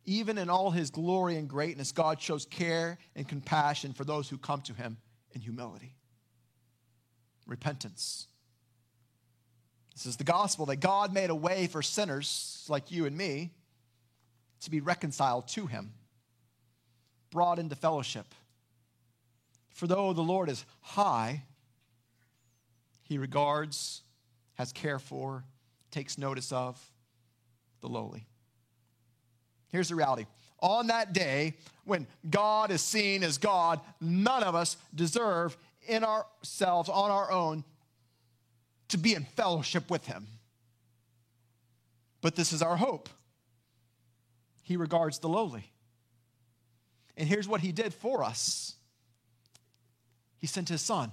Even 0.09 0.37
in 0.37 0.49
all 0.49 0.71
his 0.71 0.89
glory 0.89 1.37
and 1.37 1.47
greatness, 1.47 1.91
God 1.91 2.19
shows 2.21 2.45
care 2.45 2.97
and 3.15 3.27
compassion 3.27 3.93
for 3.93 4.03
those 4.03 4.27
who 4.27 4.37
come 4.37 4.61
to 4.61 4.73
him 4.73 4.97
in 5.33 5.41
humility. 5.41 5.95
Repentance. 7.45 8.27
This 9.93 10.05
is 10.05 10.17
the 10.17 10.23
gospel 10.23 10.65
that 10.67 10.77
God 10.77 11.13
made 11.13 11.29
a 11.29 11.35
way 11.35 11.67
for 11.67 11.81
sinners 11.81 12.65
like 12.69 12.91
you 12.91 13.05
and 13.05 13.15
me 13.15 13.51
to 14.61 14.71
be 14.71 14.81
reconciled 14.81 15.47
to 15.49 15.67
him, 15.67 15.93
brought 17.31 17.59
into 17.59 17.75
fellowship 17.75 18.33
for 19.79 19.87
though 19.87 20.11
the 20.11 20.21
Lord 20.21 20.49
is 20.49 20.65
high, 20.81 21.43
he 23.03 23.17
regards, 23.17 24.01
has 24.55 24.73
care 24.73 24.99
for, 24.99 25.45
takes 25.89 26.17
notice 26.17 26.51
of 26.51 26.77
the 27.79 27.87
lowly. 27.87 28.27
Here's 29.69 29.89
the 29.89 29.95
reality. 29.95 30.25
On 30.61 30.87
that 30.87 31.13
day, 31.13 31.55
when 31.85 32.05
God 32.29 32.71
is 32.71 32.81
seen 32.81 33.23
as 33.23 33.37
God, 33.37 33.79
none 34.01 34.43
of 34.43 34.55
us 34.55 34.77
deserve 34.93 35.57
in 35.87 36.03
ourselves, 36.03 36.89
on 36.89 37.11
our 37.11 37.31
own, 37.31 37.63
to 38.89 38.97
be 38.97 39.13
in 39.13 39.23
fellowship 39.23 39.89
with 39.89 40.05
him. 40.05 40.27
But 42.21 42.35
this 42.35 42.51
is 42.51 42.61
our 42.61 42.75
hope. 42.75 43.09
He 44.63 44.75
regards 44.75 45.19
the 45.19 45.29
lowly. 45.29 45.71
And 47.17 47.27
here's 47.27 47.47
what 47.47 47.61
he 47.61 47.71
did 47.71 47.93
for 47.93 48.23
us 48.23 48.75
he 50.39 50.47
sent 50.47 50.69
his 50.69 50.81
son 50.81 51.11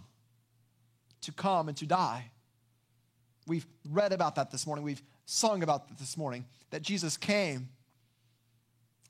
to 1.22 1.32
come 1.32 1.68
and 1.68 1.76
to 1.78 1.86
die. 1.86 2.30
We've 3.46 3.66
read 3.90 4.12
about 4.12 4.36
that 4.36 4.50
this 4.50 4.66
morning. 4.66 4.84
We've 4.84 5.02
sung 5.24 5.62
about 5.62 5.88
that 5.88 5.98
this 5.98 6.16
morning 6.16 6.44
that 6.70 6.82
Jesus 6.82 7.16
came. 7.16 7.68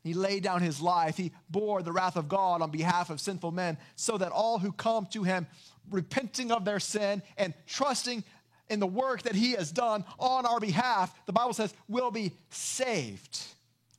He 0.07 0.15
laid 0.15 0.43
down 0.43 0.63
his 0.63 0.81
life. 0.81 1.17
He 1.17 1.33
bore 1.51 1.83
the 1.83 1.93
wrath 1.93 2.17
of 2.17 2.29
God 2.29 2.63
on 2.63 2.71
behalf 2.71 3.11
of 3.11 3.21
sinful 3.21 3.51
men 3.51 3.77
so 3.97 4.17
that 4.19 4.33
all 4.33 4.59
who 4.59 4.73
come 4.73 5.07
to 5.07 5.23
him, 5.23 5.47
repenting 5.91 6.53
of 6.53 6.65
their 6.65 6.81
sin 6.81 7.23
and 7.37 7.55
trusting 7.67 8.25
in 8.69 8.81
the 8.81 8.87
work 8.87 9.23
that 9.23 9.35
he 9.35 9.53
has 9.53 9.71
done 9.71 10.05
on 10.19 10.47
our 10.47 10.61
behalf, 10.61 11.15
the 11.27 11.33
Bible 11.33 11.53
says, 11.53 11.73
will 11.89 12.11
be 12.11 12.33
saved, 12.51 13.41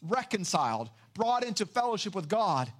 reconciled, 0.01 0.89
brought 1.13 1.43
into 1.43 1.65
fellowship 1.65 2.13
with 2.15 2.27
God. 2.27 2.71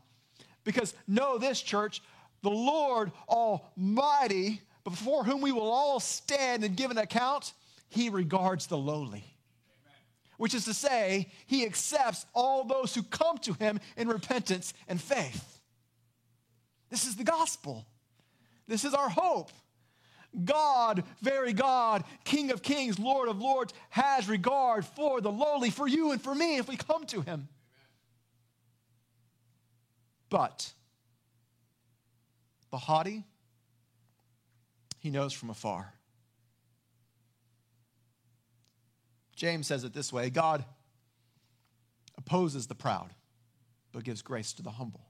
Because 0.63 0.93
know 1.07 1.37
this, 1.37 1.61
church, 1.61 2.01
the 2.41 2.49
Lord 2.49 3.11
Almighty, 3.29 4.61
before 4.83 5.23
whom 5.23 5.41
we 5.41 5.51
will 5.51 5.71
all 5.71 5.99
stand 5.99 6.63
and 6.63 6.75
give 6.75 6.91
an 6.91 6.97
account, 6.97 7.53
he 7.89 8.09
regards 8.09 8.67
the 8.67 8.77
lowly. 8.77 9.36
Which 10.37 10.53
is 10.53 10.65
to 10.65 10.73
say, 10.73 11.29
he 11.47 11.65
accepts 11.65 12.25
all 12.33 12.63
those 12.63 12.93
who 12.93 13.03
come 13.03 13.37
to 13.39 13.53
him 13.53 13.79
in 13.95 14.07
repentance 14.07 14.73
and 14.87 15.01
faith. 15.01 15.59
This 16.89 17.05
is 17.05 17.15
the 17.15 17.23
gospel. 17.23 17.85
This 18.67 18.85
is 18.85 18.93
our 18.93 19.09
hope. 19.09 19.51
God, 20.45 21.03
very 21.21 21.53
God, 21.53 22.03
King 22.23 22.51
of 22.51 22.61
kings, 22.61 22.99
Lord 22.99 23.29
of 23.29 23.39
lords, 23.39 23.73
has 23.89 24.29
regard 24.29 24.85
for 24.85 25.21
the 25.21 25.31
lowly, 25.31 25.69
for 25.69 25.87
you 25.87 26.11
and 26.11 26.21
for 26.21 26.35
me 26.35 26.57
if 26.57 26.67
we 26.67 26.77
come 26.77 27.05
to 27.07 27.21
him. 27.21 27.47
But 30.29 30.71
the 32.69 32.77
haughty, 32.77 33.23
he 34.99 35.09
knows 35.09 35.33
from 35.33 35.49
afar. 35.49 35.93
James 39.37 39.67
says 39.67 39.83
it 39.85 39.93
this 39.93 40.11
way 40.11 40.29
God 40.29 40.65
opposes 42.17 42.67
the 42.67 42.75
proud, 42.75 43.13
but 43.93 44.03
gives 44.03 44.21
grace 44.21 44.51
to 44.53 44.63
the 44.63 44.71
humble. 44.71 45.05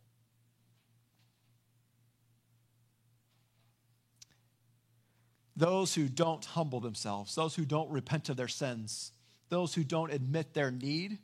Those 5.56 5.96
who 5.96 6.08
don't 6.08 6.46
humble 6.46 6.80
themselves, 6.80 7.34
those 7.34 7.56
who 7.56 7.66
don't 7.66 7.90
repent 7.90 8.30
of 8.30 8.38
their 8.38 8.50
sins, 8.50 9.12
those 9.50 9.74
who 9.74 9.84
don't 9.84 10.12
admit 10.12 10.54
their 10.54 10.70
need, 10.70 11.18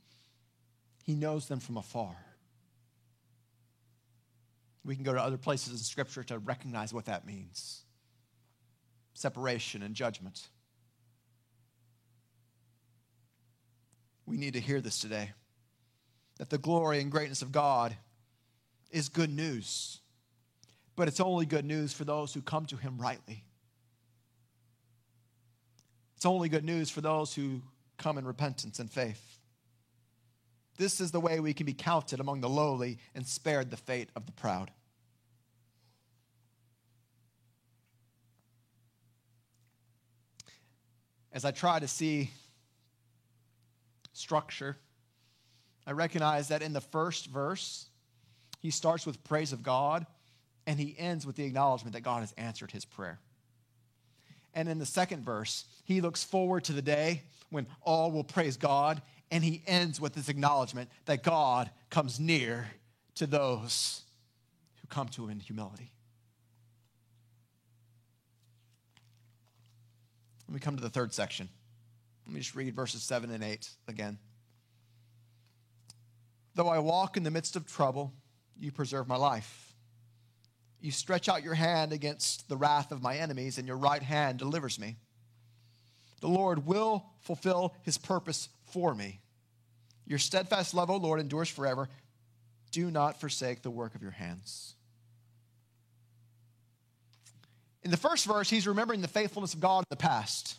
he 1.04 1.14
knows 1.14 1.48
them 1.48 1.60
from 1.60 1.78
afar. 1.78 2.16
We 4.86 4.96
can 4.96 5.04
go 5.04 5.14
to 5.14 5.22
other 5.22 5.38
places 5.38 5.74
in 5.74 5.78
Scripture 5.78 6.24
to 6.24 6.40
recognize 6.40 6.94
what 6.94 7.06
that 7.06 7.28
means 7.28 7.82
separation 9.14 9.84
and 9.84 9.94
judgment. 9.94 10.48
We 14.26 14.38
need 14.38 14.54
to 14.54 14.60
hear 14.60 14.82
this 14.82 15.00
today 15.00 15.32
that 16.38 16.50
the 16.50 16.58
glory 16.58 17.00
and 17.00 17.12
greatness 17.12 17.42
of 17.42 17.52
God 17.52 17.96
is 18.90 19.10
good 19.10 19.32
news, 19.32 20.00
but 20.96 21.08
it's 21.08 21.20
only 21.20 21.46
good 21.46 21.66
news 21.66 21.94
for 21.94 22.06
those 22.06 22.34
who 22.34 22.42
come 22.42 22.66
to 22.68 22.78
Him 22.78 22.98
rightly. 22.98 23.44
It's 26.16 26.26
only 26.26 26.50
good 26.50 26.64
news 26.64 26.90
for 26.90 27.02
those 27.02 27.34
who 27.34 27.62
come 27.98 28.18
in 28.18 28.26
repentance 28.26 28.80
and 28.80 28.90
faith. 28.90 29.40
This 30.78 31.00
is 31.00 31.12
the 31.12 31.20
way 31.20 31.40
we 31.40 31.54
can 31.54 31.66
be 31.66 31.74
counted 31.74 32.20
among 32.20 32.42
the 32.42 32.50
lowly 32.50 32.98
and 33.14 33.28
spared 33.28 33.70
the 33.70 33.78
fate 33.78 34.10
of 34.16 34.26
the 34.26 34.32
proud. 34.32 34.72
As 41.32 41.46
I 41.46 41.52
try 41.52 41.80
to 41.80 41.88
see 41.88 42.32
structure, 44.14 44.78
I 45.86 45.92
recognize 45.92 46.48
that 46.48 46.62
in 46.62 46.74
the 46.74 46.82
first 46.82 47.28
verse, 47.28 47.88
he 48.60 48.72
starts 48.72 49.06
with 49.06 49.24
praise 49.24 49.52
of 49.52 49.62
God 49.64 50.06
and 50.66 50.80
he 50.80 50.96
ends 50.98 51.26
with 51.26 51.36
the 51.36 51.44
acknowledgement 51.44 51.94
that 51.94 52.02
God 52.02 52.22
has 52.22 52.34
answered 52.38 52.72
his 52.72 52.86
prayer. 52.86 53.20
And 54.54 54.70
in 54.70 54.80
the 54.80 54.86
second 54.86 55.26
verse, 55.26 55.66
he 55.84 56.00
looks 56.00 56.24
forward 56.24 56.64
to 56.66 56.74
the 56.74 56.82
day 56.82 57.24
when 57.50 57.68
all 57.82 58.12
will 58.12 58.24
praise 58.24 58.56
God, 58.56 59.02
and 59.30 59.44
he 59.44 59.62
ends 59.68 60.00
with 60.00 60.14
this 60.14 60.30
acknowledgement 60.30 60.90
that 61.06 61.24
God 61.24 61.70
comes 61.90 62.20
near 62.20 62.68
to 63.16 63.28
those 63.28 64.02
who 64.82 64.88
come 64.88 65.08
to 65.10 65.26
him 65.26 65.32
in 65.32 65.40
humility. 65.40 65.92
Let 70.48 70.54
me 70.54 70.60
come 70.60 70.76
to 70.76 70.82
the 70.82 70.90
third 70.90 71.14
section. 71.14 71.50
Let 72.26 72.34
me 72.34 72.40
just 72.40 72.56
read 72.56 72.74
verses 72.76 73.04
7 73.04 73.32
and 73.32 73.44
8 73.44 73.70
again. 73.88 74.18
Though 76.56 76.70
I 76.70 76.80
walk 76.80 77.18
in 77.18 77.24
the 77.24 77.32
midst 77.32 77.56
of 77.56 77.66
trouble, 77.66 78.14
you 78.60 78.72
preserve 78.72 79.08
my 79.08 79.16
life. 79.16 79.74
You 80.80 80.92
stretch 80.92 81.30
out 81.30 81.44
your 81.44 81.54
hand 81.54 81.94
against 81.94 82.50
the 82.50 82.58
wrath 82.58 82.92
of 82.92 83.02
my 83.02 83.18
enemies, 83.18 83.58
and 83.58 83.68
your 83.68 83.78
right 83.78 84.04
hand 84.04 84.40
delivers 84.40 84.80
me. 84.80 84.98
The 86.22 86.28
Lord 86.28 86.66
will 86.66 87.06
fulfill 87.22 87.76
his 87.82 87.98
purpose 87.98 88.50
for 88.66 88.94
me. 88.94 89.22
Your 90.06 90.20
steadfast 90.20 90.74
love, 90.74 90.90
O 90.90 90.98
Lord, 90.98 91.20
endures 91.20 91.50
forever. 91.50 91.90
Do 92.72 92.92
not 92.92 93.20
forsake 93.20 93.62
the 93.62 93.72
work 93.72 93.96
of 93.96 94.02
your 94.02 94.12
hands. 94.12 94.76
In 97.84 97.92
the 97.92 97.98
first 97.98 98.26
verse, 98.26 98.50
he's 98.50 98.68
remembering 98.68 99.02
the 99.02 99.08
faithfulness 99.08 99.54
of 99.54 99.60
God 99.60 99.80
in 99.80 99.86
the 99.90 99.96
past. 99.96 100.56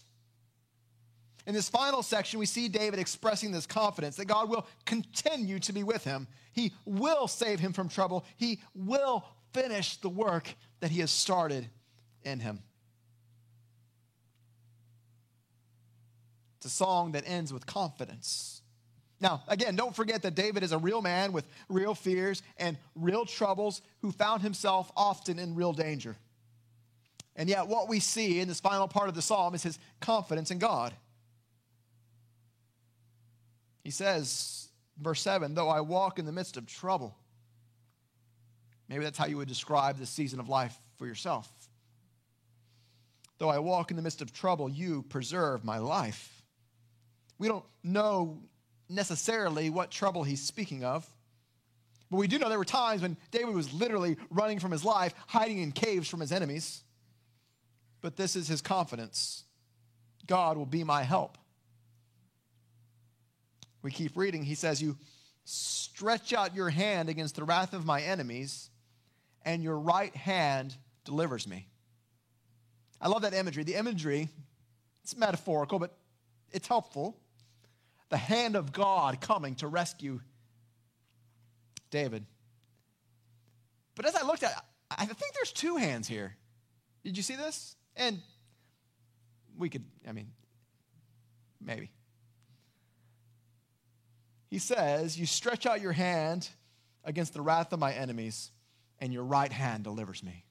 In 1.47 1.55
this 1.55 1.69
final 1.69 2.03
section, 2.03 2.39
we 2.39 2.47
see 2.47 2.69
David 2.69 2.99
expressing 2.99 3.53
this 3.53 3.67
confidence 3.67 4.17
that 4.17 4.25
God 4.25 4.49
will 4.49 4.67
continue 4.87 5.59
to 5.61 5.73
be 5.73 5.83
with 5.83 6.05
him. 6.05 6.27
He 6.53 6.73
will 6.87 7.29
save 7.29 7.61
him 7.61 7.73
from 7.73 7.89
trouble. 7.89 8.25
He 8.37 8.61
will 8.75 9.25
finish 9.53 9.99
the 9.99 10.09
work 10.09 10.55
that 10.81 10.91
he 10.91 11.01
has 11.01 11.11
started 11.11 11.69
in 12.23 12.41
him. 12.41 12.61
It's 16.57 16.67
a 16.67 16.71
song 16.71 17.13
that 17.13 17.25
ends 17.27 17.53
with 17.53 17.67
confidence. 17.67 18.63
Now, 19.21 19.43
again, 19.49 19.77
don't 19.77 19.95
forget 19.95 20.23
that 20.23 20.35
David 20.35 20.63
is 20.63 20.73
a 20.73 20.79
real 20.79 21.03
man 21.03 21.33
with 21.33 21.47
real 21.69 21.95
fears 21.95 22.43
and 22.57 22.79
real 22.95 23.27
troubles 23.27 23.83
who 24.01 24.13
found 24.13 24.41
himself 24.41 24.91
often 24.97 25.39
in 25.39 25.55
real 25.55 25.75
danger. 25.75 26.17
And 27.37 27.49
yet, 27.49 27.67
what 27.67 27.89
we 27.89 28.01
see 28.01 28.41
in 28.41 28.49
this 28.49 28.61
final 28.61 28.89
part 28.89 29.09
of 29.09 29.15
the 29.15 29.23
psalm 29.23 29.55
is 29.55 29.63
his 29.63 29.79
confidence 30.01 30.51
in 30.51 30.59
God. 30.59 30.95
He 33.85 33.93
says, 33.93 34.69
verse 35.01 35.21
7 35.23 35.55
Though 35.55 35.69
I 35.69 35.81
walk 35.81 36.19
in 36.19 36.27
the 36.27 36.33
midst 36.33 36.57
of 36.57 36.67
trouble, 36.67 37.17
Maybe 38.89 39.05
that's 39.05 39.19
how 39.19 39.27
you 39.27 39.37
would 39.39 39.49
describe 39.49 39.99
this 39.99 40.11
season 40.11 40.41
of 40.41 40.49
life 40.49 40.77
for 40.97 41.07
yourself. 41.07 41.51
Though 43.39 43.49
I 43.49 43.59
walk 43.59 43.91
in 43.91 43.97
the 43.97 44.03
midst 44.03 44.23
of 44.23 44.33
trouble, 44.33 44.69
you 44.69 45.03
preserve 45.09 45.65
my 45.65 45.79
life. 45.79 46.43
We 47.39 47.49
don't 47.49 47.65
know 47.83 48.43
necessarily 48.89 49.71
what 49.71 49.91
trouble 49.91 50.23
he's 50.23 50.43
speaking 50.43 50.85
of, 50.85 51.09
but 52.11 52.19
we 52.19 52.29
do 52.29 52.39
know 52.39 52.49
there 52.49 52.59
were 52.59 52.65
times 52.65 53.03
when 53.03 53.17
David 53.31 53.55
was 53.55 53.73
literally 53.73 54.17
running 54.31 54.61
from 54.61 54.71
his 54.71 54.85
life, 54.85 55.15
hiding 55.27 55.59
in 55.59 55.73
caves 55.73 56.09
from 56.09 56.21
his 56.21 56.31
enemies. 56.31 56.83
But 58.03 58.17
this 58.17 58.37
is 58.37 58.47
his 58.47 58.61
confidence 58.61 59.45
God 60.27 60.57
will 60.57 60.67
be 60.67 60.85
my 60.85 61.03
help. 61.03 61.39
We 63.85 63.91
keep 63.91 64.17
reading. 64.17 64.43
He 64.43 64.55
says, 64.55 64.83
You 64.83 64.97
stretch 65.45 66.33
out 66.33 66.57
your 66.57 66.71
hand 66.71 67.11
against 67.11 67.37
the 67.37 67.45
wrath 67.45 67.75
of 67.75 67.85
my 67.85 68.01
enemies 68.01 68.71
and 69.45 69.63
your 69.63 69.79
right 69.79 70.17
hand 70.17 70.75
delivers 71.05 71.47
me. 71.47 71.69
I 72.99 73.09
love 73.09 73.23
that 73.23 73.35
imagery. 73.35 73.63
The 73.63 73.75
imagery, 73.75 74.31
it's 75.03 75.15
metaphorical, 75.15 75.79
but 75.79 75.95
it's 76.51 76.67
helpful. 76.67 77.19
The 78.09 78.17
hand 78.17 78.57
of 78.57 78.73
God 78.73 79.21
coming 79.21 79.55
to 79.57 79.69
rescue 79.69 80.21
David. 81.91 82.25
But 83.97 84.07
as 84.07 84.15
I 84.15 84.23
looked 84.23 84.45
at 84.45 84.53
it, 84.53 84.57
I 84.91 85.05
think 85.05 85.35
there's 85.35 85.53
two 85.53 85.77
hands 85.77 86.09
here. 86.09 86.35
Did 87.05 87.19
you 87.19 87.23
see 87.23 87.37
this? 87.37 87.77
And 87.97 88.19
we 89.59 89.69
could, 89.69 89.85
I 90.09 90.13
mean, 90.13 90.31
maybe. 91.61 91.91
He 94.55 94.61
says, 94.61 95.19
You 95.19 95.27
stretch 95.27 95.67
out 95.67 95.81
your 95.81 95.91
hand 95.91 96.49
against 97.03 97.35
the 97.35 97.41
wrath 97.41 97.73
of 97.73 97.81
my 97.81 97.93
enemies 97.93 98.53
and 99.01 99.13
your 99.13 99.25
right 99.25 99.51
hand 99.51 99.83
delivers 99.83 100.23
me. 100.23 100.45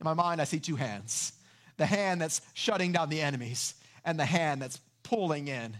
In 0.00 0.04
my 0.04 0.14
mind, 0.14 0.40
I 0.40 0.44
see 0.44 0.58
two 0.58 0.74
hands 0.74 1.34
the 1.76 1.86
hand 1.86 2.20
that's 2.20 2.40
shutting 2.54 2.90
down 2.90 3.10
the 3.10 3.20
enemies, 3.20 3.76
and 4.04 4.18
the 4.18 4.24
hand 4.24 4.60
that's 4.60 4.80
pulling 5.04 5.46
in 5.46 5.76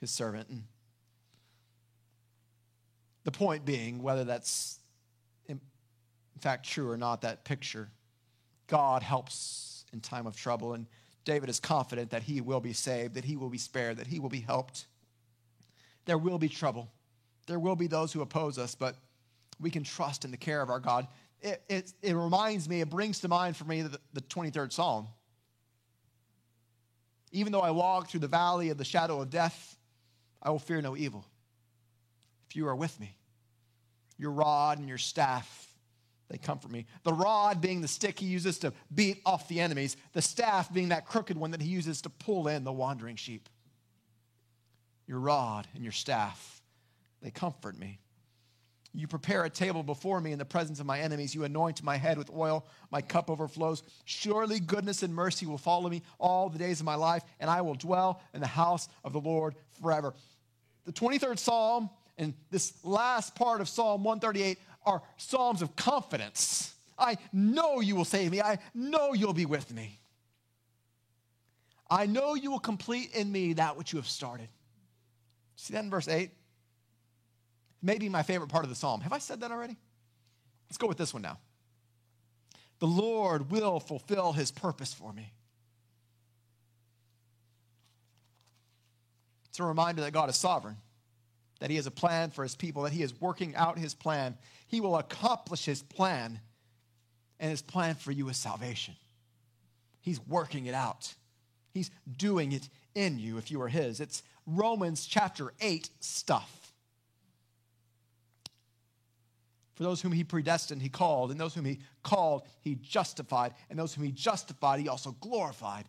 his 0.00 0.10
servant. 0.10 0.48
And 0.48 0.62
the 3.24 3.32
point 3.32 3.66
being, 3.66 4.02
whether 4.02 4.24
that's 4.24 4.78
in 5.44 5.60
fact 6.40 6.64
true 6.66 6.90
or 6.90 6.96
not, 6.96 7.20
that 7.20 7.44
picture, 7.44 7.90
God 8.66 9.02
helps 9.02 9.84
in 9.92 10.00
time 10.00 10.26
of 10.26 10.38
trouble. 10.38 10.72
And 10.72 10.86
David 11.26 11.50
is 11.50 11.60
confident 11.60 12.12
that 12.12 12.22
he 12.22 12.40
will 12.40 12.60
be 12.60 12.72
saved, 12.72 13.12
that 13.16 13.26
he 13.26 13.36
will 13.36 13.50
be 13.50 13.58
spared, 13.58 13.98
that 13.98 14.06
he 14.06 14.20
will 14.20 14.30
be 14.30 14.40
helped. 14.40 14.86
There 16.06 16.18
will 16.18 16.38
be 16.38 16.48
trouble. 16.48 16.90
There 17.46 17.58
will 17.58 17.76
be 17.76 17.86
those 17.86 18.12
who 18.12 18.22
oppose 18.22 18.58
us, 18.58 18.74
but 18.74 18.96
we 19.60 19.70
can 19.70 19.84
trust 19.84 20.24
in 20.24 20.30
the 20.30 20.36
care 20.36 20.62
of 20.62 20.70
our 20.70 20.80
God. 20.80 21.06
It, 21.40 21.62
it, 21.68 21.92
it 22.02 22.14
reminds 22.14 22.68
me, 22.68 22.80
it 22.80 22.90
brings 22.90 23.20
to 23.20 23.28
mind 23.28 23.56
for 23.56 23.64
me 23.64 23.82
the, 23.82 24.00
the 24.12 24.20
23rd 24.22 24.72
Psalm. 24.72 25.08
Even 27.32 27.52
though 27.52 27.60
I 27.60 27.70
walk 27.70 28.08
through 28.08 28.20
the 28.20 28.28
valley 28.28 28.70
of 28.70 28.78
the 28.78 28.84
shadow 28.84 29.20
of 29.20 29.30
death, 29.30 29.76
I 30.42 30.50
will 30.50 30.58
fear 30.58 30.80
no 30.80 30.96
evil. 30.96 31.24
If 32.48 32.56
you 32.56 32.66
are 32.68 32.76
with 32.76 32.98
me, 33.00 33.16
your 34.16 34.30
rod 34.30 34.78
and 34.78 34.88
your 34.88 34.98
staff, 34.98 35.74
they 36.28 36.38
comfort 36.38 36.70
me. 36.70 36.86
The 37.04 37.12
rod 37.12 37.60
being 37.60 37.80
the 37.80 37.88
stick 37.88 38.18
he 38.18 38.26
uses 38.26 38.58
to 38.60 38.72
beat 38.94 39.20
off 39.26 39.48
the 39.48 39.60
enemies, 39.60 39.96
the 40.12 40.22
staff 40.22 40.72
being 40.72 40.88
that 40.88 41.06
crooked 41.06 41.36
one 41.36 41.50
that 41.50 41.60
he 41.60 41.68
uses 41.68 42.02
to 42.02 42.10
pull 42.10 42.48
in 42.48 42.64
the 42.64 42.72
wandering 42.72 43.16
sheep. 43.16 43.48
Your 45.06 45.20
rod 45.20 45.66
and 45.74 45.82
your 45.82 45.92
staff, 45.92 46.60
they 47.22 47.30
comfort 47.30 47.78
me. 47.78 48.00
You 48.92 49.06
prepare 49.06 49.44
a 49.44 49.50
table 49.50 49.82
before 49.82 50.22
me 50.22 50.32
in 50.32 50.38
the 50.38 50.46
presence 50.46 50.80
of 50.80 50.86
my 50.86 51.00
enemies. 51.00 51.34
You 51.34 51.44
anoint 51.44 51.82
my 51.82 51.98
head 51.98 52.16
with 52.16 52.30
oil. 52.30 52.66
My 52.90 53.02
cup 53.02 53.28
overflows. 53.28 53.82
Surely 54.06 54.58
goodness 54.58 55.02
and 55.02 55.14
mercy 55.14 55.44
will 55.44 55.58
follow 55.58 55.90
me 55.90 56.02
all 56.18 56.48
the 56.48 56.58
days 56.58 56.80
of 56.80 56.86
my 56.86 56.94
life, 56.94 57.22
and 57.38 57.50
I 57.50 57.60
will 57.60 57.74
dwell 57.74 58.22
in 58.32 58.40
the 58.40 58.46
house 58.46 58.88
of 59.04 59.12
the 59.12 59.20
Lord 59.20 59.54
forever. 59.82 60.14
The 60.86 60.92
23rd 60.92 61.38
Psalm 61.38 61.90
and 62.16 62.32
this 62.50 62.72
last 62.84 63.34
part 63.34 63.60
of 63.60 63.68
Psalm 63.68 64.02
138 64.02 64.58
are 64.86 65.02
Psalms 65.18 65.60
of 65.60 65.76
confidence. 65.76 66.74
I 66.98 67.18
know 67.34 67.80
you 67.80 67.96
will 67.96 68.06
save 68.06 68.30
me. 68.30 68.40
I 68.40 68.58
know 68.74 69.12
you'll 69.12 69.34
be 69.34 69.44
with 69.44 69.70
me. 69.74 69.98
I 71.90 72.06
know 72.06 72.34
you 72.34 72.50
will 72.50 72.58
complete 72.58 73.14
in 73.14 73.30
me 73.30 73.52
that 73.54 73.76
which 73.76 73.92
you 73.92 73.98
have 73.98 74.08
started. 74.08 74.48
See 75.56 75.74
that 75.74 75.84
in 75.84 75.90
verse 75.90 76.08
8? 76.08 76.30
Maybe 77.82 78.08
my 78.08 78.22
favorite 78.22 78.48
part 78.48 78.64
of 78.64 78.70
the 78.70 78.76
psalm. 78.76 79.00
Have 79.00 79.12
I 79.12 79.18
said 79.18 79.40
that 79.40 79.50
already? 79.50 79.76
Let's 80.68 80.78
go 80.78 80.86
with 80.86 80.98
this 80.98 81.12
one 81.12 81.22
now. 81.22 81.38
The 82.78 82.86
Lord 82.86 83.50
will 83.50 83.80
fulfill 83.80 84.32
his 84.32 84.50
purpose 84.50 84.92
for 84.92 85.12
me. 85.12 85.32
It's 89.48 89.60
a 89.60 89.64
reminder 89.64 90.02
that 90.02 90.12
God 90.12 90.28
is 90.28 90.36
sovereign, 90.36 90.76
that 91.60 91.70
he 91.70 91.76
has 91.76 91.86
a 91.86 91.90
plan 91.90 92.30
for 92.30 92.42
his 92.42 92.54
people, 92.54 92.82
that 92.82 92.92
he 92.92 93.02
is 93.02 93.18
working 93.18 93.56
out 93.56 93.78
his 93.78 93.94
plan. 93.94 94.36
He 94.66 94.82
will 94.82 94.96
accomplish 94.96 95.64
his 95.64 95.82
plan, 95.82 96.40
and 97.40 97.50
his 97.50 97.62
plan 97.62 97.94
for 97.94 98.12
you 98.12 98.28
is 98.28 98.36
salvation. 98.36 98.94
He's 100.02 100.20
working 100.26 100.66
it 100.66 100.74
out, 100.74 101.14
he's 101.72 101.90
doing 102.18 102.52
it 102.52 102.68
in 102.94 103.18
you 103.18 103.38
if 103.38 103.50
you 103.50 103.62
are 103.62 103.68
his. 103.68 104.00
It's 104.00 104.22
Romans 104.46 105.06
chapter 105.06 105.52
8 105.60 105.90
stuff. 106.00 106.72
For 109.74 109.82
those 109.82 110.00
whom 110.00 110.12
he 110.12 110.24
predestined, 110.24 110.80
he 110.80 110.88
called, 110.88 111.30
and 111.30 111.38
those 111.38 111.54
whom 111.54 111.66
he 111.66 111.80
called, 112.02 112.42
he 112.62 112.76
justified, 112.76 113.52
and 113.68 113.78
those 113.78 113.92
whom 113.92 114.04
he 114.04 114.12
justified, 114.12 114.80
he 114.80 114.88
also 114.88 115.12
glorified. 115.20 115.84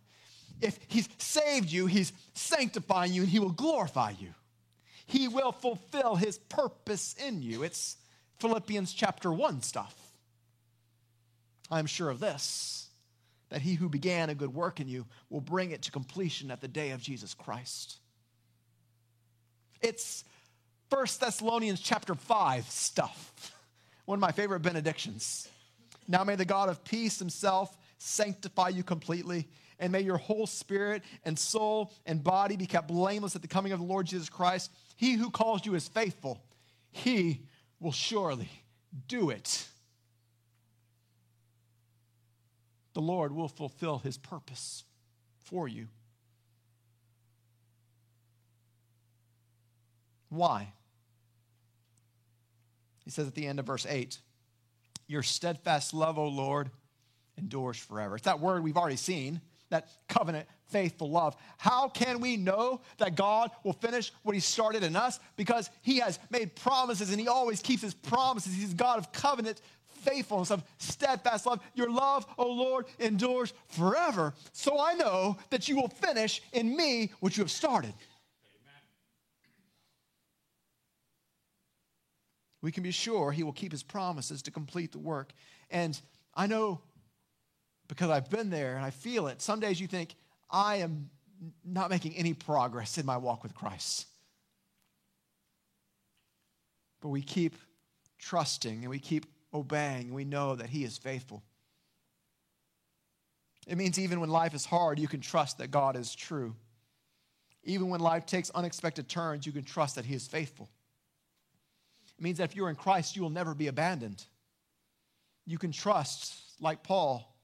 If 0.60 0.78
he's 0.88 1.08
saved 1.18 1.72
you, 1.72 1.86
he's 1.86 2.12
sanctifying 2.34 3.14
you, 3.14 3.22
and 3.22 3.30
he 3.30 3.40
will 3.40 3.52
glorify 3.52 4.12
you. 4.20 4.34
He 5.06 5.30
will 5.30 5.54
fulfill 5.54 6.16
his 6.16 6.38
purpose 6.38 7.14
in 7.14 7.42
you. 7.42 7.64
It's 7.64 7.96
Philippians 8.40 8.92
chapter 8.92 9.32
1 9.32 9.62
stuff. 9.62 9.96
I'm 11.72 11.86
sure 11.86 12.10
of 12.10 12.20
this 12.20 12.90
that 13.50 13.62
he 13.62 13.76
who 13.76 13.88
began 13.88 14.30
a 14.30 14.36
good 14.36 14.54
work 14.54 14.82
in 14.82 14.90
you 14.90 15.06
will 15.30 15.40
bring 15.40 15.72
it 15.72 15.84
to 15.84 15.92
completion 15.92 16.52
at 16.52 16.60
the 16.60 16.68
day 16.68 16.92
of 16.92 17.02
Jesus 17.02 17.34
Christ. 17.34 18.00
It's 19.82 20.24
1 20.90 21.06
Thessalonians 21.20 21.82
chapter 21.82 22.16
5 22.16 22.66
stuff 22.70 23.54
one 24.06 24.18
of 24.18 24.22
my 24.22 24.32
favorite 24.32 24.62
benedictions. 24.62 25.50
Now 26.08 26.24
may 26.24 26.36
the 26.36 26.46
God 26.46 26.70
of 26.70 26.84
peace 26.84 27.20
himself 27.20 27.78
sanctify 27.98 28.70
you 28.70 28.84
completely, 28.84 29.48
and 29.80 29.92
may 29.92 30.02
your 30.02 30.18
whole 30.18 30.48
spirit 30.48 31.04
and 31.26 31.38
soul 31.38 31.92
and 32.06 32.24
body 32.24 32.56
be 32.56 32.66
kept 32.66 32.88
blameless 32.88 33.36
at 33.36 33.42
the 33.42 33.48
coming 33.48 33.74
of 33.74 33.80
the 33.80 33.86
Lord 33.86 34.06
Jesus 34.06 34.30
Christ. 34.30 34.72
He 34.96 35.14
who 35.14 35.30
calls 35.30 35.66
you 35.66 35.76
is 35.76 35.88
faithful, 35.88 36.42
he 36.92 37.42
will 37.80 37.92
surely 37.92 38.50
do 39.08 39.30
it. 39.30 39.68
The 42.94 43.02
Lord 43.02 43.32
will 43.32 43.50
fulfill 43.50 44.00
his 44.00 44.18
purpose 44.18 44.84
for 45.40 45.68
you. 45.68 45.88
Why? 50.30 50.74
He 53.04 53.12
says 53.12 53.28
at 53.28 53.36
the 53.36 53.48
end 53.48 53.60
of 53.60 53.66
verse 53.66 53.86
8, 53.86 54.20
Your 55.08 55.24
steadfast 55.24 55.94
love, 55.94 56.18
O 56.18 56.28
Lord, 56.28 56.70
endures 57.38 57.78
forever. 57.78 58.16
It's 58.16 58.26
that 58.26 58.40
word 58.40 58.64
we've 58.64 58.78
already 58.78 58.98
seen, 58.98 59.40
that 59.70 59.90
covenant, 60.10 60.48
faithful 60.68 61.10
love. 61.10 61.36
How 61.58 61.88
can 61.90 62.20
we 62.20 62.36
know 62.36 62.82
that 62.98 63.16
God 63.16 63.52
will 63.64 63.74
finish 63.74 64.12
what 64.24 64.36
He 64.36 64.42
started 64.42 64.84
in 64.84 64.96
us? 64.96 65.20
Because 65.36 65.70
He 65.82 66.00
has 66.00 66.20
made 66.30 66.56
promises 66.56 67.12
and 67.12 67.20
He 67.20 67.28
always 67.28 67.62
keeps 67.62 67.82
His 67.82 67.94
promises. 67.94 68.54
He's 68.54 68.74
God 68.74 68.98
of 68.98 69.12
covenant, 69.12 69.62
faithfulness, 69.88 70.52
of 70.52 70.64
steadfast 70.78 71.46
love. 71.46 71.62
Your 71.76 71.90
love, 71.90 72.26
O 72.38 72.52
Lord, 72.52 72.86
endures 73.00 73.54
forever. 73.70 74.34
So 74.52 74.80
I 74.80 74.94
know 74.96 75.38
that 75.50 75.70
you 75.70 75.76
will 75.78 75.90
finish 75.90 76.42
in 76.52 76.76
me 76.76 77.12
what 77.20 77.38
you 77.38 77.44
have 77.44 77.52
started. 77.52 77.94
We 82.68 82.72
can 82.74 82.84
be 82.84 82.92
sure 82.92 83.32
he 83.32 83.44
will 83.44 83.54
keep 83.54 83.72
his 83.72 83.82
promises 83.82 84.42
to 84.42 84.52
complete 84.52 84.92
the 84.92 85.00
work. 85.00 85.32
And 85.72 85.98
I 86.36 86.48
know 86.48 86.82
because 87.88 88.10
I've 88.10 88.30
been 88.30 88.50
there 88.50 88.76
and 88.76 88.84
I 88.84 88.90
feel 88.90 89.28
it. 89.28 89.42
Some 89.42 89.62
days 89.62 89.80
you 89.80 89.88
think, 89.88 90.16
I 90.52 90.76
am 90.76 91.10
not 91.64 91.90
making 91.90 92.18
any 92.18 92.34
progress 92.34 92.98
in 92.98 93.06
my 93.06 93.16
walk 93.16 93.42
with 93.42 93.56
Christ. 93.56 94.06
But 97.00 97.08
we 97.08 97.22
keep 97.22 97.56
trusting 98.20 98.82
and 98.82 98.90
we 98.90 99.00
keep 99.00 99.28
obeying. 99.54 100.14
We 100.14 100.26
know 100.26 100.54
that 100.56 100.68
he 100.68 100.84
is 100.84 100.98
faithful. 100.98 101.44
It 103.66 103.78
means 103.78 103.98
even 103.98 104.20
when 104.20 104.30
life 104.30 104.54
is 104.54 104.66
hard, 104.66 105.00
you 105.00 105.08
can 105.08 105.22
trust 105.22 105.60
that 105.60 105.72
God 105.72 105.96
is 105.96 106.14
true. 106.14 106.54
Even 107.64 107.88
when 107.88 108.02
life 108.02 108.26
takes 108.26 108.50
unexpected 108.50 109.08
turns, 109.08 109.46
you 109.46 109.54
can 109.54 109.64
trust 109.64 109.96
that 109.96 110.04
he 110.04 110.16
is 110.16 110.28
faithful. 110.28 110.68
It 112.18 112.24
means 112.24 112.38
that 112.38 112.46
if 112.46 112.56
you're 112.56 112.70
in 112.70 112.76
Christ, 112.76 113.16
you 113.16 113.22
will 113.22 113.30
never 113.30 113.54
be 113.54 113.68
abandoned. 113.68 114.24
You 115.46 115.58
can 115.58 115.72
trust, 115.72 116.36
like 116.60 116.84
Paul, 116.84 117.36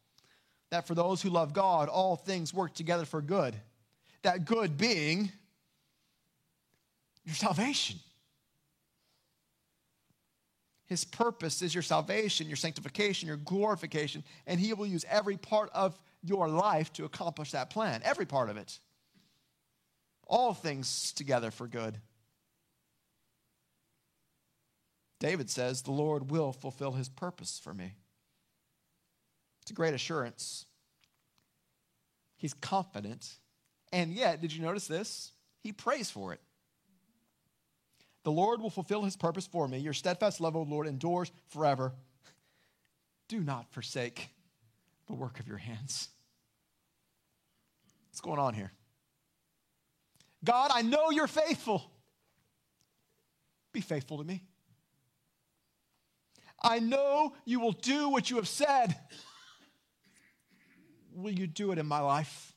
that 0.72 0.88
for 0.88 0.96
those 0.96 1.22
who 1.22 1.30
love 1.30 1.54
God, 1.54 1.90
all 1.90 2.16
things 2.16 2.54
work 2.54 2.74
together 2.74 3.06
for 3.06 3.22
good. 3.22 3.56
That 4.24 4.46
good 4.46 4.78
being 4.78 5.32
your 7.24 7.36
salvation. 7.36 8.00
His 10.88 11.06
purpose 11.06 11.62
is 11.62 11.74
your 11.74 11.82
salvation, 11.82 12.48
your 12.48 12.56
sanctification, 12.56 13.28
your 13.28 13.38
glorification, 13.38 14.24
and 14.46 14.60
He 14.60 14.74
will 14.74 14.86
use 14.86 15.06
every 15.10 15.38
part 15.38 15.70
of 15.74 15.98
your 16.22 16.48
life 16.48 16.92
to 16.94 17.06
accomplish 17.06 17.52
that 17.52 17.70
plan, 17.70 18.02
every 18.04 18.26
part 18.26 18.50
of 18.50 18.58
it. 18.58 18.80
All 20.28 20.54
things 20.54 21.14
together 21.14 21.52
for 21.52 21.68
good. 21.68 22.00
David 25.24 25.50
says, 25.50 25.82
The 25.82 25.92
Lord 25.92 26.30
will 26.30 26.52
fulfill 26.52 26.92
his 26.92 27.08
purpose 27.08 27.58
for 27.58 27.74
me. 27.74 27.94
It's 29.62 29.72
a 29.72 29.74
great 29.74 29.94
assurance. 29.94 30.66
He's 32.36 32.54
confident. 32.54 33.38
And 33.94 34.12
yet, 34.12 34.42
did 34.42 34.52
you 34.52 34.62
notice 34.62 34.86
this? 34.86 35.32
He 35.62 35.72
prays 35.72 36.12
for 36.12 36.34
it. 36.34 36.42
The 38.26 38.34
Lord 38.34 38.62
will 38.62 38.70
fulfill 38.70 39.04
his 39.04 39.16
purpose 39.16 39.48
for 39.48 39.66
me. 39.66 39.78
Your 39.78 39.94
steadfast 39.94 40.42
love, 40.42 40.58
O 40.58 40.64
Lord, 40.64 40.88
endures 40.88 41.32
forever. 41.48 41.94
Do 43.30 43.40
not 43.40 43.72
forsake 43.72 44.28
the 45.08 45.14
work 45.14 45.40
of 45.40 45.48
your 45.48 45.58
hands. 45.58 46.10
What's 48.10 48.20
going 48.20 48.40
on 48.40 48.54
here? 48.54 48.74
God, 50.44 50.72
I 50.74 50.82
know 50.82 51.12
you're 51.12 51.28
faithful. 51.28 51.90
Be 53.72 53.80
faithful 53.80 54.18
to 54.18 54.26
me. 54.26 54.44
I 56.64 56.80
know 56.80 57.34
you 57.46 57.60
will 57.60 57.74
do 57.74 58.10
what 58.10 58.30
you 58.30 58.38
have 58.38 58.48
said. 58.48 58.96
Will 61.14 61.34
you 61.34 61.46
do 61.46 61.72
it 61.72 61.78
in 61.78 61.86
my 61.86 62.00
life? 62.00 62.54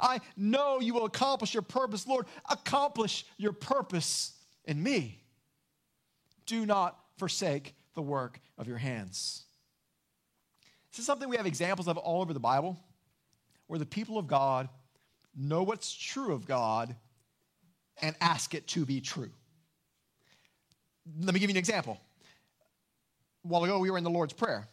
I 0.00 0.20
know 0.36 0.80
you 0.80 0.94
will 0.94 1.04
accomplish 1.04 1.54
your 1.54 1.62
purpose. 1.62 2.06
Lord, 2.06 2.26
accomplish 2.50 3.24
your 3.36 3.52
purpose 3.52 4.32
in 4.64 4.82
me. 4.82 5.22
Do 6.46 6.66
not 6.66 6.98
forsake 7.16 7.74
the 7.94 8.02
work 8.02 8.40
of 8.58 8.66
your 8.66 8.78
hands. 8.78 9.44
This 10.90 11.00
is 11.00 11.06
something 11.06 11.28
we 11.28 11.36
have 11.36 11.46
examples 11.46 11.88
of 11.88 11.98
all 11.98 12.22
over 12.22 12.32
the 12.32 12.40
Bible 12.40 12.78
where 13.66 13.78
the 13.78 13.86
people 13.86 14.18
of 14.18 14.26
God 14.26 14.68
know 15.36 15.62
what's 15.62 15.92
true 15.92 16.32
of 16.32 16.46
God 16.46 16.94
and 18.00 18.14
ask 18.20 18.54
it 18.54 18.66
to 18.68 18.86
be 18.86 19.00
true. 19.00 19.30
Let 21.20 21.34
me 21.34 21.40
give 21.40 21.50
you 21.50 21.54
an 21.54 21.58
example 21.58 22.00
a 23.46 23.48
while 23.48 23.64
ago, 23.64 23.78
we 23.78 23.90
were 23.90 23.98
in 23.98 24.04
the 24.04 24.10
Lord's 24.10 24.32
Prayer. 24.32 24.66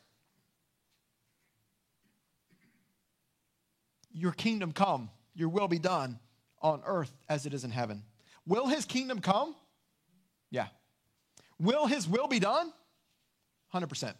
Your 4.11 4.31
kingdom 4.31 4.71
come, 4.71 5.09
your 5.35 5.49
will 5.49 5.67
be 5.67 5.79
done 5.79 6.19
on 6.61 6.81
earth 6.85 7.13
as 7.29 7.45
it 7.45 7.53
is 7.53 7.63
in 7.63 7.71
heaven. 7.71 8.03
Will 8.45 8.67
his 8.67 8.85
kingdom 8.85 9.19
come? 9.19 9.55
Yeah. 10.51 10.67
Will 11.59 11.87
his 11.87 12.07
will 12.07 12.27
be 12.27 12.39
done? 12.39 12.71
100%. 13.73 14.13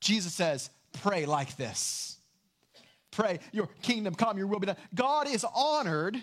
Jesus 0.00 0.32
says, 0.32 0.70
pray 1.02 1.26
like 1.26 1.56
this. 1.56 2.18
Pray, 3.10 3.40
your 3.52 3.68
kingdom 3.82 4.14
come, 4.14 4.38
your 4.38 4.46
will 4.46 4.60
be 4.60 4.66
done. 4.66 4.76
God 4.94 5.28
is 5.28 5.44
honored 5.54 6.16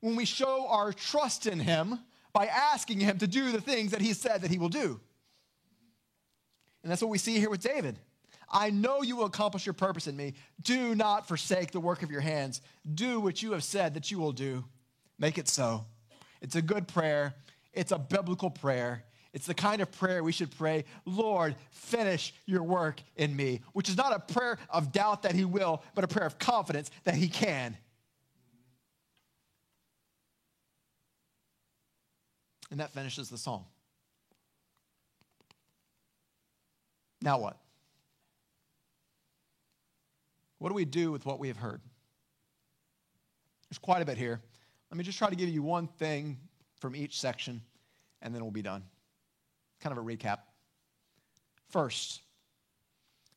when 0.00 0.16
we 0.16 0.24
show 0.24 0.66
our 0.68 0.92
trust 0.92 1.46
in 1.46 1.58
him 1.58 1.98
by 2.32 2.46
asking 2.46 3.00
him 3.00 3.18
to 3.18 3.26
do 3.26 3.50
the 3.50 3.60
things 3.60 3.92
that 3.92 4.00
he 4.00 4.12
said 4.12 4.42
that 4.42 4.50
he 4.50 4.58
will 4.58 4.68
do. 4.68 5.00
And 6.86 6.92
that's 6.92 7.02
what 7.02 7.10
we 7.10 7.18
see 7.18 7.40
here 7.40 7.50
with 7.50 7.62
David. 7.62 7.98
I 8.48 8.70
know 8.70 9.02
you 9.02 9.16
will 9.16 9.24
accomplish 9.24 9.66
your 9.66 9.72
purpose 9.72 10.06
in 10.06 10.16
me. 10.16 10.34
Do 10.62 10.94
not 10.94 11.26
forsake 11.26 11.72
the 11.72 11.80
work 11.80 12.04
of 12.04 12.12
your 12.12 12.20
hands. 12.20 12.60
Do 12.94 13.18
what 13.18 13.42
you 13.42 13.50
have 13.54 13.64
said 13.64 13.94
that 13.94 14.12
you 14.12 14.20
will 14.20 14.30
do. 14.30 14.64
Make 15.18 15.36
it 15.36 15.48
so. 15.48 15.84
It's 16.40 16.54
a 16.54 16.62
good 16.62 16.86
prayer, 16.86 17.34
it's 17.72 17.90
a 17.90 17.98
biblical 17.98 18.50
prayer. 18.50 19.02
It's 19.32 19.46
the 19.46 19.52
kind 19.52 19.82
of 19.82 19.90
prayer 19.90 20.22
we 20.22 20.30
should 20.30 20.56
pray, 20.56 20.84
Lord, 21.04 21.56
finish 21.72 22.32
your 22.46 22.62
work 22.62 23.02
in 23.16 23.34
me, 23.34 23.62
which 23.72 23.88
is 23.88 23.96
not 23.96 24.14
a 24.14 24.20
prayer 24.32 24.56
of 24.70 24.92
doubt 24.92 25.22
that 25.22 25.34
He 25.34 25.44
will, 25.44 25.82
but 25.96 26.04
a 26.04 26.08
prayer 26.08 26.26
of 26.26 26.38
confidence 26.38 26.88
that 27.02 27.16
He 27.16 27.28
can. 27.28 27.76
And 32.70 32.78
that 32.78 32.92
finishes 32.92 33.28
the 33.28 33.38
psalm. 33.38 33.64
Now 37.20 37.38
what? 37.38 37.56
What 40.58 40.68
do 40.68 40.74
we 40.74 40.84
do 40.84 41.12
with 41.12 41.26
what 41.26 41.38
we 41.38 41.48
have 41.48 41.56
heard? 41.56 41.80
There's 43.68 43.78
quite 43.78 44.02
a 44.02 44.04
bit 44.04 44.16
here. 44.16 44.40
Let 44.90 44.98
me 44.98 45.04
just 45.04 45.18
try 45.18 45.28
to 45.28 45.36
give 45.36 45.48
you 45.48 45.62
one 45.62 45.86
thing 45.86 46.38
from 46.80 46.94
each 46.94 47.20
section, 47.20 47.62
and 48.22 48.34
then 48.34 48.42
we'll 48.42 48.52
be 48.52 48.62
done. 48.62 48.84
Kind 49.80 49.96
of 49.96 50.02
a 50.02 50.06
recap. 50.06 50.38
First, 51.68 52.22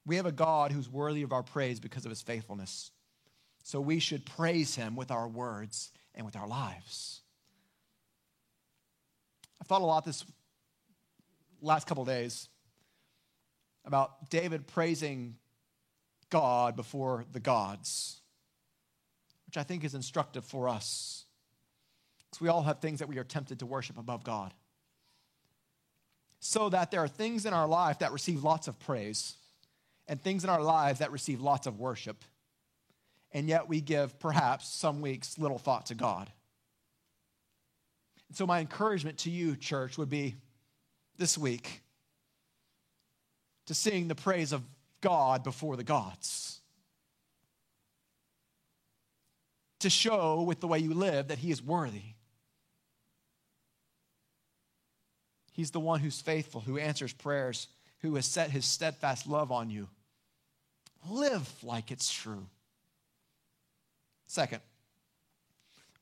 we 0.05 0.15
have 0.15 0.25
a 0.25 0.31
God 0.31 0.71
who's 0.71 0.89
worthy 0.89 1.23
of 1.23 1.33
our 1.33 1.43
praise 1.43 1.79
because 1.79 2.05
of 2.05 2.09
his 2.09 2.21
faithfulness. 2.21 2.91
So 3.63 3.81
we 3.81 3.99
should 3.99 4.25
praise 4.25 4.75
him 4.75 4.95
with 4.95 5.11
our 5.11 5.27
words 5.27 5.91
and 6.15 6.25
with 6.25 6.35
our 6.35 6.47
lives. 6.47 7.21
I've 9.61 9.67
thought 9.67 9.81
a 9.81 9.85
lot 9.85 10.05
this 10.05 10.23
last 11.61 11.85
couple 11.87 12.05
days 12.05 12.47
about 13.89 14.29
David 14.29 14.67
praising 14.67 15.35
God 16.29 16.75
before 16.75 17.25
the 17.31 17.39
gods, 17.39 18.21
which 19.47 19.57
I 19.57 19.63
think 19.63 19.83
is 19.83 19.95
instructive 19.95 20.45
for 20.45 20.69
us. 20.69 21.25
Because 22.29 22.39
we 22.39 22.49
all 22.49 22.61
have 22.61 22.79
things 22.79 22.99
that 22.99 23.09
we 23.09 23.17
are 23.17 23.23
tempted 23.23 23.59
to 23.59 23.65
worship 23.65 23.97
above 23.97 24.23
God. 24.23 24.53
So 26.39 26.69
that 26.69 26.91
there 26.91 27.01
are 27.01 27.07
things 27.07 27.47
in 27.47 27.53
our 27.53 27.67
life 27.67 27.99
that 27.99 28.13
receive 28.13 28.43
lots 28.43 28.67
of 28.67 28.79
praise 28.79 29.33
and 30.07 30.21
things 30.21 30.43
in 30.43 30.51
our 30.51 30.61
lives 30.61 30.99
that 30.99 31.11
receive 31.11 31.41
lots 31.41 31.65
of 31.65 31.79
worship. 31.79 32.23
And 33.31 33.49
yet 33.49 33.67
we 33.67 33.81
give 33.81 34.19
perhaps 34.19 34.69
some 34.69 35.01
weeks 35.01 35.39
little 35.39 35.57
thought 35.57 35.87
to 35.87 35.95
God. 35.95 36.31
And 38.27 38.37
so, 38.37 38.45
my 38.45 38.59
encouragement 38.59 39.17
to 39.19 39.31
you, 39.31 39.55
church, 39.55 39.97
would 39.97 40.09
be 40.09 40.35
this 41.17 41.37
week 41.39 41.81
to 43.69 43.75
sing 43.75 44.07
the 44.07 44.15
praise 44.15 44.51
of 44.51 44.63
God 44.99 45.43
before 45.43 45.77
the 45.77 45.83
gods. 45.83 46.59
To 49.81 49.91
show 49.91 50.41
with 50.41 50.59
the 50.59 50.65
way 50.65 50.79
you 50.79 50.95
live 50.95 51.27
that 51.27 51.37
He 51.37 51.51
is 51.51 51.61
worthy. 51.61 52.15
He's 55.51 55.69
the 55.69 55.79
one 55.79 55.99
who's 55.99 56.19
faithful, 56.19 56.61
who 56.61 56.79
answers 56.79 57.13
prayers, 57.13 57.67
who 57.99 58.15
has 58.15 58.25
set 58.25 58.49
His 58.49 58.65
steadfast 58.65 59.27
love 59.27 59.51
on 59.51 59.69
you. 59.69 59.87
Live 61.07 61.47
like 61.61 61.91
it's 61.91 62.11
true. 62.11 62.47
Second, 64.25 64.61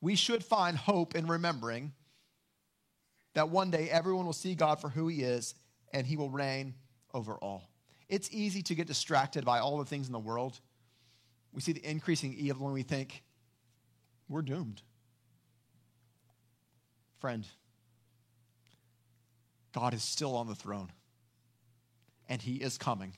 we 0.00 0.14
should 0.14 0.42
find 0.42 0.74
hope 0.74 1.14
in 1.14 1.26
remembering 1.26 1.92
that 3.34 3.50
one 3.50 3.70
day 3.70 3.90
everyone 3.90 4.24
will 4.24 4.32
see 4.32 4.54
God 4.54 4.80
for 4.80 4.88
who 4.88 5.06
He 5.08 5.20
is 5.22 5.54
and 5.92 6.06
He 6.06 6.16
will 6.16 6.30
reign 6.30 6.72
over 7.18 7.34
all. 7.34 7.68
It's 8.08 8.30
easy 8.32 8.62
to 8.62 8.74
get 8.74 8.86
distracted 8.86 9.44
by 9.44 9.58
all 9.58 9.78
the 9.78 9.84
things 9.84 10.06
in 10.06 10.12
the 10.12 10.18
world. 10.18 10.60
We 11.52 11.60
see 11.60 11.72
the 11.72 11.84
increasing 11.84 12.32
evil 12.38 12.64
when 12.64 12.74
we 12.74 12.82
think, 12.82 13.22
we're 14.28 14.42
doomed. 14.42 14.82
Friend, 17.18 17.44
God 19.74 19.92
is 19.94 20.02
still 20.02 20.36
on 20.36 20.46
the 20.46 20.54
throne, 20.54 20.90
and 22.28 22.40
He 22.40 22.56
is 22.56 22.78
coming. 22.78 23.12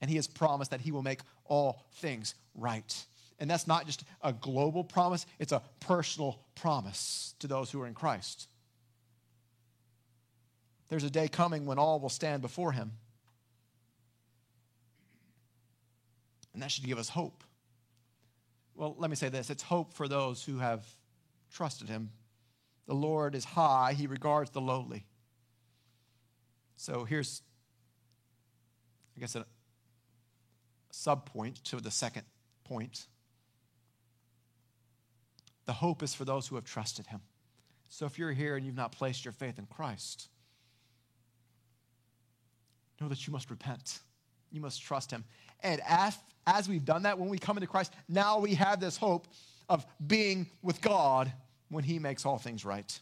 And 0.00 0.10
He 0.10 0.16
has 0.16 0.26
promised 0.26 0.72
that 0.72 0.80
He 0.80 0.90
will 0.90 1.02
make 1.02 1.20
all 1.44 1.86
things 1.94 2.34
right. 2.54 3.06
And 3.38 3.48
that's 3.48 3.66
not 3.66 3.86
just 3.86 4.02
a 4.22 4.32
global 4.32 4.82
promise, 4.82 5.26
it's 5.38 5.52
a 5.52 5.62
personal 5.80 6.40
promise 6.54 7.34
to 7.38 7.46
those 7.46 7.70
who 7.70 7.80
are 7.82 7.86
in 7.86 7.94
Christ. 7.94 8.48
There's 10.88 11.04
a 11.04 11.10
day 11.10 11.28
coming 11.28 11.66
when 11.66 11.78
all 11.78 12.00
will 12.00 12.08
stand 12.08 12.42
before 12.42 12.72
Him. 12.72 12.92
And 16.56 16.62
that 16.62 16.70
should 16.70 16.86
give 16.86 16.98
us 16.98 17.10
hope. 17.10 17.44
Well, 18.76 18.94
let 18.98 19.10
me 19.10 19.16
say 19.16 19.28
this 19.28 19.50
it's 19.50 19.62
hope 19.62 19.92
for 19.92 20.08
those 20.08 20.42
who 20.42 20.58
have 20.58 20.86
trusted 21.52 21.88
him. 21.88 22.10
The 22.86 22.94
Lord 22.94 23.34
is 23.34 23.44
high, 23.44 23.94
he 23.94 24.06
regards 24.06 24.50
the 24.50 24.60
lowly. 24.60 25.06
So 26.76 27.04
here's, 27.04 27.42
I 29.16 29.20
guess, 29.20 29.34
a, 29.34 29.40
a 29.40 29.44
sub 30.92 31.26
point 31.26 31.64
to 31.64 31.76
the 31.76 31.90
second 31.90 32.22
point. 32.64 33.06
The 35.64 35.72
hope 35.72 36.02
is 36.02 36.14
for 36.14 36.24
those 36.24 36.46
who 36.46 36.54
have 36.54 36.64
trusted 36.64 37.06
him. 37.08 37.20
So 37.88 38.06
if 38.06 38.18
you're 38.18 38.32
here 38.32 38.56
and 38.56 38.64
you've 38.64 38.76
not 38.76 38.92
placed 38.92 39.24
your 39.24 39.32
faith 39.32 39.58
in 39.58 39.66
Christ, 39.66 40.28
know 43.06 43.10
that 43.14 43.26
you 43.26 43.32
must 43.32 43.50
repent. 43.50 44.00
You 44.50 44.60
must 44.60 44.82
trust 44.82 45.10
him. 45.10 45.24
And 45.60 45.80
as, 45.86 46.18
as 46.46 46.68
we've 46.68 46.84
done 46.84 47.04
that, 47.04 47.18
when 47.18 47.28
we 47.28 47.38
come 47.38 47.56
into 47.56 47.66
Christ, 47.66 47.92
now 48.08 48.38
we 48.38 48.54
have 48.54 48.80
this 48.80 48.96
hope 48.96 49.26
of 49.68 49.86
being 50.04 50.48
with 50.62 50.80
God 50.80 51.32
when 51.68 51.84
He 51.84 51.98
makes 51.98 52.26
all 52.26 52.38
things 52.38 52.64
right. 52.64 53.00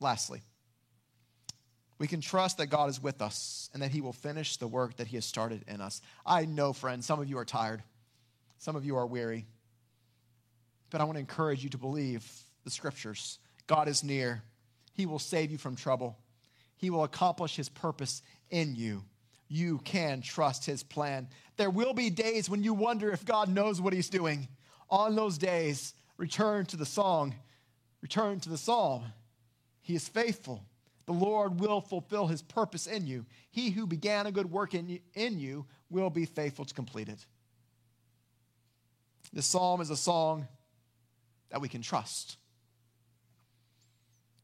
Lastly, 0.00 0.42
we 1.98 2.06
can 2.06 2.20
trust 2.20 2.58
that 2.58 2.66
God 2.66 2.90
is 2.90 3.02
with 3.02 3.22
us 3.22 3.70
and 3.72 3.82
that 3.82 3.90
He 3.90 4.00
will 4.00 4.12
finish 4.12 4.56
the 4.56 4.68
work 4.68 4.96
that 4.96 5.06
He 5.06 5.16
has 5.16 5.24
started 5.24 5.64
in 5.68 5.80
us. 5.80 6.00
I 6.24 6.44
know, 6.44 6.72
friends, 6.72 7.06
some 7.06 7.20
of 7.20 7.28
you 7.28 7.38
are 7.38 7.44
tired, 7.44 7.82
some 8.58 8.76
of 8.76 8.84
you 8.84 8.96
are 8.96 9.06
weary, 9.06 9.46
but 10.90 11.00
I 11.00 11.04
want 11.04 11.16
to 11.16 11.20
encourage 11.20 11.62
you 11.62 11.70
to 11.70 11.78
believe 11.78 12.28
the 12.64 12.70
scriptures. 12.70 13.38
God 13.66 13.88
is 13.88 14.04
near, 14.04 14.42
He 14.96 15.06
will 15.06 15.18
save 15.18 15.50
you 15.50 15.58
from 15.58 15.76
trouble. 15.76 16.16
He 16.76 16.90
will 16.90 17.04
accomplish 17.04 17.54
his 17.54 17.68
purpose 17.68 18.22
in 18.50 18.74
you. 18.74 19.04
You 19.48 19.78
can 19.78 20.22
trust 20.22 20.64
his 20.64 20.82
plan. 20.82 21.28
There 21.56 21.70
will 21.70 21.94
be 21.94 22.10
days 22.10 22.50
when 22.50 22.62
you 22.62 22.74
wonder 22.74 23.12
if 23.12 23.24
God 23.24 23.48
knows 23.48 23.80
what 23.80 23.92
he's 23.92 24.10
doing. 24.10 24.48
On 24.90 25.14
those 25.14 25.38
days, 25.38 25.94
return 26.16 26.66
to 26.66 26.76
the 26.76 26.86
song, 26.86 27.34
return 28.00 28.40
to 28.40 28.48
the 28.48 28.58
psalm. 28.58 29.04
He 29.82 29.94
is 29.94 30.08
faithful. 30.08 30.64
The 31.04 31.12
Lord 31.12 31.60
will 31.60 31.80
fulfill 31.80 32.26
his 32.26 32.42
purpose 32.42 32.86
in 32.86 33.06
you. 33.06 33.26
He 33.50 33.70
who 33.70 33.86
began 33.86 34.26
a 34.26 34.32
good 34.32 34.50
work 34.50 34.74
in 34.74 34.88
you, 34.88 35.00
in 35.14 35.38
you 35.38 35.66
will 35.90 36.10
be 36.10 36.24
faithful 36.24 36.64
to 36.64 36.74
complete 36.74 37.08
it. 37.08 37.24
This 39.32 39.46
psalm 39.46 39.80
is 39.80 39.90
a 39.90 39.96
song 39.96 40.48
that 41.50 41.60
we 41.60 41.68
can 41.68 41.82
trust. 41.82 42.38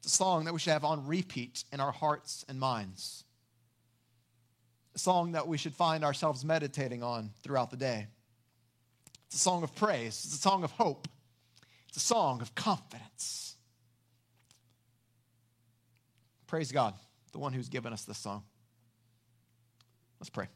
It's 0.02 0.14
a 0.14 0.16
song 0.16 0.46
that 0.46 0.52
we 0.52 0.58
should 0.58 0.72
have 0.72 0.84
on 0.84 1.06
repeat 1.06 1.62
in 1.72 1.78
our 1.78 1.92
hearts 1.92 2.44
and 2.48 2.58
minds. 2.58 3.22
A 4.96 4.98
song 4.98 5.32
that 5.32 5.46
we 5.46 5.56
should 5.56 5.74
find 5.74 6.04
ourselves 6.04 6.44
meditating 6.44 7.04
on 7.04 7.30
throughout 7.44 7.70
the 7.70 7.76
day. 7.76 8.08
It's 9.26 9.36
a 9.36 9.38
song 9.38 9.62
of 9.62 9.74
praise, 9.76 10.24
it's 10.24 10.34
a 10.34 10.38
song 10.38 10.64
of 10.64 10.72
hope, 10.72 11.06
it's 11.86 11.98
a 11.98 12.00
song 12.00 12.42
of 12.42 12.52
confidence. 12.56 13.56
Praise 16.48 16.72
God, 16.72 16.94
the 17.30 17.38
one 17.38 17.52
who's 17.52 17.68
given 17.68 17.92
us 17.92 18.04
this 18.04 18.18
song. 18.18 18.42
Let's 20.18 20.30
pray. 20.30 20.48